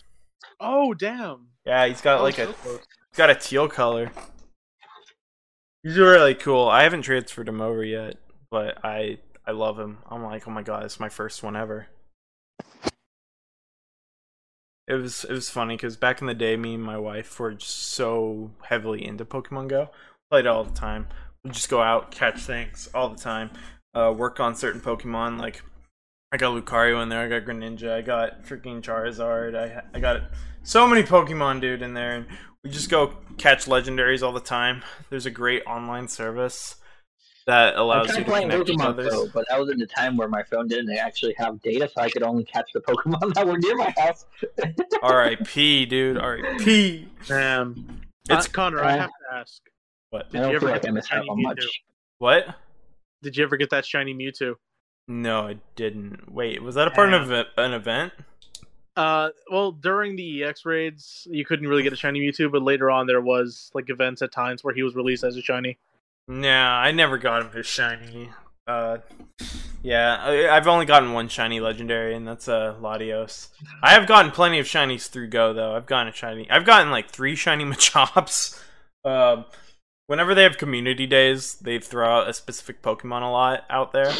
Oh, 0.60 0.94
damn! 0.94 1.48
Yeah, 1.66 1.86
he's 1.86 2.00
got 2.00 2.20
Oh, 2.20 2.22
like 2.22 2.36
so 2.36 2.50
a 2.50 2.52
close. 2.52 2.78
He's 3.10 3.16
got 3.18 3.30
a 3.30 3.34
teal 3.34 3.68
color. 3.68 4.10
He's 5.82 5.96
really 5.98 6.34
cool. 6.34 6.66
I 6.68 6.82
haven't 6.84 7.02
transferred 7.02 7.48
him 7.48 7.60
over 7.60 7.84
yet, 7.84 8.16
but 8.50 8.78
I 8.84 9.18
I 9.46 9.52
love 9.52 9.78
him. 9.78 9.98
I'm 10.10 10.22
like, 10.22 10.48
oh 10.48 10.50
my 10.50 10.62
god, 10.62 10.84
it's 10.84 10.98
my 11.00 11.08
first 11.10 11.42
one 11.42 11.56
ever. 11.56 11.86
It 14.86 14.94
was 14.94 15.24
it 15.24 15.32
was 15.32 15.48
funny 15.48 15.76
because 15.76 15.96
back 15.96 16.20
in 16.20 16.26
the 16.26 16.34
day, 16.34 16.56
me 16.56 16.74
and 16.74 16.82
my 16.82 16.98
wife 16.98 17.38
were 17.40 17.54
just 17.54 17.92
so 17.92 18.50
heavily 18.62 19.04
into 19.04 19.24
Pokemon 19.24 19.68
Go. 19.68 19.90
Played 20.30 20.46
all 20.46 20.64
the 20.64 20.74
time. 20.74 21.08
We'd 21.42 21.54
just 21.54 21.68
go 21.68 21.82
out, 21.82 22.10
catch 22.10 22.40
things 22.40 22.88
all 22.94 23.08
the 23.08 23.20
time. 23.20 23.50
Uh, 23.94 24.12
work 24.16 24.40
on 24.40 24.54
certain 24.54 24.80
Pokemon. 24.80 25.38
Like 25.38 25.62
I 26.32 26.36
got 26.36 26.54
Lucario 26.54 27.02
in 27.02 27.08
there. 27.08 27.20
I 27.20 27.28
got 27.28 27.48
Greninja. 27.48 27.92
I 27.92 28.02
got 28.02 28.42
freaking 28.44 28.82
Charizard. 28.82 29.56
I 29.56 29.82
I 29.94 30.00
got 30.00 30.22
so 30.62 30.86
many 30.86 31.02
Pokemon, 31.02 31.60
dude, 31.60 31.82
in 31.82 31.94
there. 31.94 32.16
And 32.16 32.26
we 32.62 32.70
just 32.70 32.90
go 32.90 33.14
catch 33.38 33.66
legendaries 33.66 34.22
all 34.22 34.32
the 34.32 34.40
time. 34.40 34.82
There's 35.10 35.26
a 35.26 35.30
great 35.30 35.62
online 35.66 36.08
service 36.08 36.76
that 37.46 37.76
I 37.76 37.80
allows 37.80 38.06
tried 38.06 38.18
you 38.18 38.24
to 38.24 38.30
playing 38.30 38.50
connect 38.50 38.68
with 38.70 38.78
Pokemon 38.78 38.84
others. 38.88 39.08
Go, 39.12 39.28
but 39.34 39.44
that 39.48 39.60
was 39.60 39.70
in 39.70 39.78
the 39.78 39.86
time 39.86 40.16
where 40.16 40.28
my 40.28 40.42
phone 40.42 40.66
didn't 40.68 40.96
actually 40.96 41.34
have 41.38 41.60
data, 41.62 41.88
so 41.94 42.00
I 42.02 42.08
could 42.10 42.22
only 42.22 42.44
catch 42.44 42.70
the 42.72 42.80
Pokemon 42.80 43.34
that 43.34 43.46
were 43.46 43.58
near 43.58 43.76
my 43.76 43.92
house. 43.98 44.24
R.I.P. 45.02 45.86
dude. 45.86 46.18
R.I.P. 46.18 47.08
Um, 47.30 48.00
It's 48.30 48.46
uh, 48.46 48.50
Connor, 48.52 48.82
I 48.82 48.94
uh, 48.94 48.98
have 49.00 49.10
to 49.10 49.36
ask. 49.36 49.62
what? 50.10 50.26
I 50.26 50.30
Did 50.30 50.38
don't 50.38 50.50
you 50.50 50.56
ever 50.56 50.66
feel 50.66 50.68
get 50.68 50.72
like 50.74 50.84
I 50.84 50.88
the 50.88 50.92
missed 50.94 51.12
out 51.12 51.16
shiny 51.18 51.28
on 51.30 51.38
Mewtwo? 51.38 51.42
much. 51.44 51.82
What? 52.18 52.46
Did 53.22 53.36
you 53.36 53.44
ever 53.44 53.56
get 53.56 53.70
that 53.70 53.84
shiny 53.84 54.14
Mewtwo? 54.14 54.54
No, 55.08 55.40
I 55.48 55.56
didn't. 55.76 56.32
Wait, 56.32 56.62
was 56.62 56.74
that 56.76 56.88
a 56.88 56.90
part 56.90 57.12
of 57.12 57.30
Yeah. 57.30 57.42
a- 57.56 57.60
an 57.60 57.72
event? 57.74 58.12
Uh, 58.96 59.30
well, 59.50 59.72
during 59.72 60.14
the 60.16 60.44
EX 60.44 60.64
raids, 60.64 61.26
you 61.30 61.44
couldn't 61.44 61.66
really 61.66 61.82
get 61.82 61.92
a 61.92 61.96
shiny 61.96 62.20
Mewtwo, 62.20 62.50
but 62.50 62.62
later 62.62 62.90
on 62.90 63.06
there 63.06 63.20
was 63.20 63.70
like 63.74 63.90
events 63.90 64.22
at 64.22 64.30
times 64.32 64.62
where 64.64 64.72
he 64.72 64.82
was 64.82 64.94
released 64.94 65.24
as 65.24 65.36
a 65.36 65.42
shiny. 65.42 65.76
Nah, 66.26 66.78
I 66.80 66.92
never 66.92 67.18
got 67.18 67.42
him 67.42 67.50
his 67.50 67.66
shiny. 67.66 68.30
Uh, 68.66 68.98
yeah, 69.82 70.16
I, 70.22 70.48
I've 70.48 70.66
only 70.66 70.86
gotten 70.86 71.12
one 71.12 71.28
shiny 71.28 71.60
legendary, 71.60 72.14
and 72.14 72.26
that's 72.26 72.48
uh, 72.48 72.74
Latios. 72.80 73.48
I 73.82 73.92
have 73.92 74.06
gotten 74.06 74.32
plenty 74.32 74.58
of 74.58 74.66
shinies 74.66 75.08
through 75.08 75.28
Go 75.28 75.52
though. 75.52 75.76
I've 75.76 75.86
gotten 75.86 76.08
a 76.08 76.16
shiny. 76.16 76.50
I've 76.50 76.64
gotten 76.64 76.90
like 76.90 77.10
three 77.10 77.34
shiny 77.36 77.64
Machops. 77.64 78.58
Um, 79.04 79.44
whenever 80.06 80.34
they 80.34 80.44
have 80.44 80.56
community 80.56 81.06
days, 81.06 81.54
they 81.56 81.78
throw 81.78 82.20
out 82.20 82.28
a 82.28 82.32
specific 82.32 82.80
Pokemon 82.80 83.22
a 83.22 83.30
lot 83.30 83.64
out 83.68 83.92
there. 83.92 84.12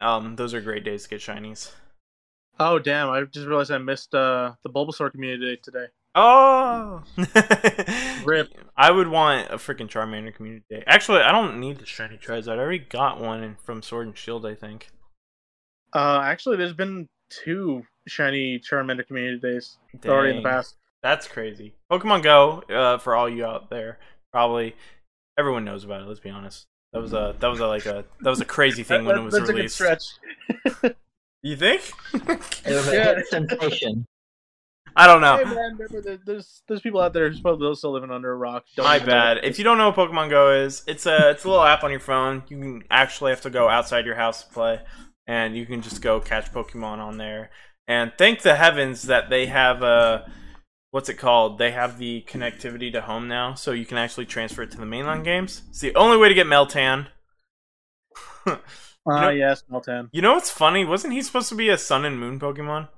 Um, 0.00 0.36
those 0.36 0.54
are 0.54 0.60
great 0.60 0.84
days 0.84 1.02
to 1.02 1.08
get 1.08 1.20
shinies. 1.20 1.72
Oh 2.60 2.78
damn! 2.78 3.10
I 3.10 3.22
just 3.22 3.46
realized 3.48 3.72
I 3.72 3.78
missed 3.78 4.14
uh 4.14 4.52
the 4.62 4.70
Bulbasaur 4.70 5.10
community 5.10 5.56
day 5.56 5.60
today. 5.62 5.86
Oh, 6.14 7.02
Rip. 8.24 8.48
I 8.76 8.90
would 8.90 9.08
want 9.08 9.50
a 9.50 9.56
freaking 9.56 9.88
Charmander 9.88 10.34
community 10.34 10.64
day. 10.70 10.84
Actually, 10.86 11.20
I 11.20 11.32
don't 11.32 11.60
need 11.60 11.78
the 11.78 11.86
shiny 11.86 12.16
Charizard. 12.16 12.58
I 12.58 12.62
already 12.62 12.78
got 12.78 13.20
one 13.20 13.56
from 13.64 13.82
Sword 13.82 14.06
and 14.08 14.16
Shield. 14.16 14.44
I 14.46 14.54
think. 14.54 14.88
Uh, 15.92 16.20
actually, 16.24 16.56
there's 16.56 16.72
been 16.72 17.08
two 17.30 17.82
shiny 18.06 18.58
Charmander 18.58 19.06
community 19.06 19.38
days 19.38 19.78
already 20.06 20.36
in 20.36 20.42
the 20.42 20.48
past. 20.48 20.76
That's 21.02 21.28
crazy. 21.28 21.74
Pokemon 21.90 22.22
Go, 22.22 22.62
uh, 22.68 22.98
for 22.98 23.14
all 23.14 23.28
you 23.28 23.44
out 23.44 23.70
there, 23.70 23.98
probably 24.32 24.74
everyone 25.38 25.64
knows 25.64 25.84
about 25.84 26.02
it. 26.02 26.08
Let's 26.08 26.20
be 26.20 26.30
honest. 26.30 26.66
That 26.92 27.00
was 27.02 27.12
a 27.12 27.36
that 27.38 27.46
was 27.48 27.60
a 27.60 27.66
like 27.66 27.86
a 27.86 28.04
that 28.22 28.30
was 28.30 28.40
a 28.40 28.44
crazy 28.46 28.82
thing 28.82 29.04
when 29.04 29.16
it 29.16 29.22
was 29.22 29.34
That's 29.34 29.48
released. 29.50 29.80
a 29.80 29.84
good 29.84 30.00
stretch. 30.02 30.94
You 31.42 31.54
think? 31.56 31.82
It 32.14 32.74
was 32.74 32.88
a 32.88 32.94
Yeah. 32.94 33.14
hit 33.14 33.26
sensation. 33.28 34.06
I 34.96 35.06
don't 35.06 35.20
know. 35.20 35.36
Hey 35.38 35.44
man, 35.44 35.76
remember 35.78 36.00
there- 36.00 36.18
there's 36.24 36.62
there's 36.68 36.80
people 36.80 37.00
out 37.00 37.12
there 37.12 37.28
who's 37.28 37.40
probably 37.40 37.74
still 37.74 37.92
living 37.92 38.10
under 38.10 38.30
a 38.32 38.36
rock. 38.36 38.64
Don't 38.76 38.84
My 38.86 38.96
even 38.96 39.08
know. 39.08 39.12
bad. 39.14 39.38
If 39.44 39.58
you 39.58 39.64
don't 39.64 39.78
know 39.78 39.90
what 39.90 39.96
Pokemon 39.96 40.30
Go 40.30 40.52
is, 40.52 40.82
it's 40.86 41.06
a 41.06 41.30
it's 41.30 41.44
a 41.44 41.48
little 41.48 41.64
app 41.64 41.84
on 41.84 41.90
your 41.90 42.00
phone. 42.00 42.42
You 42.48 42.58
can 42.58 42.84
actually 42.90 43.30
have 43.32 43.40
to 43.42 43.50
go 43.50 43.68
outside 43.68 44.06
your 44.06 44.14
house 44.16 44.42
to 44.44 44.52
play, 44.52 44.80
and 45.26 45.56
you 45.56 45.66
can 45.66 45.82
just 45.82 46.02
go 46.02 46.20
catch 46.20 46.52
Pokemon 46.52 46.98
on 46.98 47.18
there. 47.18 47.50
And 47.86 48.12
thank 48.18 48.42
the 48.42 48.54
heavens 48.56 49.02
that 49.04 49.30
they 49.30 49.46
have 49.46 49.82
a 49.82 50.30
what's 50.90 51.08
it 51.08 51.14
called? 51.14 51.58
They 51.58 51.70
have 51.72 51.98
the 51.98 52.24
connectivity 52.28 52.90
to 52.92 53.00
home 53.02 53.28
now, 53.28 53.54
so 53.54 53.72
you 53.72 53.86
can 53.86 53.98
actually 53.98 54.26
transfer 54.26 54.62
it 54.62 54.70
to 54.72 54.78
the 54.78 54.86
mainline 54.86 55.22
games. 55.24 55.62
It's 55.70 55.80
the 55.80 55.94
only 55.94 56.16
way 56.16 56.28
to 56.28 56.34
get 56.34 56.46
Meltan. 56.46 57.06
Uh, 59.06 59.20
know- 59.22 59.28
yes, 59.30 59.62
Meltan. 59.70 60.08
You 60.12 60.20
know 60.20 60.34
what's 60.34 60.50
funny? 60.50 60.84
Wasn't 60.84 61.14
he 61.14 61.22
supposed 61.22 61.48
to 61.48 61.54
be 61.54 61.70
a 61.70 61.78
Sun 61.78 62.04
and 62.04 62.20
Moon 62.20 62.38
Pokemon? 62.38 62.88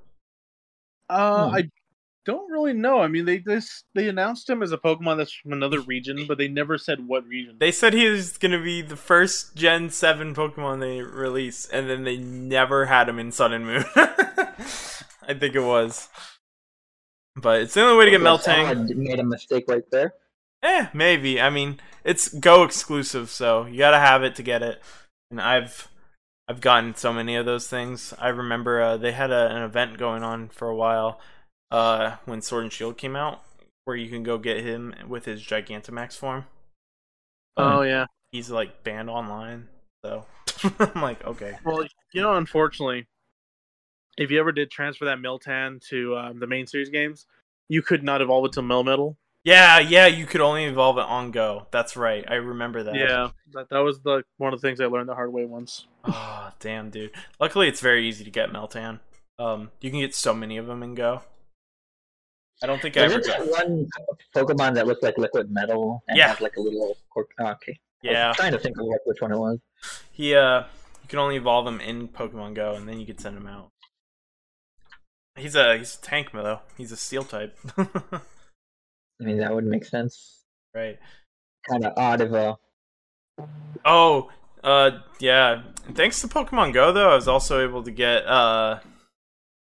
Uh, 1.08 1.48
Hmm. 1.50 1.54
I 1.54 1.70
don't 2.30 2.50
really 2.50 2.72
know. 2.72 3.00
I 3.00 3.08
mean, 3.08 3.24
they 3.24 3.38
this 3.38 3.84
they 3.94 4.08
announced 4.08 4.48
him 4.48 4.62
as 4.62 4.72
a 4.72 4.78
Pokemon 4.78 5.16
that's 5.16 5.32
from 5.32 5.52
another 5.52 5.80
region, 5.80 6.26
but 6.28 6.38
they 6.38 6.48
never 6.48 6.78
said 6.78 7.06
what 7.06 7.26
region. 7.26 7.56
They 7.58 7.72
said 7.72 7.92
he 7.92 8.08
was 8.08 8.38
gonna 8.38 8.62
be 8.62 8.82
the 8.82 8.96
first 8.96 9.56
Gen 9.56 9.90
Seven 9.90 10.34
Pokemon 10.34 10.80
they 10.80 11.02
release, 11.02 11.66
and 11.68 11.90
then 11.90 12.04
they 12.04 12.16
never 12.16 12.86
had 12.86 13.08
him 13.08 13.18
in 13.18 13.32
Sun 13.32 13.52
and 13.52 13.66
Moon. 13.66 13.84
I 13.96 15.34
think 15.34 15.54
it 15.54 15.62
was, 15.64 16.08
but 17.36 17.62
it's 17.62 17.74
the 17.74 17.82
only 17.82 17.98
way 17.98 18.04
to 18.06 18.10
get 18.12 18.20
So 18.20 18.24
Meltan. 18.26 18.66
someone 18.66 19.04
made 19.04 19.18
a 19.18 19.24
mistake 19.24 19.64
right 19.68 19.84
there. 19.90 20.14
Eh, 20.62 20.86
maybe. 20.92 21.40
I 21.40 21.50
mean, 21.50 21.80
it's 22.04 22.28
Go 22.28 22.62
exclusive, 22.62 23.30
so 23.30 23.66
you 23.66 23.78
gotta 23.78 23.98
have 23.98 24.22
it 24.22 24.34
to 24.36 24.42
get 24.42 24.62
it. 24.62 24.80
And 25.30 25.40
I've 25.40 25.88
I've 26.48 26.60
gotten 26.60 26.94
so 26.94 27.12
many 27.12 27.36
of 27.36 27.46
those 27.46 27.68
things. 27.68 28.12
I 28.18 28.28
remember 28.28 28.82
uh, 28.82 28.96
they 28.96 29.12
had 29.12 29.30
a, 29.30 29.50
an 29.54 29.62
event 29.62 29.98
going 29.98 30.22
on 30.22 30.48
for 30.48 30.68
a 30.68 30.76
while 30.76 31.20
uh, 31.70 32.16
when 32.24 32.42
Sword 32.42 32.64
and 32.64 32.72
Shield 32.72 32.96
came 32.96 33.16
out, 33.16 33.40
where 33.84 33.96
you 33.96 34.08
can 34.08 34.22
go 34.22 34.38
get 34.38 34.60
him 34.60 34.94
with 35.08 35.24
his 35.24 35.42
Gigantamax 35.42 36.16
form. 36.16 36.46
oh 37.56 37.82
yeah. 37.82 38.06
He's 38.32 38.50
like 38.50 38.84
banned 38.84 39.10
online, 39.10 39.68
so 40.04 40.24
I'm 40.78 41.02
like, 41.02 41.24
okay. 41.26 41.58
Well, 41.64 41.84
you 42.12 42.22
know, 42.22 42.36
unfortunately, 42.36 43.06
if 44.16 44.30
you 44.30 44.38
ever 44.38 44.52
did 44.52 44.70
transfer 44.70 45.06
that 45.06 45.18
Meltan 45.18 45.84
to 45.88 46.16
um, 46.16 46.38
the 46.38 46.46
main 46.46 46.66
series 46.66 46.90
games, 46.90 47.26
you 47.68 47.82
could 47.82 48.04
not 48.04 48.20
evolve 48.20 48.46
it 48.46 48.52
to 48.52 48.60
Melmetal. 48.60 49.16
Yeah, 49.42 49.78
yeah, 49.78 50.06
you 50.06 50.26
could 50.26 50.42
only 50.42 50.64
evolve 50.64 50.98
it 50.98 51.04
on 51.04 51.30
Go. 51.30 51.66
That's 51.70 51.96
right. 51.96 52.24
I 52.28 52.34
remember 52.34 52.82
that. 52.82 52.94
Yeah, 52.94 53.30
that 53.52 53.70
that 53.70 53.78
was 53.78 54.00
the 54.00 54.22
one 54.36 54.52
of 54.52 54.60
the 54.60 54.68
things 54.68 54.80
I 54.80 54.86
learned 54.86 55.08
the 55.08 55.14
hard 55.14 55.32
way 55.32 55.46
once. 55.46 55.86
Oh, 56.04 56.50
damn, 56.60 56.90
dude. 56.90 57.12
Luckily, 57.38 57.66
it's 57.66 57.80
very 57.80 58.06
easy 58.06 58.22
to 58.24 58.30
get 58.30 58.50
Meltan. 58.50 59.00
Um, 59.38 59.70
you 59.80 59.90
can 59.90 60.00
get 60.00 60.14
so 60.14 60.34
many 60.34 60.58
of 60.58 60.66
them 60.66 60.82
in 60.82 60.94
Go. 60.94 61.22
I 62.62 62.66
don't 62.66 62.80
think 62.82 62.96
I 62.96 63.00
ever 63.02 63.20
got. 63.20 63.40
one 63.48 63.86
Pokemon 64.34 64.74
that 64.74 64.86
looked 64.86 65.02
like 65.02 65.16
liquid 65.18 65.50
metal 65.50 66.02
and 66.08 66.16
Yeah. 66.18 66.28
had 66.28 66.40
like 66.40 66.56
a 66.56 66.60
little 66.60 66.96
cork? 67.08 67.30
Oh, 67.38 67.46
okay. 67.52 67.72
I 67.72 67.76
Yeah, 68.10 68.28
was 68.28 68.36
trying 68.36 68.52
to 68.52 68.58
think 68.58 68.78
of 68.78 68.86
like 68.86 69.00
which 69.06 69.20
one 69.20 69.32
it 69.32 69.38
was. 69.38 69.58
he. 70.12 70.34
Uh, 70.34 70.64
you 71.02 71.08
can 71.08 71.18
only 71.18 71.36
evolve 71.36 71.66
him 71.66 71.80
in 71.80 72.08
Pokemon 72.08 72.54
Go, 72.54 72.74
and 72.74 72.88
then 72.88 73.00
you 73.00 73.06
could 73.06 73.20
send 73.20 73.36
him 73.36 73.46
out. 73.46 73.70
He's 75.36 75.54
a 75.54 75.78
he's 75.78 75.96
a 75.96 76.00
tank 76.02 76.28
though. 76.32 76.60
He's 76.76 76.92
a 76.92 76.96
Steel 76.96 77.24
type. 77.24 77.56
I 77.78 78.20
mean, 79.20 79.38
that 79.38 79.54
would 79.54 79.64
make 79.64 79.84
sense. 79.84 80.44
right. 80.74 80.98
Kind 81.68 81.84
of 81.84 81.92
odd 81.96 82.20
of 82.20 82.32
a. 82.34 82.56
Oh, 83.84 84.30
uh, 84.64 84.90
yeah. 85.18 85.62
Thanks 85.94 86.20
to 86.22 86.28
Pokemon 86.28 86.72
Go, 86.72 86.92
though, 86.92 87.10
I 87.10 87.14
was 87.14 87.28
also 87.28 87.62
able 87.62 87.82
to 87.82 87.90
get. 87.90 88.26
Uh, 88.26 88.80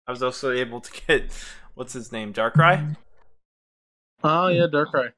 I 0.07 0.11
was 0.11 0.21
also 0.23 0.51
able 0.51 0.81
to 0.81 1.01
get 1.07 1.31
what's 1.79 1.93
his 1.93 2.11
name, 2.11 2.33
Darkrai. 2.33 2.97
Oh 4.21 4.49
yeah, 4.49 4.67
Darkrai. 4.69 5.13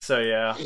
So 0.00 0.20
yeah, 0.20 0.56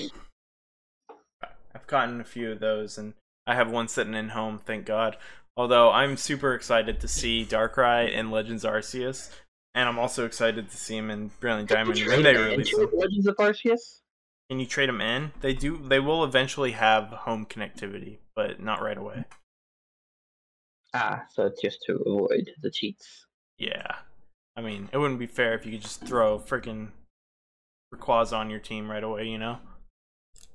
I've 1.74 1.86
gotten 1.86 2.20
a 2.20 2.24
few 2.24 2.52
of 2.52 2.60
those, 2.60 2.98
and 2.98 3.14
I 3.46 3.54
have 3.54 3.70
one 3.70 3.88
sitting 3.88 4.14
in 4.14 4.28
home. 4.28 4.60
Thank 4.64 4.84
God. 4.84 5.16
Although 5.56 5.90
I'm 5.90 6.18
super 6.18 6.52
excited 6.54 7.00
to 7.00 7.08
see 7.08 7.46
Darkrai 7.48 8.12
in 8.12 8.30
Legends 8.30 8.64
Arceus, 8.64 9.30
and 9.74 9.88
I'm 9.88 9.98
also 9.98 10.26
excited 10.26 10.70
to 10.70 10.76
see 10.76 10.96
him 10.96 11.10
in 11.10 11.30
Brilliant 11.40 11.70
Diamond 11.70 11.98
when 12.06 12.22
they 12.22 12.36
release 12.36 12.72
Into 12.72 12.86
them. 12.86 12.98
Legends 12.98 13.26
of 13.26 13.36
Arceus? 13.36 14.00
Can 14.50 14.60
you 14.60 14.66
trade 14.66 14.90
them 14.90 15.00
in? 15.00 15.32
They 15.40 15.54
do. 15.54 15.78
They 15.78 16.00
will 16.00 16.22
eventually 16.22 16.72
have 16.72 17.08
home 17.08 17.46
connectivity, 17.46 18.18
but 18.36 18.60
not 18.60 18.82
right 18.82 18.98
away. 18.98 19.24
Ah, 20.92 21.24
so 21.32 21.46
it's 21.46 21.62
just 21.62 21.82
to 21.86 21.94
avoid 21.94 22.50
the 22.60 22.70
cheats. 22.70 23.24
Yeah. 23.56 23.96
I 24.56 24.60
mean, 24.62 24.88
it 24.92 24.98
wouldn't 24.98 25.18
be 25.18 25.26
fair 25.26 25.54
if 25.54 25.66
you 25.66 25.72
could 25.72 25.82
just 25.82 26.04
throw 26.06 26.38
freaking 26.38 26.88
Rayquaza 27.94 28.34
on 28.34 28.50
your 28.50 28.60
team 28.60 28.90
right 28.90 29.02
away, 29.02 29.26
you 29.28 29.38
know? 29.38 29.58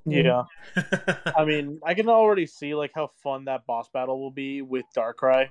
Yeah, 0.06 0.44
I 1.36 1.44
mean, 1.44 1.78
I 1.84 1.92
can 1.94 2.08
already 2.08 2.46
see 2.46 2.74
like 2.74 2.92
how 2.94 3.10
fun 3.22 3.44
that 3.44 3.66
boss 3.66 3.88
battle 3.92 4.18
will 4.18 4.30
be 4.30 4.62
with 4.62 4.86
Darkrai 4.96 5.50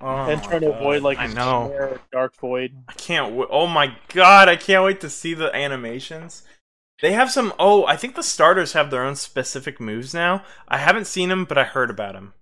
oh 0.00 0.30
and 0.30 0.42
trying 0.42 0.62
to 0.62 0.72
avoid 0.72 1.02
like 1.02 1.18
I 1.18 1.26
know. 1.26 1.98
Dark 2.10 2.34
Void. 2.38 2.72
I 2.88 2.92
can't 2.94 3.34
wait. 3.34 3.48
Oh 3.50 3.66
my 3.66 3.94
god, 4.08 4.48
I 4.48 4.56
can't 4.56 4.84
wait 4.84 5.00
to 5.02 5.10
see 5.10 5.34
the 5.34 5.54
animations. 5.54 6.42
They 7.02 7.12
have 7.12 7.30
some. 7.30 7.52
Oh, 7.58 7.84
I 7.86 7.96
think 7.96 8.14
the 8.14 8.22
starters 8.22 8.72
have 8.72 8.90
their 8.90 9.04
own 9.04 9.16
specific 9.16 9.80
moves 9.80 10.14
now. 10.14 10.44
I 10.68 10.78
haven't 10.78 11.06
seen 11.06 11.28
them, 11.28 11.44
but 11.44 11.58
I 11.58 11.64
heard 11.64 11.90
about 11.90 12.14
them. 12.14 12.32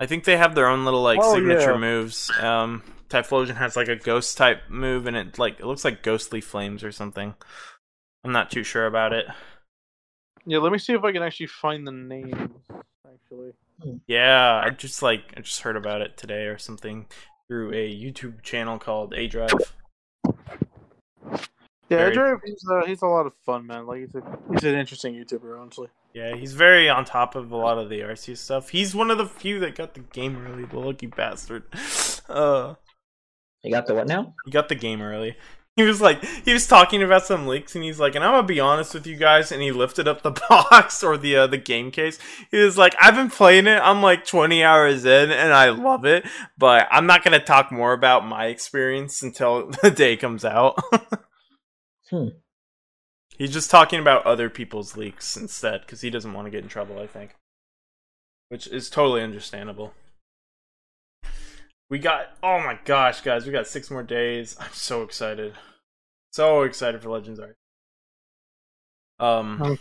I 0.00 0.06
think 0.06 0.24
they 0.24 0.36
have 0.36 0.54
their 0.54 0.66
own 0.66 0.84
little 0.84 1.02
like 1.02 1.20
Oh, 1.22 1.34
signature 1.34 1.72
yeah. 1.72 1.78
moves. 1.78 2.30
Um, 2.40 2.82
Typhlosion 3.12 3.56
has 3.56 3.76
like 3.76 3.88
a 3.88 3.96
ghost 3.96 4.36
type 4.38 4.62
move, 4.68 5.06
and 5.06 5.16
it 5.16 5.38
like 5.38 5.60
it 5.60 5.66
looks 5.66 5.84
like 5.84 6.02
ghostly 6.02 6.40
flames 6.40 6.82
or 6.82 6.90
something. 6.90 7.34
I'm 8.24 8.32
not 8.32 8.50
too 8.50 8.62
sure 8.62 8.86
about 8.86 9.12
it. 9.12 9.26
Yeah, 10.46 10.58
let 10.58 10.72
me 10.72 10.78
see 10.78 10.92
if 10.94 11.04
I 11.04 11.12
can 11.12 11.22
actually 11.22 11.46
find 11.46 11.86
the 11.86 11.92
name. 11.92 12.54
Actually, 13.06 13.52
Yeah, 14.06 14.62
I 14.64 14.70
just 14.70 15.02
like 15.02 15.34
I 15.36 15.40
just 15.40 15.60
heard 15.60 15.76
about 15.76 16.00
it 16.00 16.16
today 16.16 16.46
or 16.46 16.58
something 16.58 17.06
through 17.48 17.70
a 17.72 17.94
YouTube 17.94 18.42
channel 18.42 18.78
called 18.78 19.12
aDrive. 19.12 19.72
Yeah, 21.88 21.98
Very- 21.98 22.14
Dre, 22.14 22.34
he's 22.44 22.64
uh, 22.70 22.86
he's 22.86 23.02
a 23.02 23.06
lot 23.06 23.26
of 23.26 23.34
fun, 23.44 23.66
man. 23.66 23.86
Like 23.86 24.00
he's 24.00 24.14
a, 24.14 24.22
he's 24.50 24.64
an 24.64 24.74
interesting 24.74 25.14
YouTuber, 25.14 25.60
honestly. 25.60 25.88
Yeah, 26.14 26.34
he's 26.34 26.54
very 26.54 26.88
on 26.88 27.04
top 27.04 27.34
of 27.34 27.52
a 27.52 27.56
lot 27.56 27.78
of 27.78 27.88
the 27.88 28.00
RC 28.00 28.36
stuff. 28.38 28.70
He's 28.70 28.94
one 28.94 29.10
of 29.10 29.18
the 29.18 29.26
few 29.26 29.58
that 29.60 29.74
got 29.74 29.94
the 29.94 30.00
game 30.00 30.46
early, 30.46 30.64
the 30.64 30.78
lucky 30.78 31.06
bastard. 31.06 31.64
Uh, 32.28 32.76
You 33.62 33.70
got 33.70 33.86
the 33.86 33.94
what 33.94 34.08
now? 34.08 34.34
he 34.44 34.50
got 34.50 34.68
the 34.68 34.74
game 34.74 35.02
early. 35.02 35.36
He 35.74 35.84
was 35.84 36.02
like, 36.02 36.22
he 36.22 36.52
was 36.52 36.66
talking 36.66 37.02
about 37.02 37.24
some 37.24 37.46
leaks, 37.46 37.74
and 37.74 37.82
he's 37.82 37.98
like, 37.98 38.14
and 38.14 38.22
I'm 38.22 38.32
gonna 38.32 38.46
be 38.46 38.60
honest 38.60 38.92
with 38.92 39.06
you 39.06 39.16
guys. 39.16 39.50
And 39.50 39.62
he 39.62 39.72
lifted 39.72 40.06
up 40.06 40.20
the 40.20 40.30
box 40.48 41.02
or 41.02 41.16
the 41.16 41.34
uh, 41.34 41.46
the 41.46 41.56
game 41.56 41.90
case. 41.90 42.18
He 42.50 42.58
was 42.58 42.76
like, 42.76 42.94
I've 43.00 43.14
been 43.14 43.30
playing 43.30 43.66
it. 43.66 43.80
I'm 43.82 44.02
like 44.02 44.26
20 44.26 44.62
hours 44.62 45.06
in, 45.06 45.30
and 45.30 45.50
I 45.50 45.70
love 45.70 46.04
it. 46.04 46.26
But 46.58 46.88
I'm 46.90 47.06
not 47.06 47.24
gonna 47.24 47.42
talk 47.42 47.72
more 47.72 47.94
about 47.94 48.26
my 48.26 48.48
experience 48.48 49.22
until 49.22 49.70
the 49.82 49.90
day 49.90 50.14
comes 50.14 50.44
out. 50.44 50.78
Hmm. 52.10 52.28
He's 53.38 53.54
just 53.54 53.70
talking 53.70 53.98
about 53.98 54.26
other 54.26 54.50
people's 54.50 54.94
leaks 54.94 55.38
instead 55.38 55.80
because 55.80 56.02
he 56.02 56.10
doesn't 56.10 56.34
want 56.34 56.44
to 56.44 56.50
get 56.50 56.62
in 56.62 56.68
trouble. 56.68 56.98
I 56.98 57.06
think, 57.06 57.34
which 58.50 58.66
is 58.66 58.90
totally 58.90 59.22
understandable. 59.22 59.94
We 61.92 61.98
got 61.98 62.28
oh 62.42 62.58
my 62.58 62.78
gosh, 62.86 63.20
guys, 63.20 63.44
we 63.44 63.52
got 63.52 63.66
six 63.66 63.90
more 63.90 64.02
days. 64.02 64.56
I'm 64.60 64.72
so 64.72 65.02
excited, 65.02 65.52
so 66.32 66.62
excited 66.62 67.02
for 67.02 67.10
Legends 67.10 67.38
Arc. 67.38 67.54
Um. 69.20 69.60
Um, 69.60 69.78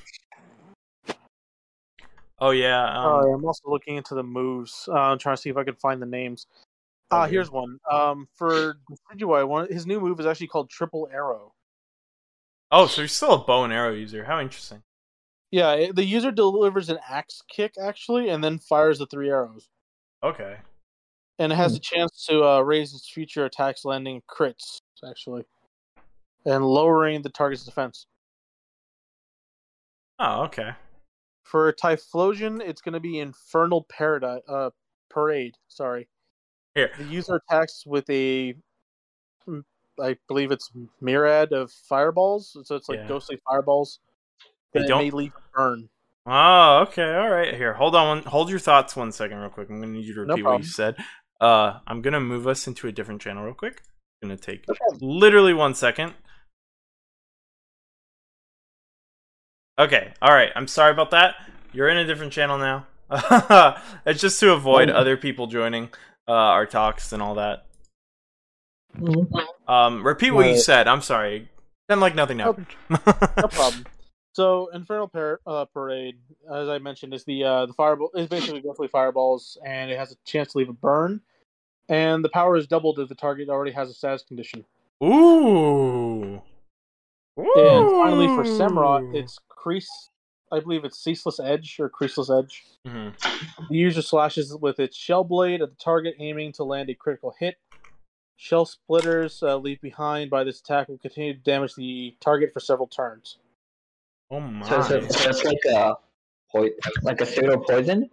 Oh 2.38 2.50
yeah. 2.50 2.84
Um, 2.84 3.06
Uh, 3.06 3.34
I'm 3.36 3.46
also 3.46 3.62
looking 3.70 3.96
into 3.96 4.14
the 4.14 4.24
moves. 4.24 4.90
Uh, 4.92 5.00
I'm 5.00 5.20
trying 5.20 5.38
to 5.38 5.42
see 5.42 5.50
if 5.50 5.56
I 5.56 5.64
can 5.64 5.76
find 5.76 6.02
the 6.02 6.06
names. 6.06 6.48
Ah, 7.12 7.24
Okay. 7.24 7.32
here's 7.32 7.50
one. 7.50 7.78
Um, 7.90 8.28
for 8.36 8.76
Decidueye, 8.92 9.48
one 9.48 9.72
his 9.72 9.88
new 9.88 10.02
move 10.02 10.20
is 10.20 10.26
actually 10.26 10.48
called 10.48 10.70
Triple 10.70 11.08
Arrow. 11.14 11.54
oh, 12.72 12.88
so 12.88 13.04
he's 13.04 13.14
still 13.14 13.36
a 13.36 13.38
bow 13.38 13.64
and 13.64 13.72
arrow 13.72 13.94
user. 13.94 14.26
How 14.26 14.42
interesting. 14.42 14.84
Yeah, 15.50 15.94
the 15.94 16.04
user 16.04 16.32
delivers 16.32 16.90
an 16.90 17.00
axe 17.08 17.42
kick 17.48 17.76
actually, 17.82 18.28
and 18.28 18.44
then 18.44 18.60
fires 18.60 19.00
the 19.00 19.06
three 19.06 19.30
arrows, 19.30 19.70
Okay. 20.22 20.58
And 21.42 21.52
it 21.52 21.56
has 21.56 21.76
a 21.76 21.80
chance 21.80 22.24
to 22.28 22.44
uh, 22.44 22.62
raise 22.62 22.94
its 22.94 23.10
future 23.10 23.46
attacks, 23.46 23.84
landing 23.84 24.22
crits 24.30 24.82
actually, 25.10 25.44
and 26.46 26.64
lowering 26.64 27.24
the 27.24 27.30
target's 27.30 27.66
defense. 27.66 28.06
Oh, 30.20 30.44
okay. 30.44 30.72
For 31.44 31.74
Typhlosion, 31.74 32.62
it's 32.62 32.80
going 32.80 32.94
to 32.94 33.00
be 33.00 33.20
Infernal 33.20 33.88
Paradise 33.90 34.44
uh, 34.48 34.70
Parade. 35.10 35.56
Sorry. 35.68 36.08
Here. 36.76 36.92
The 36.98 37.06
user 37.06 37.42
attacks 37.50 37.86
with 37.88 38.08
a, 38.12 38.54
mm, 39.48 39.64
believe 40.28 40.52
it's 40.52 40.70
myriad 41.02 41.54
of 41.54 41.72
fireballs. 41.72 42.56
So 42.66 42.76
it's 42.76 42.88
like 42.88 43.00
Yeah. 43.00 43.08
ghostly 43.08 43.40
fireballs. 43.50 44.00
They 44.74 44.86
don't- 44.86 45.04
may 45.04 45.10
leave 45.10 45.34
burn. 45.54 45.90
Oh, 46.28 46.86
okay. 46.88 47.16
All 47.16 47.30
right. 47.32 47.56
Here, 47.56 47.74
hold 47.74 47.96
on. 47.96 48.08
One, 48.08 48.24
hold 48.24 48.52
your 48.52 48.60
thoughts 48.60 48.96
one 48.96 49.12
second, 49.12 49.40
real 49.40 49.50
quick. 49.50 49.70
I'm 49.72 49.82
gonna 49.82 49.92
need 49.92 50.06
you 50.06 50.14
to 50.14 50.26
No 50.26 50.36
repeat 50.36 50.44
what 50.44 50.60
you 50.60 50.66
said. 50.66 50.96
Uh, 51.42 51.80
I'm 51.88 52.02
gonna 52.02 52.20
move 52.22 52.48
us 52.48 52.68
into 52.68 52.88
a 52.88 52.92
different 52.92 53.22
channel 53.22 53.44
real 53.44 53.54
quick. 53.56 53.82
gonna 54.22 54.38
take 54.38 54.66
problem. 54.68 55.00
literally 55.02 55.54
one 55.54 55.74
second. 55.74 56.14
Okay. 59.80 60.14
All 60.22 60.34
right. 60.34 60.52
I'm 60.56 60.68
sorry 60.68 60.92
about 60.92 61.12
that. 61.12 61.36
You're 61.74 61.90
in 61.90 61.98
a 61.98 62.06
different 62.06 62.32
channel 62.34 62.58
now. 62.58 62.86
it's 64.06 64.22
just 64.22 64.40
to 64.42 64.54
avoid 64.54 64.90
Oh. 64.90 64.94
other 64.94 65.18
people 65.18 65.48
joining 65.48 65.86
uh, 66.28 66.32
our 66.34 66.66
talks 66.66 67.12
and 67.14 67.22
all 67.22 67.36
that. 67.36 67.66
Mm-hmm. 68.98 69.72
Um, 69.72 70.06
repeat 70.06 70.32
what 70.32 70.48
you 70.48 70.58
said. 70.58 70.88
I'm 70.88 71.02
sorry. 71.02 71.50
Then 71.90 72.00
like 72.00 72.14
nothing 72.16 72.38
No- 72.38 72.46
happened. 72.54 72.68
No 73.38 73.48
problem. 73.48 73.86
So 74.34 74.70
Infernal 74.74 75.08
Par- 75.10 75.42
uh, 75.46 75.66
Parade, 75.66 76.18
as 76.54 76.70
I 76.70 76.78
mentioned, 76.78 77.14
is 77.14 77.26
the 77.26 77.44
uh, 77.44 77.66
the 77.66 77.74
fireball 77.74 78.12
is 78.16 78.28
basically 78.30 78.62
ghostly 78.62 78.88
fireballs, 78.88 79.58
and 79.66 79.92
it 79.92 79.98
has 79.98 80.12
a 80.14 80.16
chance 80.26 80.54
to 80.54 80.58
leave 80.60 80.70
a 80.70 80.74
burn. 80.74 81.20
And 81.92 82.24
the 82.24 82.30
power 82.30 82.56
is 82.56 82.68
doubled 82.68 83.00
if 83.00 83.10
the 83.10 83.16
target 83.16 83.50
already 83.50 83.72
has 83.72 83.90
a 83.90 83.94
status 83.94 84.24
condition. 84.24 84.64
Ooh. 85.04 86.42
And 87.38 87.90
finally, 87.90 88.28
for 88.28 88.46
Samurott, 88.46 89.04
Ooh. 89.04 89.18
it's 89.18 89.38
crease. 89.50 90.10
I 90.54 90.62
believe 90.62 90.86
it's 90.86 90.98
ceaseless 90.98 91.40
edge 91.40 91.78
or 91.80 91.90
creaseless 91.90 92.30
edge. 92.30 92.66
Mhm. 92.88 93.68
The 93.70 93.76
user 93.76 94.02
slashes 94.02 94.56
with 94.56 94.80
its 94.80 94.96
shell 94.96 95.26
blade 95.26 95.62
at 95.62 95.70
the 95.70 95.76
target, 95.76 96.16
aiming 96.18 96.54
to 96.54 96.64
land 96.64 96.90
a 96.90 96.96
critical 96.96 97.36
hit. 97.38 97.58
Shell 98.38 98.66
splitters 98.66 99.44
uh, 99.44 99.58
leave 99.58 99.82
behind 99.82 100.30
by 100.30 100.46
this 100.46 100.62
attack 100.62 100.88
will 100.88 100.98
continue 100.98 101.34
to 101.34 101.40
damage 101.40 101.76
the 101.76 102.16
target 102.22 102.54
for 102.54 102.62
several 102.62 102.88
turns. 102.88 103.38
Oh 104.30 104.40
my. 104.40 104.68
So, 104.68 104.82
so, 104.82 105.02
so 105.10 105.30
it's 105.30 105.44
like 105.44 105.66
a 105.70 105.96
poi- 106.50 106.72
like 107.04 107.20
a 107.20 107.26
pseudo 107.26 107.58
poison. 107.58 108.10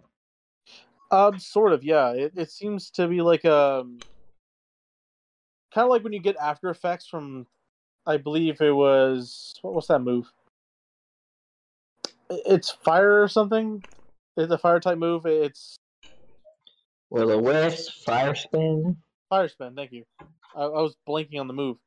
Um, 1.11 1.39
sort 1.39 1.73
of, 1.73 1.83
yeah. 1.83 2.11
It 2.11 2.33
it 2.35 2.51
seems 2.51 2.89
to 2.91 3.07
be 3.07 3.21
like 3.21 3.45
um, 3.45 3.99
kind 5.73 5.85
of 5.85 5.89
like 5.89 6.03
when 6.03 6.13
you 6.13 6.19
get 6.19 6.35
after 6.37 6.69
effects 6.69 7.07
from, 7.07 7.47
I 8.05 8.17
believe 8.17 8.61
it 8.61 8.71
was 8.71 9.55
what 9.61 9.73
was 9.73 9.87
that 9.87 9.99
move? 9.99 10.31
It's 12.29 12.69
fire 12.69 13.23
or 13.23 13.27
something. 13.27 13.83
It's 14.37 14.51
a 14.51 14.57
fire 14.57 14.79
type 14.79 14.97
move. 14.99 15.25
It's 15.25 15.77
Will 17.09 17.31
o 17.31 17.39
wisp, 17.39 17.91
fire 18.05 18.35
spin. 18.35 18.95
fire 19.29 19.47
spin. 19.47 19.75
Thank 19.75 19.91
you. 19.91 20.03
I, 20.55 20.61
I 20.61 20.81
was 20.81 20.95
blanking 21.07 21.39
on 21.39 21.47
the 21.47 21.53
move. 21.53 21.77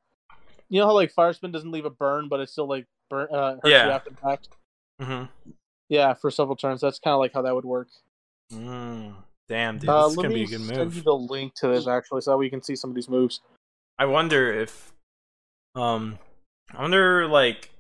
You 0.69 0.81
know 0.81 0.87
how 0.87 0.95
like 0.95 1.13
fire 1.13 1.33
spin 1.33 1.53
doesn't 1.53 1.71
leave 1.71 1.85
a 1.85 1.91
burn, 1.91 2.29
but 2.29 2.41
it 2.41 2.49
still 2.51 2.67
like 2.69 2.87
burn 3.09 3.29
uh, 3.33 3.53
hurts 3.63 3.67
Yeah. 3.67 3.87
you 3.87 3.93
after 3.93 4.11
impact. 4.11 4.49
hmm 5.01 5.25
Yeah, 5.89 6.15
for 6.15 6.31
several 6.33 6.57
turns. 6.57 6.81
That's 6.81 6.99
kind 6.99 7.15
of 7.15 7.21
like 7.21 7.33
how 7.33 7.43
that 7.43 7.55
would 7.55 7.65
work. 7.65 7.89
Mm. 8.53 9.15
Damn, 9.49 9.79
dude, 9.79 9.91
uh, 9.91 10.05
this 10.05 10.13
is 10.13 10.17
gonna 10.17 10.29
be 10.31 10.45
a 10.45 10.47
good 10.47 10.61
send 10.63 10.79
move. 10.79 10.97
you 10.97 11.03
the 11.03 11.15
link 11.15 11.55
to 11.57 11.69
this 11.69 11.87
actually, 11.87 12.21
so 12.23 12.31
that 12.33 12.37
we 12.39 12.49
can 12.49 12.63
see 12.63 12.77
some 12.77 12.91
of 12.91 12.97
these 12.97 13.09
moves. 13.09 13.41
I 13.99 14.07
wonder 14.07 14.53
if, 14.53 14.93
um, 15.75 16.19
I 16.75 16.81
wonder 16.81 17.29
like 17.29 17.71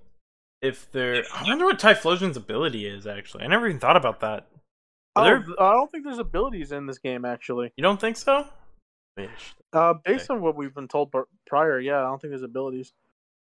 if 0.61 0.91
there. 0.93 1.25
I 1.33 1.45
wonder 1.45 1.65
what 1.65 1.79
Typhlosion's 1.79 2.37
ability 2.37 2.87
is. 2.87 3.07
Actually, 3.07 3.45
I 3.45 3.47
never 3.47 3.69
even 3.69 3.81
thought 3.81 3.97
about 3.97 4.21
that. 4.21 4.49
Oh, 5.17 5.25
there- 5.25 5.45
I 5.59 5.73
don't 5.73 5.91
think 5.91 6.05
there's 6.05 6.19
abilities 6.19 6.73
in 6.73 6.87
this 6.87 6.99
game 6.99 7.25
actually. 7.25 7.73
You 7.77 7.83
don't 7.83 8.01
think 8.01 8.17
so? 8.17 8.47
Uh, 9.73 9.95
based 10.05 10.31
on 10.31 10.41
what 10.41 10.57
we've 10.57 10.75
been 10.75 10.89
told 10.89 11.13
prior, 11.47 11.79
yeah, 11.79 11.99
I 11.99 12.03
don't 12.05 12.21
think 12.21 12.31
there's 12.33 12.43
abilities. 12.43 12.93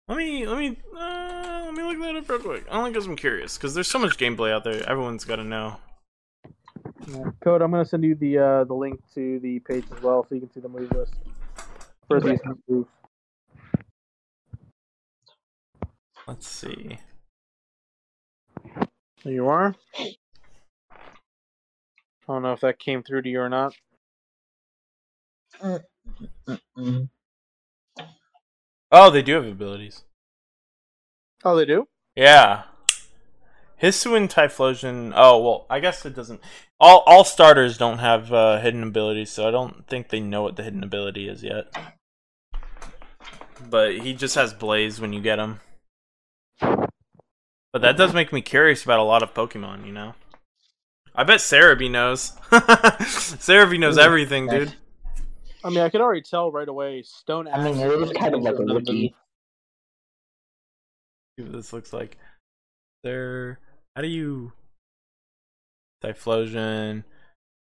Let 0.08 0.18
me 0.18 0.46
let 0.46 0.58
me 0.58 0.78
uh, 0.96 1.62
let 1.66 1.74
me 1.74 1.84
look 1.84 2.00
that 2.00 2.16
up 2.16 2.30
real 2.30 2.40
quick. 2.40 2.66
I 2.70 2.78
only 2.78 2.92
because 2.92 3.06
I'm 3.06 3.16
curious. 3.16 3.58
Because 3.58 3.74
there's 3.74 3.88
so 3.88 4.00
much 4.00 4.18
gameplay 4.18 4.52
out 4.52 4.64
there. 4.64 4.88
Everyone's 4.90 5.24
got 5.24 5.38
to 5.38 5.44
know. 5.44 5.78
Code, 7.42 7.62
I'm 7.62 7.72
gonna 7.72 7.86
send 7.86 8.04
you 8.04 8.16
the 8.16 8.38
uh, 8.38 8.64
the 8.64 8.74
link 8.74 9.00
to 9.16 9.40
the 9.40 9.60
page 9.60 9.86
as 9.96 10.02
well, 10.04 10.26
so 10.28 10.36
you 10.36 10.42
can 10.42 10.52
see 10.52 10.60
the 10.60 10.70
move 10.70 10.92
list 10.92 11.14
for 12.08 12.18
Okay. 12.18 12.32
these 12.32 12.40
moves. 12.68 12.90
Let's 16.28 16.48
see. 16.48 17.00
There 19.24 19.34
you 19.34 19.48
are. 19.48 19.76
I 20.00 20.06
don't 22.28 22.44
know 22.44 22.54
if 22.54 22.62
that 22.62 22.80
came 22.80 23.04
through 23.04 23.24
to 23.24 23.30
you 23.30 23.42
or 23.42 23.50
not. 23.50 23.76
Oh, 28.92 29.10
they 29.10 29.22
do 29.22 29.34
have 29.36 29.46
abilities. 29.46 30.04
Oh, 31.44 31.56
they 31.56 31.66
do. 31.66 31.88
Yeah. 32.16 32.64
Hisuian 33.82 34.32
Typhlosion. 34.32 35.12
Oh 35.16 35.42
well, 35.42 35.66
I 35.70 35.80
guess 35.80 36.06
it 36.06 36.16
doesn't. 36.16 36.40
All 36.80 37.04
all 37.06 37.24
starters 37.24 37.78
don't 37.78 37.98
have 37.98 38.32
uh, 38.32 38.60
hidden 38.60 38.84
abilities, 38.84 39.32
so 39.32 39.48
I 39.48 39.52
don't 39.52 39.88
think 39.88 40.10
they 40.10 40.20
know 40.20 40.44
what 40.44 40.56
the 40.56 40.64
hidden 40.64 40.84
ability 40.84 41.28
is 41.28 41.44
yet. 41.44 41.76
But 43.70 43.98
he 44.00 44.14
just 44.14 44.36
has 44.36 44.54
Blaze 44.54 45.00
when 45.00 45.14
you 45.14 45.22
get 45.22 45.40
him. 45.40 45.60
But 46.60 47.82
that 47.82 47.98
does 47.98 48.14
make 48.14 48.34
me 48.34 48.42
curious 48.42 48.84
about 48.84 49.00
a 49.00 49.04
lot 49.04 49.24
of 49.24 49.34
Pokemon. 49.34 49.86
You 49.86 49.94
know. 49.94 50.14
I 51.14 51.24
bet 51.24 51.40
Serebii 51.40 51.92
knows. 51.92 52.32
Serebii 52.52 53.80
knows 53.80 53.98
Ooh, 53.98 54.02
everything, 54.02 54.46
nice. 54.46 54.70
dude. 54.70 54.74
I 55.64 55.70
mean, 55.70 55.80
I 55.80 55.90
could 55.90 56.02
already 56.02 56.22
tell 56.22 56.52
right 56.52 56.68
away. 56.68 57.04
Stone. 57.04 57.48
I 57.48 57.64
mean, 57.64 57.80
Axe 57.80 57.94
it 57.94 58.02
is 58.02 58.12
kind 58.14 58.34
of 58.34 58.42
like 58.42 58.56
a 58.56 58.62
another 58.62 58.80
wiki. 58.80 59.16
See 61.38 61.44
what 61.44 61.52
this 61.52 61.74
looks 61.74 61.94
like. 61.94 62.18
There. 63.04 63.60
How 63.96 64.02
do 64.02 64.08
you? 64.08 64.54
Typhlosion. 66.04 67.04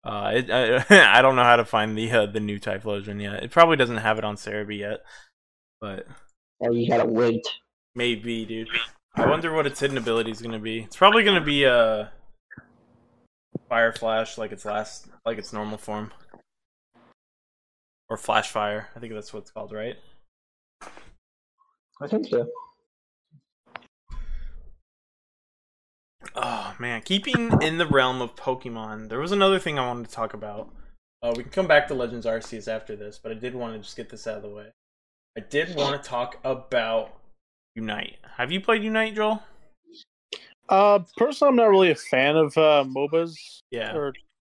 Uh, 0.05 0.33
it, 0.35 0.51
I 0.51 1.19
I 1.19 1.23
don't 1.23 1.37
know 1.37 1.43
how 1.45 1.57
to 1.57 1.65
find 1.65 1.97
the 1.97 2.11
uh, 2.11 2.27
the 2.27 2.41
new 2.41 2.59
Typhlosion 2.59 3.21
yet. 3.21 3.43
It 3.43 3.51
probably 3.51 3.77
doesn't 3.77 3.97
have 3.99 4.19
it 4.19 4.25
on 4.25 4.37
Serebii 4.37 4.79
yet, 4.79 5.01
but 5.81 6.07
Oh, 6.63 6.71
you 6.73 6.89
gotta 6.89 7.07
wait. 7.07 7.47
maybe, 7.95 8.45
dude. 8.45 8.69
I 9.15 9.27
wonder 9.29 9.53
what 9.53 9.67
its 9.67 9.81
hidden 9.81 9.99
ability 9.99 10.31
is 10.31 10.41
gonna 10.43 10.59
be. 10.59 10.81
It's 10.81 10.97
probably 10.97 11.25
gonna 11.25 11.41
be 11.45 11.65
a 11.65 12.13
fire 13.69 13.93
flash, 13.93 14.37
like 14.39 14.53
its 14.53 14.65
last, 14.65 15.09
like 15.25 15.39
its 15.39 15.53
normal 15.53 15.79
form, 15.79 16.13
or 18.09 18.17
flash 18.17 18.51
fire. 18.51 18.89
I 18.95 19.01
think 19.01 19.13
that's 19.15 19.33
what 19.33 19.41
it's 19.41 19.51
called, 19.51 19.73
right? 19.73 19.97
I 22.01 22.07
think 22.09 22.27
so. 22.29 22.47
Oh 26.37 26.75
man, 26.79 27.01
keeping 27.03 27.51
in 27.63 27.79
the 27.79 27.87
realm 27.87 28.21
of 28.21 28.37
Pokemon, 28.37 29.09
there 29.09 29.19
was 29.19 29.33
another 29.33 29.59
thing 29.59 29.79
I 29.79 29.87
wanted 29.87 30.09
to 30.09 30.15
talk 30.15 30.35
about. 30.35 30.69
Uh, 31.23 31.33
we 31.35 31.43
can 31.43 31.51
come 31.51 31.67
back 31.67 31.89
to 31.89 31.95
Legends 31.95 32.27
Arceus 32.27 32.69
after 32.69 32.95
this, 32.95 33.19
but 33.23 33.33
I 33.33 33.35
did 33.35 33.55
want 33.55 33.73
to 33.75 33.79
just 33.79 33.97
get 33.97 34.11
this 34.11 34.27
out 34.27 34.37
of 34.37 34.43
the 34.43 34.51
way. 34.51 34.67
I 35.37 35.41
did 35.41 35.75
want 35.75 36.03
to 36.03 36.09
talk 36.09 36.39
about 36.45 37.11
Unite. 37.75 38.17
Have 38.37 38.53
you 38.53 38.61
played 38.61 38.83
Unite, 38.83 39.15
Joel? 39.15 39.43
Uh, 40.69 41.01
personally, 41.17 41.51
I'm 41.51 41.57
not 41.57 41.71
really 41.71 41.91
a 41.91 41.95
fan 41.95 42.37
of 42.37 42.57
uh, 42.59 42.85
MOBAs 42.87 43.35
Yeah. 43.71 43.95
or 43.95 44.13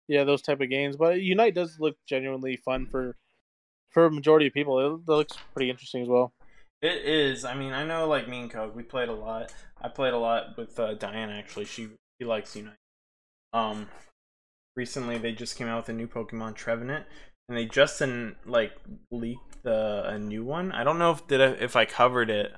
yeah 0.08 0.24
those 0.24 0.42
type 0.42 0.60
of 0.60 0.70
games, 0.70 0.96
but 0.96 1.20
Unite 1.20 1.54
does 1.54 1.78
look 1.78 1.96
genuinely 2.08 2.56
fun 2.56 2.86
for 2.86 3.16
for 3.90 4.06
a 4.06 4.10
majority 4.10 4.46
of 4.48 4.52
people. 4.52 4.80
It, 4.80 5.00
it 5.00 5.12
looks 5.12 5.36
pretty 5.54 5.70
interesting 5.70 6.02
as 6.02 6.08
well. 6.08 6.32
It 6.80 7.04
is. 7.04 7.44
I 7.44 7.54
mean, 7.54 7.72
I 7.72 7.84
know 7.84 8.06
like 8.06 8.28
me 8.28 8.40
and 8.40 8.50
Coke, 8.50 8.74
we 8.74 8.82
played 8.82 9.08
a 9.08 9.14
lot. 9.14 9.52
I 9.80 9.88
played 9.88 10.12
a 10.12 10.18
lot 10.18 10.56
with 10.56 10.78
uh, 10.78 10.94
Diana 10.94 11.32
actually. 11.32 11.64
She 11.64 11.88
she 12.20 12.26
likes 12.26 12.54
Unite. 12.54 12.74
Um, 13.52 13.88
recently 14.76 15.18
they 15.18 15.32
just 15.32 15.56
came 15.56 15.66
out 15.66 15.82
with 15.82 15.88
a 15.88 15.92
new 15.92 16.06
Pokemon 16.06 16.54
Trevenant, 16.54 17.06
and 17.48 17.58
they 17.58 17.64
just 17.64 18.00
in, 18.00 18.36
like 18.46 18.72
leaked 19.10 19.62
the 19.64 20.04
a 20.06 20.18
new 20.18 20.44
one. 20.44 20.70
I 20.72 20.84
don't 20.84 20.98
know 20.98 21.10
if 21.10 21.26
did 21.26 21.40
I, 21.40 21.62
if 21.62 21.74
I 21.74 21.84
covered 21.84 22.30
it 22.30 22.52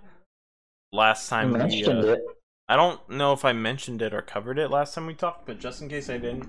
last 0.93 1.33
I 1.33 1.43
time. 1.43 1.53
we, 1.53 1.59
mentioned 1.59 2.05
uh, 2.05 2.13
it. 2.13 2.21
I 2.69 2.77
don't 2.77 3.09
know 3.09 3.33
if 3.33 3.45
I 3.45 3.53
mentioned 3.53 4.01
it 4.03 4.15
or 4.15 4.23
covered 4.23 4.59
it 4.59 4.71
last 4.71 4.95
time 4.95 5.07
we 5.07 5.15
talked, 5.15 5.47
but 5.47 5.59
just 5.59 5.83
in 5.83 5.89
case 5.89 6.09
I 6.09 6.19
didn't, 6.19 6.47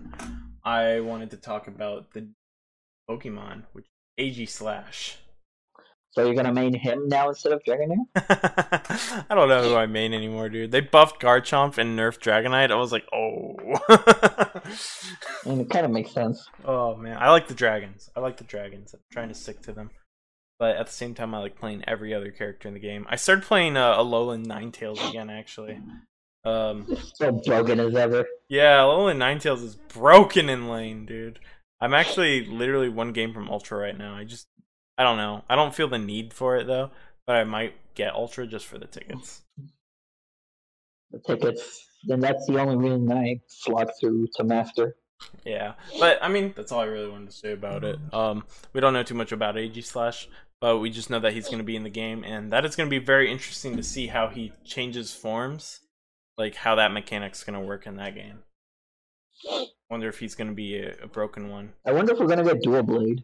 I 0.63 0.99
wanted 0.99 1.31
to 1.31 1.37
talk 1.37 1.67
about 1.67 2.11
the 2.13 2.27
Pokemon, 3.09 3.63
which 3.73 3.85
is 4.17 4.37
Aegislash. 4.37 5.15
So 6.11 6.25
you're 6.25 6.35
gonna 6.35 6.53
main 6.53 6.73
him 6.73 7.07
now 7.07 7.29
instead 7.29 7.53
of 7.53 7.61
Dragonair? 7.63 8.05
I 9.29 9.33
don't 9.35 9.47
know 9.47 9.63
who 9.63 9.75
I 9.75 9.85
main 9.85 10.13
anymore, 10.13 10.49
dude. 10.49 10.71
They 10.71 10.81
buffed 10.81 11.21
Garchomp 11.21 11.77
and 11.77 11.97
nerfed 11.97 12.19
Dragonite. 12.19 12.69
I 12.71 12.75
was 12.75 12.91
like, 12.91 13.05
oh. 13.13 13.55
Mean, 15.45 15.61
it 15.61 15.69
kind 15.69 15.85
of 15.85 15.91
makes 15.91 16.11
sense. 16.11 16.47
oh 16.65 16.95
man, 16.95 17.17
I 17.19 17.29
like 17.31 17.47
the 17.47 17.53
dragons. 17.53 18.09
I 18.15 18.19
like 18.19 18.37
the 18.37 18.43
dragons. 18.43 18.93
I'm 18.93 18.99
trying 19.11 19.29
to 19.29 19.33
stick 19.35 19.61
to 19.63 19.71
them, 19.73 19.89
but 20.59 20.75
at 20.75 20.87
the 20.87 20.91
same 20.91 21.13
time, 21.13 21.33
I 21.33 21.39
like 21.39 21.57
playing 21.59 21.83
every 21.87 22.13
other 22.13 22.31
character 22.31 22.67
in 22.67 22.73
the 22.73 22.79
game. 22.79 23.05
I 23.09 23.15
started 23.15 23.45
playing 23.45 23.77
uh, 23.77 23.95
Alolan 23.97 24.45
Ninetales 24.45 25.09
again, 25.09 25.29
actually. 25.29 25.79
Um, 26.43 26.87
So 27.13 27.31
broken 27.31 27.79
as 27.79 27.95
ever. 27.95 28.25
yeah, 28.49 28.77
Alolan 28.79 29.17
Ninetales 29.17 29.63
is 29.63 29.75
broken 29.75 30.49
in 30.49 30.67
lane, 30.67 31.05
dude. 31.05 31.39
I'm 31.79 31.93
actually 31.93 32.45
literally 32.45 32.89
one 32.89 33.11
game 33.13 33.33
from 33.33 33.49
Ultra 33.49 33.77
right 33.77 33.97
now. 33.97 34.13
I 34.15 34.23
just, 34.23 34.47
I 35.01 35.03
don't 35.03 35.17
know. 35.17 35.43
I 35.49 35.55
don't 35.55 35.73
feel 35.73 35.87
the 35.87 35.97
need 35.97 36.31
for 36.31 36.57
it 36.57 36.67
though, 36.67 36.91
but 37.25 37.35
I 37.35 37.43
might 37.43 37.73
get 37.95 38.13
Ultra 38.13 38.45
just 38.45 38.67
for 38.67 38.77
the 38.77 38.85
tickets. 38.85 39.41
The 41.09 41.17
tickets. 41.25 41.87
Then 42.03 42.19
that's 42.19 42.45
the 42.45 42.59
only 42.59 42.75
reason 42.75 43.11
I 43.11 43.41
slog 43.47 43.89
through 43.99 44.27
to 44.35 44.43
master. 44.43 44.97
Yeah, 45.43 45.73
but 45.99 46.19
I 46.21 46.27
mean, 46.27 46.53
that's 46.55 46.71
all 46.71 46.81
I 46.81 46.85
really 46.85 47.09
wanted 47.09 47.31
to 47.31 47.35
say 47.35 47.51
about 47.51 47.83
it. 47.83 47.97
Um, 48.13 48.43
we 48.73 48.79
don't 48.79 48.93
know 48.93 49.01
too 49.01 49.15
much 49.15 49.31
about 49.31 49.55
Aegislash, 49.55 50.27
but 50.59 50.77
we 50.77 50.91
just 50.91 51.09
know 51.09 51.19
that 51.19 51.33
he's 51.33 51.47
going 51.47 51.57
to 51.57 51.63
be 51.63 51.75
in 51.75 51.81
the 51.81 51.89
game, 51.89 52.23
and 52.23 52.53
that 52.53 52.63
is 52.63 52.75
going 52.75 52.87
to 52.87 52.91
be 52.91 53.03
very 53.03 53.31
interesting 53.31 53.77
to 53.77 53.83
see 53.83 54.05
how 54.05 54.27
he 54.27 54.53
changes 54.63 55.15
forms, 55.15 55.79
like 56.37 56.53
how 56.53 56.75
that 56.75 56.91
mechanic's 56.91 57.43
going 57.43 57.59
to 57.59 57.65
work 57.67 57.87
in 57.87 57.95
that 57.95 58.13
game. 58.13 58.43
Wonder 59.89 60.09
if 60.09 60.19
he's 60.19 60.35
going 60.35 60.49
to 60.49 60.53
be 60.53 60.77
a, 60.77 60.93
a 61.01 61.07
broken 61.07 61.49
one. 61.49 61.73
I 61.87 61.91
wonder 61.91 62.13
if 62.13 62.19
we're 62.19 62.27
gonna 62.27 62.43
get 62.43 62.61
Doublade. 62.61 63.23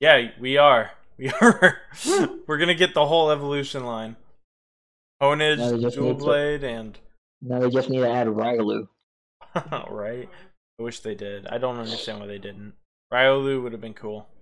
Yeah, 0.00 0.30
we 0.40 0.56
are. 0.56 0.90
We 1.16 1.30
are. 1.30 1.78
We're 2.48 2.58
gonna 2.58 2.74
get 2.74 2.92
the 2.92 3.06
whole 3.06 3.30
evolution 3.30 3.84
line. 3.86 4.16
Honedge, 5.22 5.58
Now 5.58 5.70
we 5.72 5.80
just 5.80 5.94
Dual 5.96 6.08
need 6.08 6.18
to- 6.18 6.24
Blade, 6.24 6.64
and 6.64 6.98
Now 7.40 7.60
they 7.60 7.70
just 7.70 7.88
need 7.88 8.00
to 8.00 8.10
add 8.10 8.26
Riolu. 8.26 8.88
right. 9.90 10.28
I 10.80 10.82
wish 10.82 10.98
they 11.00 11.14
did. 11.14 11.46
I 11.46 11.58
don't 11.58 11.78
understand 11.78 12.18
why 12.18 12.26
they 12.26 12.38
didn't. 12.38 12.72
Riolu 13.12 13.62
would 13.62 13.70
have 13.70 13.80
been 13.80 13.94
cool. 13.94 14.26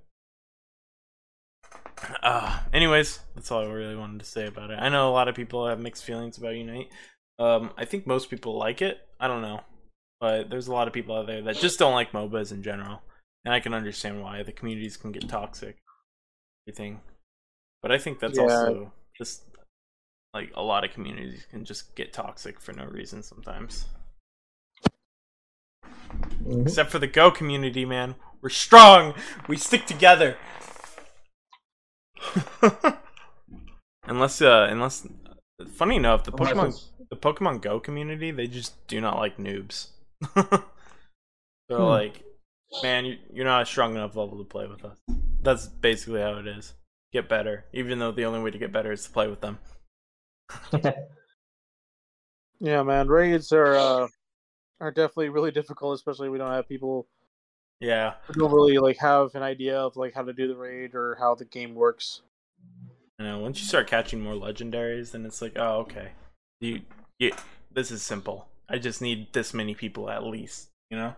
Uh, 2.22 2.59
anyways, 2.72 3.20
that's 3.34 3.50
all 3.53 3.61
I 3.61 3.66
really 3.66 3.94
wanted 3.94 4.20
to 4.20 4.26
say 4.26 4.46
about 4.46 4.70
it. 4.70 4.78
I 4.80 4.88
know 4.88 5.09
a 5.09 5.12
lot 5.12 5.28
of 5.28 5.34
people 5.36 5.68
have 5.68 5.78
mixed 5.78 6.05
feelings 6.05 6.36
about 6.36 6.57
Unite. 6.57 6.88
Um, 7.38 7.70
I 7.76 7.84
think 7.84 8.07
most 8.09 8.28
people 8.28 8.59
like 8.59 8.82
it. 8.82 8.98
I 9.20 9.28
don't 9.28 9.42
know, 9.42 9.61
but 10.20 10.50
there's 10.50 10.66
a 10.66 10.72
lot 10.72 10.88
of 10.88 10.94
people 10.94 11.14
out 11.14 11.26
there 11.28 11.42
that 11.42 11.57
just 11.59 11.78
don't 11.78 11.92
like 11.94 12.11
MOBAs 12.12 12.50
in 12.50 12.62
general, 12.64 13.03
and 13.45 13.53
I 13.55 13.61
can 13.61 13.74
understand 13.74 14.22
why 14.22 14.43
the 14.43 14.53
communities 14.53 14.97
can 14.97 15.12
get 15.12 15.28
toxic. 15.28 15.78
Everything, 16.66 17.01
but 17.82 17.90
I 17.93 17.99
think 17.99 18.20
that's 18.20 18.38
Yeah. 18.38 18.45
also 18.45 18.93
just 19.18 19.43
like 20.34 20.51
a 20.55 20.62
lot 20.62 20.84
of 20.84 20.93
communities 20.93 21.47
can 21.51 21.64
just 21.64 21.95
get 21.95 22.12
toxic 22.12 22.61
for 22.61 22.72
no 22.72 22.84
reason 22.86 23.22
sometimes. 23.22 23.86
Mhm. 26.45 26.62
Except 26.62 26.90
for 26.90 26.99
the 26.99 27.07
Go 27.07 27.30
community, 27.30 27.84
man. 27.84 28.14
We're 28.40 28.49
strong. 28.51 29.14
We 29.49 29.57
stick 29.57 29.86
together. 29.86 30.36
unless, 34.05 34.40
uh, 34.43 34.66
unless, 34.70 35.07
funny 35.74 35.97
enough, 35.97 36.24
the 36.24 36.32
Pokemon, 36.32 36.80
the 37.11 37.16
Pokemon 37.16 37.61
Go 37.61 37.78
community, 37.80 38.30
they 38.30 38.47
just 38.47 38.86
do 38.86 39.01
not 39.01 39.18
like 39.18 39.36
noobs. 39.36 39.88
They're 40.34 40.62
Hmm. 41.70 41.82
like, 41.82 42.24
man, 42.80 43.04
you, 43.04 43.18
you're 43.32 43.44
not 43.44 43.62
a 43.62 43.66
strong 43.66 43.94
enough 43.94 44.16
level 44.16 44.38
to 44.38 44.44
play 44.44 44.66
with 44.66 44.84
us. 44.84 44.98
That's 45.42 45.66
basically 45.66 46.20
how 46.20 46.38
it 46.38 46.46
is. 46.46 46.74
Get 47.12 47.28
better, 47.28 47.66
even 47.72 47.98
though 47.98 48.12
the 48.12 48.24
only 48.24 48.40
way 48.40 48.50
to 48.50 48.58
get 48.58 48.72
better 48.72 48.92
is 48.92 49.04
to 49.04 49.10
play 49.10 49.28
with 49.28 49.40
them. 49.40 49.58
Yeah, 52.60 52.82
man, 52.82 53.08
raids 53.08 53.52
are 53.52 53.76
uh, 53.76 54.08
are 54.80 54.92
definitely 54.92 55.30
really 55.30 55.50
difficult, 55.52 55.94
especially 55.96 56.28
if 56.28 56.32
we 56.32 56.38
don't 56.38 56.52
have 56.52 56.68
people 56.68 57.08
Yeah, 57.80 58.14
who 58.26 58.34
don't 58.34 58.52
really 58.52 58.78
like 58.78 58.98
have 58.98 59.34
an 59.36 59.42
idea 59.44 59.78
of 59.78 59.96
like 59.96 60.12
how 60.14 60.22
to 60.22 60.32
do 60.32 60.48
the 60.48 60.56
raid 60.56 60.94
or 60.94 61.14
how 61.20 61.34
the 61.36 61.44
game 61.44 61.74
works. 61.74 62.22
You 63.18 63.24
know, 63.26 63.38
once 63.38 63.60
you 63.60 63.66
start 63.66 63.86
catching 63.86 64.20
more 64.20 64.34
legendaries, 64.34 65.12
then 65.12 65.24
it's 65.24 65.40
like, 65.42 65.52
oh, 65.56 65.80
okay, 65.80 66.12
you, 66.60 66.82
you, 67.18 67.32
this 67.70 67.90
is 67.90 68.02
simple. 68.02 68.48
I 68.68 68.78
just 68.78 69.00
need 69.02 69.32
this 69.32 69.54
many 69.54 69.74
people 69.74 70.10
at 70.10 70.24
least. 70.24 70.68
You 70.90 70.96
know. 70.98 71.14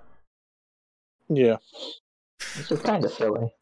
Yeah. 1.29 1.57
This 2.57 2.71
is 2.71 2.81
kind 2.81 3.05
of 3.05 3.13
silly. 3.13 3.53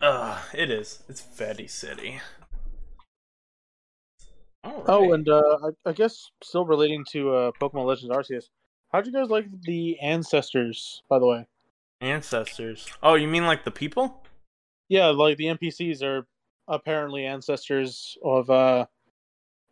Uh, 0.00 0.40
it 0.54 0.70
is. 0.70 1.02
It's 1.08 1.20
very 1.20 1.66
city. 1.66 2.20
All 4.64 4.84
Oh, 4.86 5.12
and 5.12 5.28
uh, 5.28 5.58
I, 5.64 5.90
I 5.90 5.92
guess 5.92 6.30
still 6.42 6.64
relating 6.64 7.04
to 7.12 7.34
uh, 7.34 7.52
Pokemon 7.60 7.86
Legends 7.86 8.14
Arceus, 8.14 8.44
how'd 8.92 9.06
you 9.06 9.12
guys 9.12 9.28
like 9.28 9.46
the 9.62 9.98
ancestors? 10.00 11.02
By 11.08 11.18
the 11.18 11.26
way, 11.26 11.46
ancestors. 12.00 12.88
Oh, 13.02 13.14
you 13.14 13.28
mean 13.28 13.46
like 13.46 13.64
the 13.64 13.70
people? 13.70 14.22
yeah, 14.88 15.06
like 15.06 15.36
the 15.36 15.46
NPCs 15.46 16.02
are 16.02 16.26
apparently 16.68 17.24
ancestors 17.24 18.18
of 18.24 18.50
uh, 18.50 18.86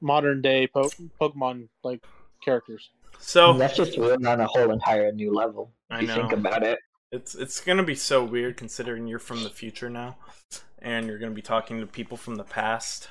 modern 0.00 0.40
day 0.40 0.66
po- 0.66 0.90
Pokemon 1.20 1.68
like 1.82 2.02
characters. 2.42 2.90
So 3.18 3.52
That's 3.54 3.76
just 3.76 3.98
really 3.98 4.24
on 4.24 4.40
a 4.40 4.46
whole 4.46 4.70
entire 4.70 5.10
new 5.12 5.34
level. 5.34 5.72
I 5.90 5.96
If 5.96 6.02
you 6.02 6.14
think 6.14 6.32
about 6.32 6.62
it. 6.62 6.78
It's 7.12 7.34
it's 7.34 7.60
gonna 7.60 7.82
be 7.82 7.94
so 7.94 8.24
weird 8.24 8.56
considering 8.56 9.06
you're 9.06 9.18
from 9.18 9.42
the 9.44 9.50
future 9.50 9.88
now, 9.90 10.16
and 10.80 11.06
you're 11.06 11.18
gonna 11.18 11.32
be 11.32 11.42
talking 11.42 11.80
to 11.80 11.86
people 11.86 12.16
from 12.16 12.36
the 12.36 12.44
past. 12.44 13.08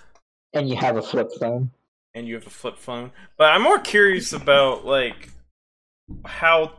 And 0.53 0.69
you 0.69 0.75
have 0.77 0.97
a 0.97 1.01
flip 1.01 1.29
phone. 1.39 1.71
and 2.15 2.27
you 2.27 2.35
have 2.35 2.47
a 2.47 2.51
flip 2.51 2.77
phone. 2.77 3.11
But 3.37 3.51
I'm 3.51 3.61
more 3.61 3.79
curious 3.79 4.33
about 4.33 4.85
like 4.85 5.29
how 6.25 6.73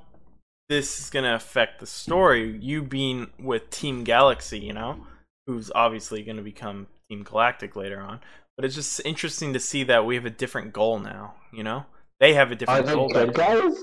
this 0.69 0.99
is 1.01 1.11
gonna 1.11 1.35
affect 1.35 1.81
the 1.81 1.87
story. 1.87 2.57
You 2.61 2.83
being 2.83 3.29
with 3.39 3.71
Team 3.71 4.05
Galaxy, 4.05 4.59
you 4.59 4.73
know, 4.73 5.07
who's 5.47 5.71
obviously 5.75 6.23
gonna 6.23 6.43
become 6.43 6.87
Team 7.09 7.23
Galactic 7.23 7.77
later 7.77 8.01
on. 8.01 8.21
But 8.57 8.65
it's 8.65 8.75
just 8.75 9.01
interesting 9.05 9.53
to 9.53 9.61
see 9.61 9.85
that 9.85 10.05
we 10.05 10.17
have 10.17 10.27
a 10.27 10.31
different 10.31 10.73
goal 10.73 10.99
now. 10.99 11.35
You 11.53 11.63
know, 11.63 11.87
they 12.21 12.35
have 12.35 12.51
a 12.51 12.57
different 12.57 12.85
Are 12.85 12.87
they 12.87 12.95
goal. 12.95 13.09
good 13.09 13.35
guys? 13.35 13.77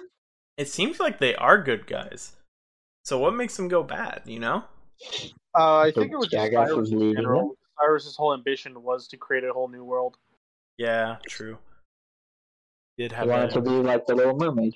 It 0.57 0.67
seems 0.67 0.99
like 0.99 1.19
they 1.19 1.35
are 1.35 1.61
good 1.61 1.87
guys. 1.87 2.33
So 3.05 3.19
what 3.19 3.35
makes 3.35 3.55
them 3.55 3.67
go 3.67 3.83
bad? 3.83 4.23
You 4.25 4.39
know? 4.39 4.63
Uh, 5.57 5.77
I 5.77 5.91
So 5.91 6.01
think 6.01 6.11
it 6.13 6.17
was 6.17 6.27
just 6.27 6.51
Jagas 6.51 6.53
Cyrus 6.67 6.75
was 6.75 6.91
in 6.91 6.99
leading 6.99 7.15
general. 7.17 7.55
Cyrus's 7.79 8.15
whole 8.15 8.33
ambition 8.33 8.81
was 8.81 9.07
to 9.09 9.17
create 9.17 9.43
a 9.43 9.53
whole 9.53 9.67
new 9.67 9.83
world. 9.83 10.17
Yeah, 10.77 11.17
true. 11.27 11.57
Did 12.97 13.13
I 13.13 13.17
have 13.17 13.27
wanted 13.27 13.51
to 13.51 13.61
be 13.61 13.69
like 13.69 14.05
the 14.07 14.15
Little 14.15 14.35
Mermaid. 14.37 14.75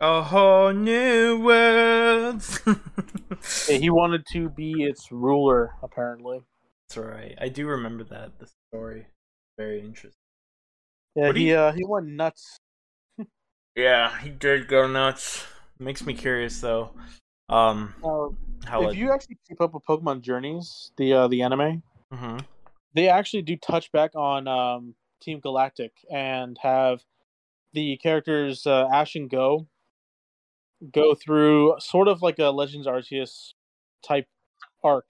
a 0.00 0.22
whole 0.22 0.72
new 0.72 1.38
world. 1.40 2.42
Yeah, 3.68 3.76
he 3.76 3.90
wanted 3.90 4.24
to 4.32 4.48
be 4.48 4.82
its 4.84 5.12
ruler, 5.12 5.74
apparently. 5.82 6.40
That's 6.88 6.96
right. 6.98 7.36
I 7.40 7.48
do 7.48 7.66
remember 7.66 8.04
that. 8.04 8.38
The 8.38 8.48
story. 8.72 9.06
Very 9.58 9.80
interesting. 9.80 10.12
Yeah, 11.14 11.26
What 11.28 11.36
he 11.36 11.50
you- 11.50 11.56
uh, 11.56 11.72
he 11.72 11.84
went 11.84 12.06
nuts. 12.08 12.58
Yeah, 13.76 14.18
he 14.20 14.30
did 14.30 14.66
go 14.66 14.88
nuts. 14.88 15.46
Makes 15.78 16.04
me 16.06 16.14
curious 16.14 16.60
though. 16.60 16.90
Um, 17.48 17.94
Uh, 18.04 18.28
how 18.68 18.82
if 18.88 18.96
you 18.96 19.12
actually 19.12 19.38
keep 19.48 19.60
up 19.60 19.72
with 19.74 19.84
Pokemon 19.84 20.20
Journeys, 20.22 20.90
the 20.96 21.12
uh, 21.12 21.28
the 21.28 21.42
anime, 21.42 21.82
hmm 22.12 22.38
they 22.94 23.08
actually 23.08 23.42
do 23.42 23.56
touch 23.56 23.92
back 23.92 24.14
on 24.16 24.48
um, 24.48 24.94
Team 25.20 25.40
Galactic 25.40 25.92
and 26.10 26.58
have 26.62 27.04
the 27.74 27.96
characters 27.98 28.66
uh, 28.66 28.88
Ash 28.92 29.14
and 29.14 29.30
Go 29.30 29.66
go 30.92 31.14
through 31.14 31.74
sort 31.80 32.08
of 32.08 32.22
like 32.22 32.38
a 32.38 32.46
Legends 32.46 32.86
Arceus 32.86 33.52
type 34.02 34.26
arc. 34.82 35.08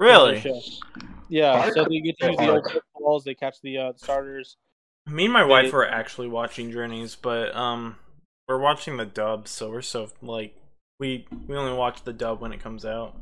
in 0.00 0.06
Really? 0.06 0.52
Yeah, 1.28 1.52
Arc 1.52 1.72
so 1.74 1.84
they 1.88 2.00
get 2.00 2.18
to 2.18 2.26
use 2.28 2.36
the 2.38 2.48
old 2.50 2.64
arc? 2.66 2.82
balls. 2.94 3.24
They 3.24 3.34
catch 3.34 3.60
the 3.62 3.78
uh, 3.78 3.92
starters. 3.96 4.56
Me 5.06 5.24
and 5.24 5.32
my 5.32 5.44
wife 5.44 5.66
They- 5.66 5.70
were 5.76 5.88
actually 5.88 6.28
watching 6.28 6.70
Journeys, 6.70 7.14
but 7.16 7.54
um, 7.56 7.96
we're 8.48 8.58
watching 8.58 8.96
the 8.96 9.06
dub, 9.06 9.48
so 9.48 9.70
we're 9.70 9.82
so 9.82 10.08
like 10.22 10.54
we 10.98 11.26
we 11.46 11.56
only 11.56 11.76
watch 11.76 12.04
the 12.04 12.12
dub 12.12 12.40
when 12.40 12.52
it 12.52 12.60
comes 12.60 12.84
out. 12.84 13.16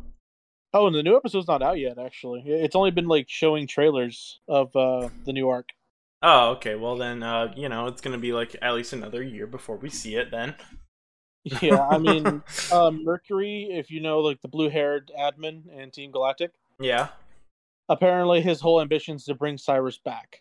Oh, 0.72 0.86
and 0.86 0.94
the 0.94 1.02
new 1.04 1.16
episode's 1.16 1.46
not 1.46 1.62
out 1.62 1.78
yet. 1.78 1.98
Actually, 1.98 2.42
it's 2.46 2.74
only 2.76 2.90
been 2.90 3.06
like 3.06 3.26
showing 3.28 3.66
trailers 3.66 4.40
of 4.48 4.74
uh, 4.74 5.08
the 5.24 5.32
new 5.32 5.48
arc. 5.48 5.68
Oh, 6.22 6.50
okay. 6.52 6.74
Well 6.74 6.96
then, 6.96 7.22
uh, 7.22 7.52
you 7.56 7.68
know, 7.68 7.86
it's 7.86 8.00
gonna 8.00 8.18
be 8.18 8.32
like 8.32 8.56
at 8.60 8.74
least 8.74 8.92
another 8.92 9.22
year 9.22 9.46
before 9.46 9.76
we 9.76 9.88
see 9.90 10.16
it. 10.16 10.30
Then. 10.30 10.54
Yeah, 11.60 11.86
I 11.86 11.98
mean, 11.98 12.42
uh, 12.72 12.90
Mercury, 13.04 13.68
if 13.70 13.90
you 13.90 14.00
know, 14.00 14.20
like 14.20 14.40
the 14.40 14.48
blue-haired 14.48 15.10
admin 15.20 15.64
and 15.76 15.92
Team 15.92 16.10
Galactic, 16.10 16.52
yeah. 16.80 17.08
apparently 17.90 18.40
his 18.40 18.62
whole 18.62 18.80
ambition 18.80 19.16
is 19.16 19.24
to 19.26 19.34
bring 19.34 19.58
Cyrus 19.58 19.98
back, 19.98 20.40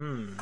Hmm. 0.00 0.38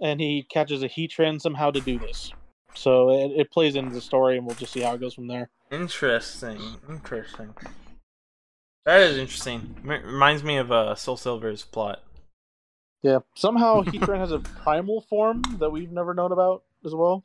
and 0.00 0.18
he 0.18 0.44
catches 0.44 0.82
a 0.82 0.88
Heatran 0.88 1.42
somehow 1.42 1.70
to 1.72 1.80
do 1.82 1.98
this. 1.98 2.32
So 2.74 3.10
it, 3.10 3.40
it 3.40 3.50
plays 3.50 3.74
into 3.76 3.94
the 3.94 4.00
story, 4.00 4.36
and 4.36 4.46
we'll 4.46 4.56
just 4.56 4.72
see 4.72 4.80
how 4.80 4.94
it 4.94 5.00
goes 5.00 5.14
from 5.14 5.26
there. 5.26 5.50
Interesting. 5.70 6.76
Interesting. 6.88 7.54
That 8.84 9.00
is 9.00 9.18
interesting. 9.18 9.76
M- 9.82 10.02
reminds 10.04 10.42
me 10.42 10.56
of 10.56 10.72
uh, 10.72 10.94
Soul 10.94 11.16
Silver's 11.16 11.64
plot. 11.64 12.02
Yeah, 13.02 13.18
somehow 13.34 13.82
Heatran 13.82 14.18
has 14.18 14.32
a 14.32 14.38
primal 14.40 15.02
form 15.02 15.42
that 15.58 15.70
we've 15.70 15.92
never 15.92 16.14
known 16.14 16.32
about 16.32 16.64
as 16.84 16.94
well. 16.94 17.22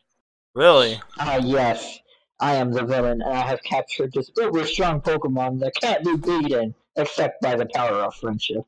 Really? 0.53 1.01
Ah, 1.17 1.37
yes. 1.37 1.99
I 2.39 2.55
am 2.55 2.71
the 2.71 2.83
villain, 2.83 3.21
and 3.21 3.33
I 3.33 3.45
have 3.45 3.63
captured 3.63 4.11
this 4.13 4.29
uber 4.37 4.65
strong 4.65 5.01
Pokemon 5.01 5.59
that 5.61 5.73
can't 5.75 6.03
be 6.03 6.17
beaten 6.17 6.75
except 6.95 7.41
by 7.41 7.55
the 7.55 7.65
power 7.73 8.01
of 8.03 8.15
friendship. 8.15 8.65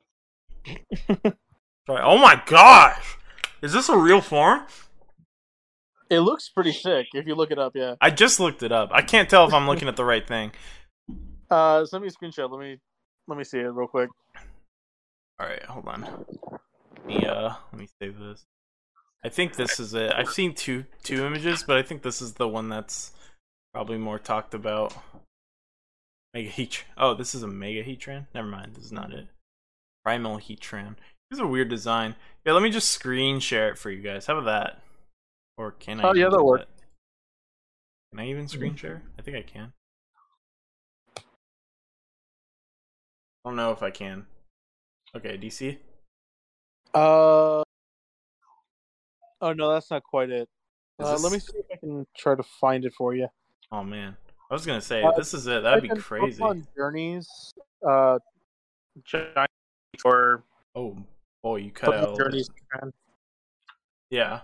Right. 1.87 2.01
Oh 2.03 2.17
my 2.17 2.41
gosh! 2.47 3.15
Is 3.61 3.71
this 3.73 3.89
a 3.89 3.97
real 3.97 4.19
form? 4.19 4.61
It 6.15 6.21
looks 6.21 6.49
pretty 6.49 6.71
sick 6.71 7.07
if 7.13 7.27
you 7.27 7.35
look 7.35 7.51
it 7.51 7.59
up. 7.59 7.73
Yeah. 7.75 7.95
I 8.01 8.09
just 8.09 8.39
looked 8.39 8.63
it 8.63 8.71
up. 8.71 8.89
I 8.93 9.01
can't 9.01 9.29
tell 9.29 9.47
if 9.47 9.53
I'm 9.53 9.67
looking 9.67 9.87
at 9.87 9.95
the 9.95 10.05
right 10.05 10.25
thing. 10.25 10.51
Uh, 11.47 11.85
send 11.85 12.01
me 12.01 12.09
a 12.09 12.11
screenshot. 12.11 12.49
Let 12.49 12.59
me 12.59 12.79
let 13.27 13.37
me 13.37 13.43
see 13.43 13.59
it 13.59 13.67
real 13.67 13.87
quick. 13.87 14.09
All 15.39 15.45
right, 15.47 15.63
hold 15.65 15.87
on. 15.87 16.01
Let 16.01 17.05
me 17.05 17.23
uh, 17.23 17.53
let 17.71 17.79
me 17.79 17.87
save 18.01 18.17
this. 18.17 18.45
I 19.23 19.29
think 19.29 19.55
this 19.55 19.79
is 19.79 19.93
it. 19.93 20.11
I've 20.11 20.29
seen 20.29 20.55
two 20.55 20.85
two 21.03 21.23
images, 21.23 21.63
but 21.63 21.77
I 21.77 21.83
think 21.83 22.01
this 22.01 22.19
is 22.19 22.33
the 22.33 22.47
one 22.47 22.67
that's 22.67 23.11
probably 23.75 23.99
more 23.99 24.17
talked 24.17 24.55
about. 24.55 24.93
Mega 26.33 26.49
Heatran. 26.49 26.83
Oh, 26.97 27.13
this 27.13 27.35
is 27.35 27.43
a 27.43 27.47
Mega 27.47 27.83
Heatran. 27.83 28.25
Never 28.33 28.47
mind. 28.47 28.75
This 28.75 28.85
is 28.85 28.91
not 28.91 29.13
it. 29.13 29.27
Primal 30.03 30.39
Heatran. 30.39 30.95
This 31.29 31.37
is 31.37 31.39
a 31.39 31.47
weird 31.47 31.69
design. 31.69 32.15
Yeah, 32.45 32.53
let 32.53 32.63
me 32.63 32.69
just 32.69 32.89
screen 32.89 33.39
share 33.39 33.69
it 33.69 33.77
for 33.77 33.89
you 33.89 34.01
guys. 34.01 34.25
How 34.25 34.37
about 34.37 34.45
that? 34.45 34.81
Or 35.57 35.71
can 35.71 35.99
I? 35.99 36.03
Oh, 36.03 36.09
even 36.09 36.21
yeah, 36.21 36.29
that'll 36.29 36.45
work. 36.45 36.61
that? 36.61 36.67
Can 38.11 38.19
I 38.19 38.27
even 38.29 38.47
screen 38.47 38.75
share? 38.75 39.01
I 39.17 39.21
think 39.21 39.37
I 39.37 39.41
can. 39.41 39.73
I 41.17 41.21
don't 43.45 43.55
know 43.55 43.71
if 43.71 43.83
I 43.83 43.91
can. 43.91 44.25
Okay, 45.15 45.37
DC. 45.37 45.77
Uh. 46.93 47.61
Oh 49.41 49.53
no, 49.53 49.71
that's 49.71 49.91
not 49.91 50.03
quite 50.03 50.29
it. 50.29 50.49
Uh, 50.99 51.17
Let 51.17 51.31
me 51.31 51.39
see 51.39 51.57
if 51.57 51.65
I 51.71 51.75
can 51.77 52.07
try 52.17 52.35
to 52.35 52.43
find 52.43 52.85
it 52.85 52.93
for 52.97 53.13
you. 53.13 53.27
Oh 53.71 53.83
man, 53.83 54.15
I 54.49 54.53
was 54.53 54.65
gonna 54.65 54.81
say 54.81 55.03
Uh, 55.03 55.11
this 55.17 55.33
is 55.33 55.45
it. 55.47 55.63
That'd 55.63 55.83
be 55.83 55.89
crazy. 55.89 56.41
Pokemon 56.41 56.65
Journeys, 56.75 57.53
uh, 57.87 58.19
giant 59.03 59.49
or 60.03 60.43
Oh 60.73 60.97
boy, 61.43 61.57
you 61.57 61.71
cut 61.71 61.93
out. 61.93 61.95
a 61.95 61.97
Pokemon 61.97 62.01
little 62.01 62.17
Journeys. 62.17 62.49
Yeah. 64.09 64.39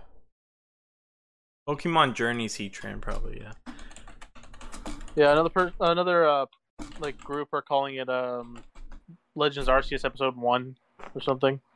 Pokemon 1.72 2.14
Journeys 2.14 2.56
Heatran 2.56 3.00
probably 3.00 3.40
yeah. 3.40 3.72
Yeah, 5.14 5.32
another 5.32 5.48
per- 5.48 5.72
another 5.80 6.28
uh 6.28 6.46
like 7.00 7.18
group 7.18 7.48
are 7.52 7.62
calling 7.62 7.94
it 7.96 8.08
um 8.10 8.62
Legends 9.34 9.68
Arceus 9.68 10.04
episode 10.04 10.36
one 10.36 10.76
or 11.14 11.22
something. 11.22 11.60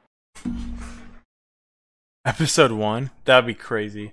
Episode 2.26 2.72
one. 2.72 3.12
That'd 3.24 3.46
be 3.46 3.54
crazy. 3.54 4.12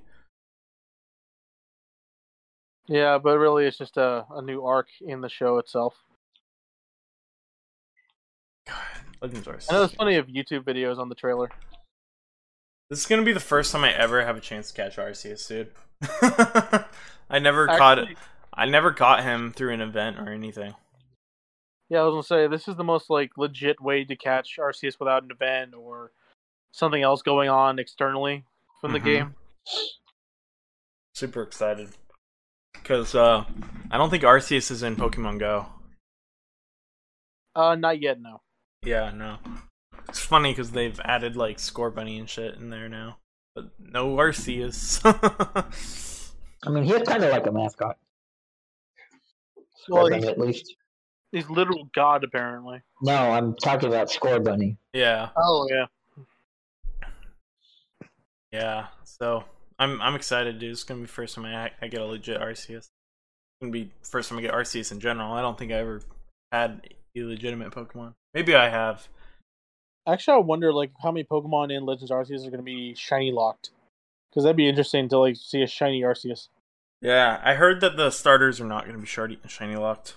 Yeah, 2.88 3.18
but 3.18 3.40
really 3.40 3.66
it's 3.66 3.78
just 3.78 3.98
a, 3.98 4.26
a 4.30 4.42
new 4.42 4.64
arc 4.64 4.88
in 5.02 5.20
the 5.22 5.30
show 5.30 5.58
itself. 5.58 5.96
God, 8.68 8.78
Legends 9.20 9.48
are. 9.48 9.60
I 9.68 9.74
know 9.74 9.80
there's 9.80 9.96
plenty 9.96 10.16
of 10.18 10.28
YouTube 10.28 10.64
videos 10.64 11.00
on 11.00 11.10
the 11.10 11.16
trailer. 11.16 11.50
This 12.94 13.00
is 13.00 13.06
gonna 13.08 13.24
be 13.24 13.34
the 13.34 13.40
first 13.40 13.72
time 13.72 13.84
I 13.84 13.92
ever 13.92 14.24
have 14.24 14.38
a 14.38 14.40
chance 14.40 14.72
to 14.72 14.76
catch 14.76 14.98
Arceus, 14.98 15.48
dude. 15.48 15.72
I 17.28 17.40
never 17.40 17.66
caught 17.66 17.98
I 18.54 18.68
never 18.68 18.94
caught 18.94 19.24
him 19.24 19.52
through 19.52 19.74
an 19.74 19.82
event 19.82 20.20
or 20.20 20.30
anything. 20.30 20.76
Yeah, 21.90 22.02
I 22.02 22.04
was 22.04 22.12
gonna 22.12 22.44
say 22.44 22.48
this 22.48 22.68
is 22.68 22.76
the 22.76 22.84
most 22.84 23.10
like 23.10 23.32
legit 23.36 23.82
way 23.82 24.04
to 24.04 24.16
catch 24.16 24.60
Arceus 24.60 25.00
without 25.00 25.24
an 25.24 25.32
event 25.32 25.74
or 25.74 26.12
something 26.72 27.02
else 27.02 27.24
going 27.24 27.50
on 27.50 27.80
externally 27.80 28.44
from 28.80 28.94
the 28.94 29.00
Mhm. 29.00 29.04
game. 29.06 29.36
Super 31.16 31.42
excited 31.42 31.90
because 32.74 33.16
uh, 33.16 33.44
I 33.90 33.98
don't 33.98 34.12
think 34.12 34.22
Arceus 34.22 34.70
is 34.70 34.84
in 34.84 34.98
Pokemon 34.98 35.40
Go. 35.40 35.66
Uh, 37.56 37.74
not 37.74 38.00
yet, 38.00 38.22
no. 38.22 38.42
Yeah, 38.84 39.10
no. 39.10 39.40
It's 40.10 40.20
funny 40.20 40.52
because 40.52 40.72
they've 40.72 41.00
added 41.04 41.36
like 41.36 41.58
Scorbunny 41.58 42.20
and 42.20 42.30
shit 42.30 42.56
in 42.56 42.70
there 42.70 42.90
now, 42.90 43.18
but 43.56 43.70
no 43.80 44.16
Arceus. 44.16 45.02
I 46.66 46.70
mean, 46.70 46.84
he's 46.84 47.02
kind 47.04 47.24
of 47.24 47.32
like 47.32 47.46
a 47.48 47.52
mascot. 47.52 47.98
Well, 49.90 50.06
Scorbunny, 50.10 50.26
at 50.28 50.40
least. 50.40 50.76
He's 51.32 51.50
literal 51.50 51.90
god 51.96 52.24
apparently. 52.24 52.82
No, 53.02 53.16
I'm 53.16 53.56
talking 53.56 53.90
about 53.90 54.10
Scorbunny. 54.10 54.78
yeah, 54.94 55.30
Oh 55.36 55.68
yeah. 55.70 55.86
yeah. 58.52 58.88
So 59.04 59.44
I'm 59.80 60.02
I'm 60.02 60.16
excited, 60.16 60.60
dude. 60.60 60.72
It's 60.72 60.84
gonna 60.84 61.02
be 61.02 61.08
first 61.08 61.36
time 61.36 61.46
I 61.46 61.72
I 61.82 61.88
get 61.88 62.02
a 62.02 62.06
legit 62.06 62.40
Arceus. 62.40 62.70
It's 62.78 62.92
gonna 63.62 63.72
be 63.72 63.92
first 64.04 64.30
time 64.30 64.38
I 64.38 64.42
get 64.42 64.54
Arceus 64.54 64.92
in 64.92 65.00
general. 65.00 65.34
I 65.34 65.42
don't 65.42 65.58
think 65.58 65.72
I 65.72 65.76
ever 65.76 66.02
had 66.52 66.88
a 67.18 67.22
legitimate 67.24 67.72
Pokemon. 67.72 68.14
Maybe 68.34 68.56
I 68.56 68.70
have. 68.70 69.08
Actually, 70.08 70.36
I 70.36 70.40
wonder 70.40 70.74
like 70.74 70.92
how 71.02 71.12
many 71.12 71.24
Pokemon 71.24 71.76
in 71.76 71.86
Legends 71.86 72.12
Arceus 72.12 72.46
are 72.46 72.50
going 72.52 72.58
to 72.58 72.64
be 72.64 72.94
shiny 72.96 73.32
locked. 73.32 73.72
Because 74.30 74.44
that'd 74.44 74.58
be 74.58 74.68
interesting 74.68 75.08
to 75.10 75.20
like 75.20 75.36
see 75.36 75.62
a 75.62 75.68
shiny 75.68 76.02
Arceus. 76.02 76.48
Yeah, 77.02 77.40
I 77.44 77.54
heard 77.54 77.82
that 77.82 77.98
the 77.98 78.10
starters 78.10 78.60
are 78.60 78.66
not 78.66 78.86
gonna 78.86 78.98
be 78.98 79.06
shiny 79.06 79.38
shiny 79.48 79.76
locked. 79.76 80.16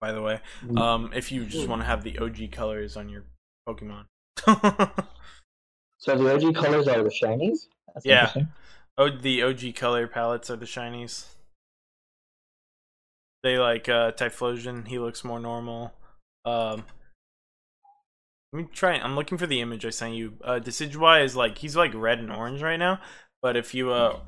By 0.00 0.12
the 0.12 0.22
way, 0.22 0.40
um, 0.76 1.10
if 1.14 1.30
you 1.30 1.44
just 1.44 1.68
want 1.68 1.82
to 1.82 1.86
have 1.86 2.02
the 2.02 2.18
OG 2.18 2.50
colors 2.50 2.96
on 2.96 3.08
your 3.08 3.24
Pokemon. 3.68 4.06
So 5.98 6.16
the 6.16 6.34
OG 6.34 6.54
colors 6.54 6.88
are 6.88 7.02
the 7.04 7.10
shinies? 7.10 7.68
That's 7.94 8.04
Yeah. 8.06 8.20
interesting. 8.22 8.48
Oh, 8.98 9.10
the 9.10 9.42
OG 9.42 9.72
color 9.76 10.08
palettes 10.08 10.50
are 10.50 10.56
the 10.56 10.66
shinies. 10.66 11.26
They 13.42 13.58
like 13.58 13.88
uh 13.88 14.12
Typhlosion, 14.12 14.88
he 14.88 14.98
looks 14.98 15.22
more 15.22 15.38
normal. 15.38 15.92
Um 16.44 16.86
Let 18.52 18.62
me 18.62 18.68
try 18.72 18.94
I'm 18.98 19.14
looking 19.16 19.38
for 19.38 19.46
the 19.46 19.60
image 19.60 19.84
I 19.86 19.90
sent 19.90 20.14
you. 20.14 20.34
Uh 20.44 20.60
Decidueye 20.62 21.24
is 21.24 21.34
like 21.36 21.58
he's 21.58 21.76
like 21.76 21.92
red 21.94 22.18
and 22.18 22.30
orange 22.30 22.62
right 22.62 22.78
now, 22.78 23.00
but 23.40 23.56
if 23.56 23.74
you 23.74 23.90
uh 23.92 24.20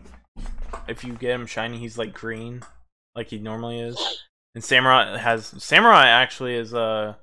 if 0.89 1.05
you 1.05 1.13
get 1.13 1.33
him 1.33 1.47
shiny 1.47 1.79
he's 1.79 1.99
like 1.99 2.15
green 2.15 2.63
like 3.15 3.29
he 3.29 3.39
normally 3.39 3.81
is. 3.81 4.23
And 4.55 4.65
Samurott 4.65 5.19
has 5.19 5.53
Samurott 5.55 6.07
actually 6.07 6.55
is 6.55 6.73
uh 6.73 7.15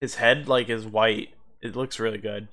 his 0.00 0.16
head 0.16 0.46
like 0.46 0.68
is 0.68 0.86
white. 0.86 1.30
It 1.62 1.74
looks 1.74 1.98
really 1.98 2.18
good. 2.18 2.48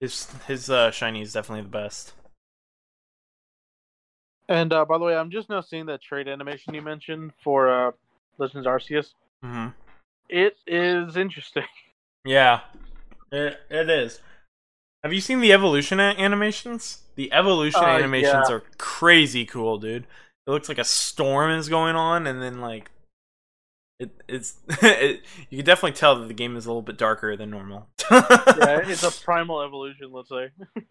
His 0.00 0.26
his 0.46 0.70
uh 0.70 0.90
shiny 0.90 1.20
is 1.20 1.32
definitely 1.32 1.62
the 1.64 1.68
best. 1.68 2.12
And 4.48 4.72
uh, 4.72 4.86
by 4.86 4.96
the 4.96 5.04
way, 5.04 5.14
I'm 5.14 5.30
just 5.30 5.50
now 5.50 5.60
seeing 5.60 5.86
that 5.86 6.00
trade 6.00 6.26
animation 6.26 6.72
you 6.72 6.80
mentioned 6.80 7.32
for 7.44 7.68
uh, 7.68 7.92
Legends 8.38 8.66
Arceus. 8.66 9.12
Mhm. 9.44 9.74
It 10.30 10.56
is 10.66 11.16
interesting. 11.16 11.64
Yeah, 12.28 12.60
it 13.32 13.58
it 13.70 13.88
is. 13.88 14.20
Have 15.02 15.14
you 15.14 15.20
seen 15.20 15.40
the 15.40 15.52
evolution 15.52 15.98
animations? 15.98 17.02
The 17.14 17.32
evolution 17.32 17.82
Uh, 17.82 17.86
animations 17.86 18.46
yeah. 18.48 18.56
are 18.56 18.62
crazy 18.76 19.46
cool, 19.46 19.78
dude. 19.78 20.06
It 20.46 20.50
looks 20.50 20.68
like 20.68 20.78
a 20.78 20.84
storm 20.84 21.50
is 21.50 21.70
going 21.70 21.96
on, 21.96 22.26
and 22.26 22.42
then 22.42 22.60
like 22.60 22.90
it, 23.98 24.10
it's 24.28 24.56
it, 24.82 25.22
you 25.48 25.58
can 25.58 25.64
definitely 25.64 25.96
tell 25.96 26.20
that 26.20 26.28
the 26.28 26.34
game 26.34 26.54
is 26.54 26.66
a 26.66 26.68
little 26.68 26.82
bit 26.82 26.98
darker 26.98 27.34
than 27.34 27.48
normal. 27.48 27.88
yeah, 28.10 28.20
it's 28.86 29.02
a 29.02 29.24
primal 29.24 29.62
evolution, 29.62 30.12
let's 30.12 30.28
say. 30.28 30.50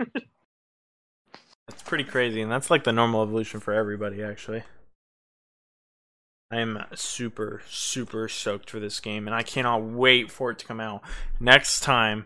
That's 1.67 1.83
pretty 1.83 2.05
crazy, 2.05 2.41
and 2.41 2.49
that's 2.49 2.71
like 2.71 2.85
the 2.85 2.93
normal 2.93 3.21
evolution 3.21 3.59
for 3.59 3.73
everybody, 3.73 4.23
actually. 4.23 4.63
I 6.51 6.59
am 6.61 6.81
super, 6.95 7.61
super 7.69 8.29
stoked 8.29 8.69
for 8.69 8.79
this 8.79 8.99
game, 8.99 9.27
and 9.27 9.35
I 9.35 9.43
cannot 9.43 9.83
wait 9.83 10.31
for 10.31 10.51
it 10.51 10.59
to 10.59 10.65
come 10.65 10.79
out. 10.79 11.01
Next 11.39 11.81
time, 11.81 12.25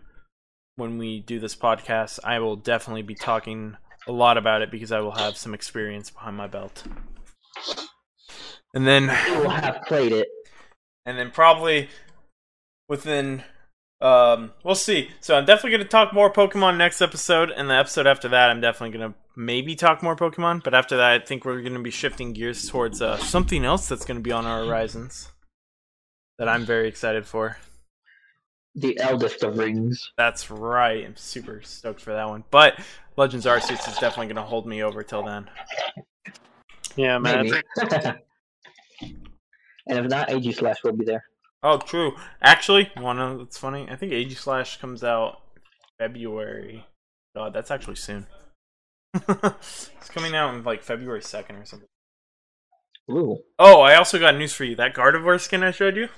when 0.76 0.96
we 0.96 1.20
do 1.20 1.40
this 1.40 1.56
podcast, 1.56 2.20
I 2.22 2.38
will 2.38 2.56
definitely 2.56 3.02
be 3.02 3.14
talking 3.16 3.76
a 4.06 4.12
lot 4.12 4.36
about 4.38 4.62
it 4.62 4.70
because 4.70 4.92
I 4.92 5.00
will 5.00 5.12
have 5.16 5.36
some 5.36 5.54
experience 5.54 6.10
behind 6.10 6.36
my 6.36 6.46
belt. 6.46 6.84
And 8.74 8.86
then 8.86 9.04
You 9.26 9.40
will 9.40 9.50
have 9.50 9.82
played 9.86 10.12
it. 10.12 10.28
and 11.04 11.18
then 11.18 11.30
probably 11.30 11.88
within 12.88 13.42
um 14.02 14.52
we'll 14.64 14.74
see 14.74 15.08
so 15.20 15.36
i'm 15.36 15.44
definitely 15.44 15.70
going 15.70 15.82
to 15.82 15.88
talk 15.88 16.12
more 16.12 16.32
pokemon 16.32 16.76
next 16.76 17.00
episode 17.00 17.50
and 17.50 17.70
the 17.70 17.74
episode 17.74 18.06
after 18.06 18.28
that 18.28 18.50
i'm 18.50 18.60
definitely 18.60 18.96
going 18.98 19.12
to 19.12 19.16
maybe 19.36 19.74
talk 19.76 20.02
more 20.02 20.16
pokemon 20.16 20.62
but 20.62 20.74
after 20.74 20.96
that 20.96 21.12
i 21.12 21.24
think 21.24 21.44
we're 21.44 21.60
going 21.60 21.72
to 21.74 21.80
be 21.80 21.90
shifting 21.90 22.32
gears 22.32 22.68
towards 22.68 23.00
uh, 23.00 23.16
something 23.18 23.64
else 23.64 23.88
that's 23.88 24.04
going 24.04 24.16
to 24.16 24.22
be 24.22 24.32
on 24.32 24.44
our 24.44 24.64
horizons 24.64 25.30
that 26.38 26.48
i'm 26.48 26.64
very 26.66 26.88
excited 26.88 27.24
for 27.26 27.56
The 28.74 28.98
eldest 29.00 29.42
of 29.44 29.56
rings. 29.56 30.10
that's 30.18 30.50
right 30.50 31.04
i'm 31.06 31.16
super 31.16 31.62
stoked 31.62 32.00
for 32.00 32.12
that 32.12 32.28
one 32.28 32.42
but 32.50 32.80
legends 33.16 33.46
arceus 33.46 33.88
is 33.88 33.94
definitely 33.98 34.26
going 34.26 34.36
to 34.36 34.42
hold 34.42 34.66
me 34.66 34.82
over 34.82 35.02
till 35.02 35.22
then 35.22 35.48
Yeah, 36.96 37.18
man. 37.18 37.48
And 39.88 39.98
if 39.98 40.06
not, 40.06 40.28
Aegislash 40.28 40.76
will 40.84 40.92
be 40.92 41.04
there. 41.04 41.24
Oh 41.62 41.78
true 41.78 42.16
actually 42.42 42.90
one 42.96 43.18
of 43.20 43.38
that's 43.38 43.58
funny 43.58 43.86
i 43.90 43.96
think 43.96 44.12
aegislash 44.12 44.78
comes 44.80 45.04
out 45.04 45.40
february 45.98 46.86
god 47.36 47.52
that's 47.54 47.70
actually 47.70 47.96
soon 47.96 48.26
it's 49.28 49.90
coming 50.08 50.34
out 50.34 50.54
in 50.54 50.64
like 50.64 50.82
February 50.82 51.20
2nd 51.20 51.60
or 51.60 51.66
something. 51.66 51.88
Ooh. 53.10 53.40
Oh, 53.58 53.82
I 53.82 53.96
also 53.96 54.18
got 54.18 54.36
news 54.36 54.54
for 54.54 54.64
you. 54.64 54.74
That 54.74 54.94
Gardevoir 54.94 55.38
skin 55.38 55.62
I 55.62 55.70
showed 55.70 55.96
you? 55.96 56.08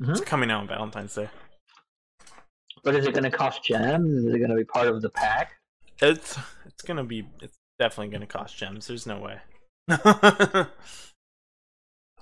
It's 0.00 0.20
Mhm. 0.20 0.26
coming 0.26 0.50
out 0.50 0.62
on 0.62 0.66
Valentine's 0.66 1.14
Day. 1.14 1.28
But 2.82 2.96
is 2.96 3.06
it 3.06 3.12
going 3.12 3.22
to 3.22 3.30
cost 3.30 3.62
gems? 3.62 4.24
Is 4.24 4.34
it 4.34 4.38
going 4.38 4.50
to 4.50 4.56
be 4.56 4.64
part 4.64 4.88
of 4.88 5.00
the 5.00 5.10
pack? 5.10 5.52
It's 6.02 6.36
it's 6.66 6.82
gonna 6.82 7.04
be 7.04 7.24
it's 7.40 7.58
definitely 7.78 8.12
gonna 8.12 8.26
cost 8.26 8.56
gems. 8.56 8.86
There's 8.86 9.06
no 9.06 9.18
way. 9.18 9.38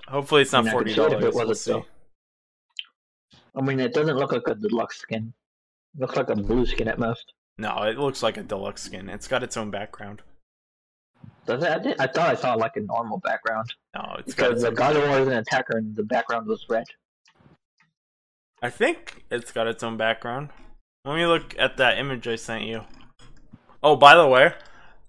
Hopefully 0.09 0.42
it's 0.42 0.53
not 0.53 0.66
forty 0.68 0.94
see 0.94 1.01
it 1.01 1.11
dollars. 1.11 1.34
We'll. 1.66 1.86
I 3.57 3.62
mean, 3.62 3.80
it 3.80 3.94
doesn't 3.94 4.16
look 4.16 4.32
like 4.32 4.46
a 4.46 4.54
deluxe 4.54 4.98
skin. 4.98 5.32
It 5.94 6.00
looks 6.00 6.16
like 6.16 6.28
a 6.28 6.36
blue 6.36 6.66
skin 6.66 6.88
at 6.88 6.98
most. 6.98 7.32
No, 7.59 7.82
it 7.84 7.98
looks 7.98 8.22
like 8.22 8.36
a 8.36 8.42
deluxe 8.42 8.82
skin. 8.82 9.09
It's 9.09 9.28
got 9.28 9.42
its 9.42 9.57
own 9.57 9.70
background. 9.70 10.22
Does 11.46 11.62
it? 11.62 11.70
I, 11.70 11.78
did, 11.78 12.00
I 12.00 12.07
thought 12.07 12.28
I 12.28 12.34
saw 12.34 12.54
like 12.54 12.76
a 12.76 12.80
normal 12.80 13.18
background 13.18 13.72
No, 13.94 14.16
it's 14.18 14.34
got 14.34 14.50
because 14.50 14.62
the 14.62 14.68
own 14.68 14.74
Gardevoir 14.74 15.20
is 15.22 15.28
an 15.28 15.34
attacker 15.34 15.78
and 15.78 15.96
the 15.96 16.02
background 16.02 16.46
was 16.46 16.66
red. 16.68 16.86
I 18.62 18.68
think 18.68 19.24
it's 19.30 19.52
got 19.52 19.66
its 19.66 19.82
own 19.82 19.96
background. 19.96 20.50
Let 21.04 21.16
me 21.16 21.26
look 21.26 21.54
at 21.59 21.76
that 21.76 21.98
image 21.98 22.26
I 22.26 22.36
sent 22.36 22.64
you. 22.64 22.82
Oh, 23.82 23.96
by 23.96 24.16
the 24.16 24.26
way, 24.26 24.52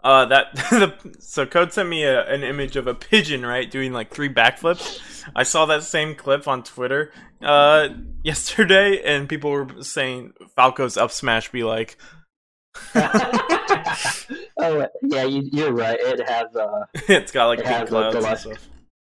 uh, 0.04 0.26
that 0.26 0.56
the 0.56 1.16
so 1.20 1.46
Code 1.46 1.74
sent 1.74 1.90
me 1.90 2.04
a, 2.04 2.26
an 2.28 2.44
image 2.44 2.76
of 2.76 2.88
a 2.88 2.94
pigeon, 2.94 3.46
right, 3.46 3.70
doing 3.70 3.94
like 3.94 4.12
three 4.12 4.34
backflips. 4.34 5.00
I 5.36 5.44
saw 5.44 5.66
that 5.66 5.84
same 5.84 6.16
clip 6.16 6.48
on 6.48 6.64
Twitter 6.64 7.12
uh 7.42 7.90
yesterday, 8.24 9.02
and 9.04 9.28
people 9.28 9.52
were 9.52 9.68
saying 9.82 10.34
Falco's 10.56 10.98
up 10.98 11.12
smash 11.12 11.52
be 11.52 11.64
like, 11.64 11.98
oh 12.96 14.88
yeah, 15.04 15.24
you, 15.24 15.50
you're 15.52 15.74
right. 15.74 15.98
It 16.00 16.28
has 16.28 16.56
uh, 16.56 16.86
it's 16.94 17.32
got 17.32 17.48
like 17.48 17.60
It 17.60 17.66
has, 17.66 17.92
like, 17.92 18.12
clouds 18.12 18.24
the 18.24 18.30
and 18.30 18.40
stuff. 18.40 18.68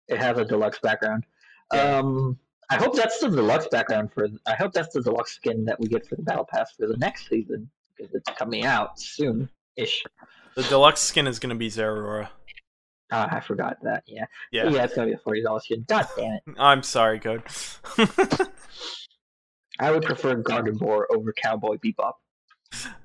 it 0.09 0.19
has 0.19 0.39
a 0.39 0.45
deluxe 0.45 0.79
background. 0.79 1.25
Yeah. 1.73 1.99
Um, 1.99 2.39
I 2.71 2.77
hope 2.77 2.97
that's 2.97 3.19
the 3.21 3.29
deluxe 3.29 3.69
background 3.69 4.13
for. 4.13 4.29
I 4.47 4.55
hope 4.55 4.73
that's 4.73 4.93
the 4.95 5.03
deluxe 5.03 5.33
skin 5.35 5.65
that 5.67 5.79
we 5.79 5.89
get 5.89 6.07
for 6.07 6.17
the 6.17 6.23
battle 6.23 6.47
pass 6.49 6.73
for 6.73 6.87
the 6.87 6.97
next 6.97 7.29
season 7.29 7.71
because 7.97 8.15
it's 8.15 8.31
coming 8.39 8.65
out 8.65 8.99
soon 9.01 9.49
ish. 9.77 10.05
The 10.57 10.63
deluxe 10.65 11.01
skin 11.01 11.27
is 11.27 11.39
gonna 11.39 11.55
be 11.55 11.69
Zeraora. 11.71 12.31
Ah, 13.13 13.29
I 13.31 13.41
forgot 13.41 13.77
that. 13.83 14.03
Yeah. 14.07 14.25
Yeah. 14.51 14.69
yeah, 14.71 14.85
it's 14.85 14.95
gonna 14.95 15.07
be 15.09 15.13
a 15.13 15.19
forty 15.19 15.43
dollars 15.43 15.65
skin. 15.65 15.85
God 15.87 16.07
damn 16.17 16.33
it! 16.33 16.43
I'm 16.59 16.83
sorry, 16.83 17.21
Code. 17.21 17.43
I 19.79 19.91
would 19.91 20.03
prefer 20.03 20.37
Gardevoir 20.43 21.05
over 21.15 21.33
Cowboy 21.33 21.77
Bebop. 21.77 22.15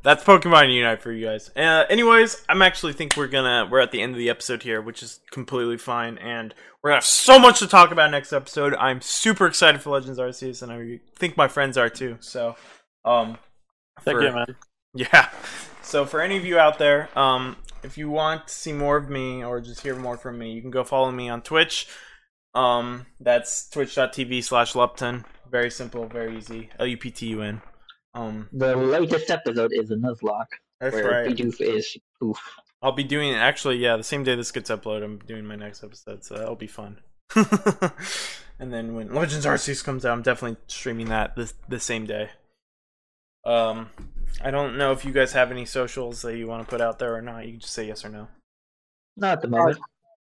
That's 0.01 0.23
Pokemon 0.23 0.73
Unite 0.73 1.01
for 1.01 1.11
you 1.11 1.25
guys. 1.27 1.51
Uh, 1.55 1.83
anyways, 1.89 2.43
I'm 2.49 2.61
actually 2.61 2.93
think 2.93 3.15
we're 3.15 3.27
gonna 3.27 3.67
we're 3.69 3.79
at 3.79 3.91
the 3.91 4.01
end 4.01 4.13
of 4.13 4.17
the 4.17 4.29
episode 4.29 4.63
here, 4.63 4.81
which 4.81 5.03
is 5.03 5.19
completely 5.31 5.77
fine, 5.77 6.17
and 6.17 6.55
we're 6.81 6.89
gonna 6.91 6.97
have 6.97 7.05
so 7.05 7.37
much 7.37 7.59
to 7.59 7.67
talk 7.67 7.91
about 7.91 8.09
next 8.11 8.33
episode. 8.33 8.73
I'm 8.75 9.01
super 9.01 9.45
excited 9.45 9.81
for 9.81 9.91
Legends 9.91 10.17
Arceus, 10.17 10.63
and 10.63 10.71
I 10.71 10.99
think 11.17 11.37
my 11.37 11.47
friends 11.47 11.77
are 11.77 11.89
too. 11.89 12.17
So, 12.21 12.55
um, 13.05 13.37
Thank 14.01 14.17
for- 14.17 14.23
you, 14.23 14.33
man. 14.33 14.55
yeah. 14.95 15.29
So 15.91 16.05
for 16.05 16.21
any 16.21 16.37
of 16.37 16.45
you 16.45 16.57
out 16.57 16.79
there, 16.79 17.09
um, 17.19 17.57
if 17.83 17.97
you 17.97 18.09
want 18.09 18.47
to 18.47 18.53
see 18.53 18.71
more 18.71 18.95
of 18.95 19.09
me 19.09 19.43
or 19.43 19.59
just 19.59 19.81
hear 19.81 19.93
more 19.93 20.15
from 20.15 20.39
me, 20.39 20.53
you 20.53 20.61
can 20.61 20.71
go 20.71 20.85
follow 20.85 21.11
me 21.11 21.27
on 21.27 21.41
Twitch. 21.41 21.85
Um, 22.55 23.07
that's 23.19 23.69
twitch.tv 23.69 24.41
slash 24.41 24.73
Luptun. 24.73 25.25
Very 25.49 25.69
simple, 25.69 26.07
very 26.07 26.37
easy. 26.37 26.69
L 26.79 26.87
U 26.87 26.95
P 26.95 27.11
T 27.11 27.27
U 27.31 27.41
N. 27.41 27.61
Um, 28.13 28.47
The 28.53 28.73
latest 28.73 29.29
episode 29.29 29.71
is 29.73 29.91
a 29.91 29.95
Nuzlocke 29.95 30.45
that's 30.79 30.93
where 30.93 31.23
right. 31.23 31.35
Bidoof 31.35 31.59
is 31.59 31.97
oof. 32.23 32.39
I'll 32.81 32.93
be 32.93 33.03
doing 33.03 33.33
actually, 33.33 33.75
yeah, 33.75 33.97
the 33.97 34.03
same 34.03 34.23
day 34.23 34.35
this 34.35 34.53
gets 34.53 34.69
uploaded, 34.69 35.03
I'm 35.03 35.19
doing 35.19 35.45
my 35.45 35.57
next 35.57 35.83
episode, 35.83 36.23
so 36.23 36.35
that'll 36.35 36.55
be 36.55 36.67
fun. 36.67 36.99
and 37.35 38.71
then 38.71 38.95
when 38.95 39.13
Legends 39.13 39.45
Arceus 39.45 39.83
comes 39.83 40.05
out, 40.05 40.13
I'm 40.13 40.21
definitely 40.21 40.55
streaming 40.67 41.09
that 41.09 41.35
the 41.35 41.51
the 41.67 41.81
same 41.81 42.05
day. 42.05 42.29
Um, 43.45 43.89
I 44.43 44.51
don't 44.51 44.77
know 44.77 44.91
if 44.91 45.03
you 45.05 45.11
guys 45.11 45.33
have 45.33 45.51
any 45.51 45.65
socials 45.65 46.21
that 46.21 46.37
you 46.37 46.47
want 46.47 46.63
to 46.63 46.69
put 46.69 46.81
out 46.81 46.99
there 46.99 47.15
or 47.15 47.21
not. 47.21 47.45
You 47.45 47.51
can 47.53 47.59
just 47.61 47.73
say 47.73 47.87
yes 47.87 48.05
or 48.05 48.09
no. 48.09 48.27
Not 49.17 49.33
at 49.33 49.41
the 49.41 49.47
moment. 49.47 49.79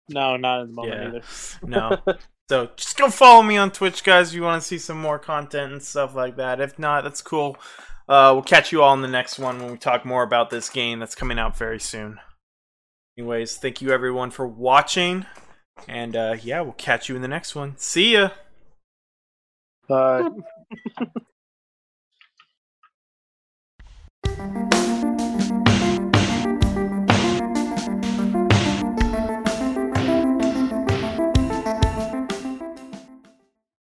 No, 0.10 0.36
not 0.38 0.62
at 0.62 0.68
the 0.68 0.74
moment 0.74 0.96
Yeah. 1.02 1.08
either. 1.08 1.22
No. 2.08 2.16
So 2.50 2.70
just 2.76 2.98
go 2.98 3.10
follow 3.10 3.42
me 3.42 3.56
on 3.56 3.72
Twitch, 3.72 4.04
guys. 4.04 4.30
If 4.30 4.36
you 4.36 4.42
want 4.44 4.62
to 4.62 4.68
see 4.68 4.78
some 4.78 5.00
more 5.00 5.18
content 5.18 5.72
and 5.72 5.82
stuff 5.82 6.14
like 6.14 6.36
that. 6.36 6.60
If 6.60 6.78
not, 6.78 7.06
that's 7.06 7.22
cool. 7.22 7.56
Uh, 8.10 8.32
we'll 8.34 8.44
catch 8.44 8.74
you 8.74 8.84
all 8.84 8.94
in 8.94 9.02
the 9.02 9.08
next 9.08 9.40
one 9.40 9.60
when 9.62 9.72
we 9.72 9.78
talk 9.78 10.04
more 10.04 10.24
about 10.24 10.50
this 10.50 10.70
game 10.70 11.00
that's 11.00 11.16
coming 11.16 11.40
out 11.40 11.58
very 11.58 11.80
soon. 11.80 12.20
Anyways, 13.18 13.56
thank 13.56 13.82
you 13.82 13.92
everyone 13.92 14.30
for 14.30 14.46
watching, 14.46 15.26
and 15.88 16.18
uh, 16.18 16.36
yeah, 16.44 16.60
we'll 16.60 16.74
catch 16.74 17.08
you 17.08 17.16
in 17.16 17.22
the 17.22 17.30
next 17.30 17.56
one. 17.56 17.76
See 17.78 18.12
ya. 18.14 18.32
Bye. 19.88 20.28
Thank 24.44 24.58
you. 24.58 24.73